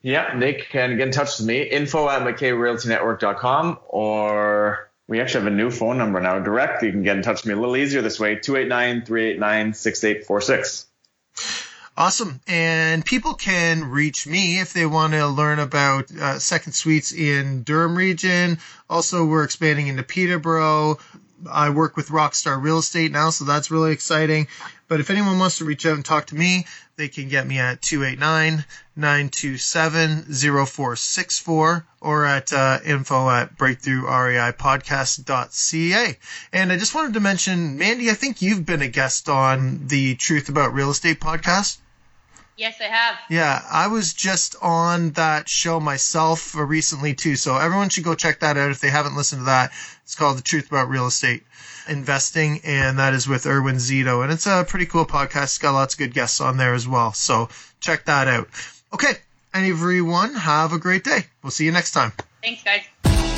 Yeah, 0.01 0.33
Nick 0.37 0.71
can 0.71 0.97
get 0.97 1.09
in 1.09 1.13
touch 1.13 1.39
with 1.39 1.47
me. 1.47 1.63
Info 1.63 2.09
at 2.09 2.23
McKayRealtyNetwork.com 2.23 3.79
or 3.89 4.91
we 5.09 5.21
actually 5.21 5.45
have 5.45 5.53
a 5.53 5.57
new 5.57 5.71
phone 5.71 5.99
number 5.99 6.21
now. 6.21 6.39
Direct, 6.39 6.83
you 6.83 6.93
can 6.93 7.03
get 7.03 7.17
in 7.17 7.23
touch 7.23 7.43
with 7.43 7.47
me 7.47 7.55
a 7.55 7.57
little 7.57 7.77
easier 7.77 8.01
this 8.01 8.19
way 8.19 8.37
289 8.37 9.05
389 9.05 9.75
6846. 9.75 10.87
Awesome. 11.97 12.41
And 12.47 13.05
people 13.05 13.35
can 13.35 13.85
reach 13.91 14.27
me 14.27 14.61
if 14.61 14.73
they 14.73 14.87
want 14.87 15.13
to 15.13 15.27
learn 15.27 15.59
about 15.59 16.11
uh, 16.11 16.39
second 16.39 16.73
suites 16.73 17.13
in 17.13 17.65
Durham 17.65 17.97
region. 17.97 18.59
Also, 18.89 19.27
we're 19.27 19.45
expanding 19.45 19.89
into 19.89 20.03
Peterborough. 20.03 20.99
I 21.51 21.71
work 21.71 21.97
with 21.97 22.09
Rockstar 22.09 22.63
Real 22.63 22.79
Estate 22.79 23.13
now, 23.13 23.31
so 23.31 23.45
that's 23.45 23.71
really 23.71 23.93
exciting. 23.93 24.49
But 24.93 25.01
if 25.01 25.09
anyone 25.09 25.39
wants 25.39 25.57
to 25.57 25.65
reach 25.65 25.87
out 25.87 25.95
and 25.95 26.05
talk 26.05 26.27
to 26.27 26.35
me, 26.35 26.67
they 26.97 27.09
can 27.09 27.31
get 27.31 27.47
me 27.47 27.59
at 27.59 27.81
289 27.81 28.67
927 28.95 30.25
0464 30.25 31.87
or 32.03 32.27
at 32.27 32.53
uh, 32.53 32.79
info 32.85 33.31
at 33.31 33.57
breakthroughreipodcast.ca. 33.57 36.19
And 36.53 36.71
I 36.71 36.77
just 36.77 36.95
wanted 36.95 37.15
to 37.15 37.21
mention, 37.21 37.79
Mandy, 37.79 38.11
I 38.11 38.13
think 38.13 38.43
you've 38.43 38.67
been 38.67 38.83
a 38.83 38.89
guest 38.89 39.31
on 39.31 39.87
the 39.87 40.15
Truth 40.17 40.51
About 40.51 40.75
Real 40.75 40.91
Estate 40.91 41.21
podcast. 41.21 41.79
Yes, 42.59 42.79
I 42.79 42.89
have. 42.89 43.17
Yeah, 43.31 43.63
I 43.71 43.87
was 43.87 44.13
just 44.13 44.57
on 44.61 45.13
that 45.13 45.49
show 45.49 45.81
myself 45.81 46.55
recently 46.55 47.15
too. 47.15 47.37
So 47.37 47.57
everyone 47.57 47.89
should 47.89 48.05
go 48.05 48.15
check 48.15 48.41
that 48.41 48.59
out 48.59 48.71
if 48.71 48.81
they 48.81 48.91
haven't 48.91 49.17
listened 49.17 49.41
to 49.41 49.47
that. 49.47 49.73
It's 50.03 50.15
called 50.15 50.37
The 50.37 50.43
Truth 50.43 50.69
About 50.69 50.91
Real 50.91 51.07
Estate 51.07 51.45
Investing, 51.89 52.61
and 52.65 52.99
that 52.99 53.15
is 53.15 53.29
with 53.29 53.47
Erwin 53.47 53.77
Szeto. 53.77 54.23
And 54.23 54.33
it's 54.33 54.47
a 54.47 54.65
pretty 54.67 54.87
cool 54.87 55.07
podcast. 55.07 55.45
It's 55.45 55.59
got 55.59 55.73
lots 55.73 55.95
of 55.95 55.99
good 55.99 56.15
guests 56.15 56.41
on 56.41 56.57
there 56.57 56.75
as 56.75 56.87
well. 56.87 57.13
So 57.13 57.49
check 57.81 58.05
that 58.07 58.29
out. 58.29 58.49
Okay, 58.95 59.15
everyone, 59.55 60.35
have 60.35 60.73
a 60.73 60.79
great 60.79 61.05
day. 61.05 61.27
We'll 61.43 61.51
see 61.51 61.65
you 61.65 61.73
next 61.73 61.93
time. 61.93 62.13
Thanks, 62.43 62.63
guys. 62.63 63.32